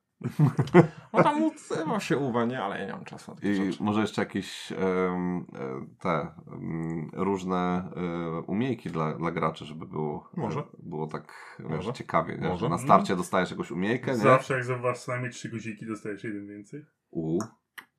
No 1.12 1.22
tam 1.22 1.44
odzywa 1.44 2.00
się 2.00 2.18
uwa, 2.18 2.44
nie? 2.44 2.62
Ale 2.62 2.78
ja 2.80 2.86
nie 2.86 2.92
mam 2.92 3.04
czasu 3.04 3.30
na 3.30 3.34
takie 3.34 3.52
I 3.52 3.54
rzeczy. 3.54 3.82
może 3.82 4.00
jeszcze 4.00 4.22
jakieś 4.22 4.72
e, 4.72 4.76
te 6.00 6.10
em, 6.52 7.10
różne 7.12 7.90
e, 7.96 8.40
umiejki 8.40 8.90
dla, 8.90 9.14
dla 9.14 9.30
graczy, 9.30 9.64
żeby 9.64 9.86
było, 9.86 10.30
Może. 10.36 10.60
e, 10.60 10.62
było 10.78 11.06
tak 11.06 11.56
wiesz, 11.58 11.68
Może. 11.70 11.92
ciekawie. 11.92 12.38
Nie? 12.38 12.48
Może. 12.48 12.60
Że 12.60 12.68
na 12.68 12.78
starcie 12.78 13.16
dostajesz 13.16 13.50
jakąś 13.50 13.70
umiejkę, 13.70 14.10
nie? 14.10 14.16
Zawsze 14.16 14.54
jak 14.54 14.64
zauważ 14.64 14.98
co 15.00 15.12
najmniej 15.12 15.32
trzy 15.32 15.48
guziki, 15.48 15.86
dostajesz 15.86 16.24
jeden 16.24 16.46
więcej. 16.48 16.84
U, 17.10 17.38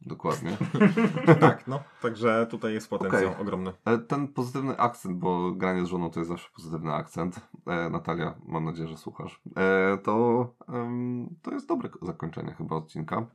dokładnie. 0.05 0.57
Tak, 1.39 1.67
no. 1.67 1.79
Także 2.01 2.47
tutaj 2.49 2.73
jest 2.73 2.89
potencjał 2.89 3.27
Okej. 3.31 3.41
ogromny. 3.41 3.73
Ten 4.07 4.27
pozytywny 4.27 4.77
akcent, 4.77 5.17
bo 5.17 5.51
granie 5.51 5.85
z 5.85 5.87
żoną 5.87 6.09
to 6.09 6.19
jest 6.19 6.29
zawsze 6.29 6.49
pozytywny 6.55 6.93
akcent. 6.93 7.39
E, 7.67 7.89
Natalia, 7.89 8.33
mam 8.45 8.65
nadzieję, 8.65 8.87
że 8.89 8.97
słuchasz. 8.97 9.41
E, 9.57 9.97
to, 9.97 10.47
em, 10.69 11.35
to 11.41 11.51
jest 11.51 11.67
dobre 11.67 11.89
zakończenie 12.01 12.53
chyba 12.53 12.75
odcinka. 12.75 13.25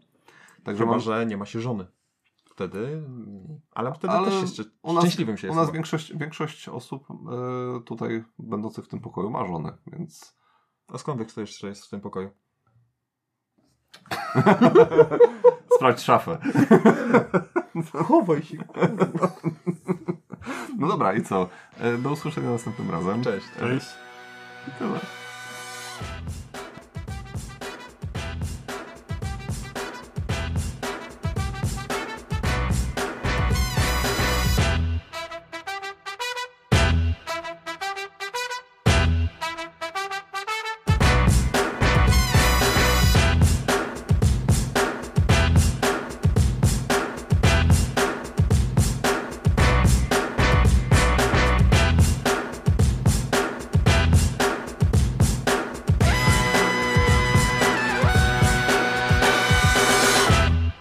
Także 0.65 0.79
Chyba, 0.83 0.91
mam, 0.91 1.01
że 1.01 1.27
nie 1.27 1.37
ma 1.37 1.45
się 1.47 1.61
żony. 1.61 1.87
Wtedy. 2.45 3.03
Ale 3.71 3.93
wtedy 3.95 4.13
Ale 4.15 4.27
też 4.31 4.41
jeszcze 4.43 4.65
u 4.83 4.93
nas- 4.93 5.05
szczęśliwym 5.05 5.37
się 5.37 5.47
u 5.47 5.49
jest. 5.49 5.57
nas 5.57 5.67
chyba. 5.67 5.75
większość, 5.75 6.17
większość 6.17 6.69
osób 6.69 7.07
e, 7.11 7.15
tutaj 7.85 8.25
będących 8.39 8.85
w 8.85 8.89
tym 8.89 9.01
pokoju 9.01 9.31
ma 9.31 9.47
żony, 9.47 9.73
więc 9.87 10.37
A 10.89 10.99
skąd 10.99 11.19
wiesz, 11.21 11.33
kto 11.33 11.41
jeszcze 11.41 11.69
jest 11.69 11.87
w 11.87 11.91
tym 11.91 12.01
pokoju? 12.01 12.31
sprawdź 15.79 16.01
szafę. 16.03 16.39
Chowaj 18.07 18.43
się. 18.43 18.57
No 20.79 20.89
dobra, 20.89 21.15
i 21.15 21.23
co? 21.23 21.49
E, 21.81 21.99
Do 21.99 22.11
usłyszenia 22.11 22.51
następnym 22.51 22.91
razem. 22.91 23.25
Cześć. 23.25 23.47
Cześć. 23.61 23.87
I 24.69 24.71
tyle. 24.79 24.99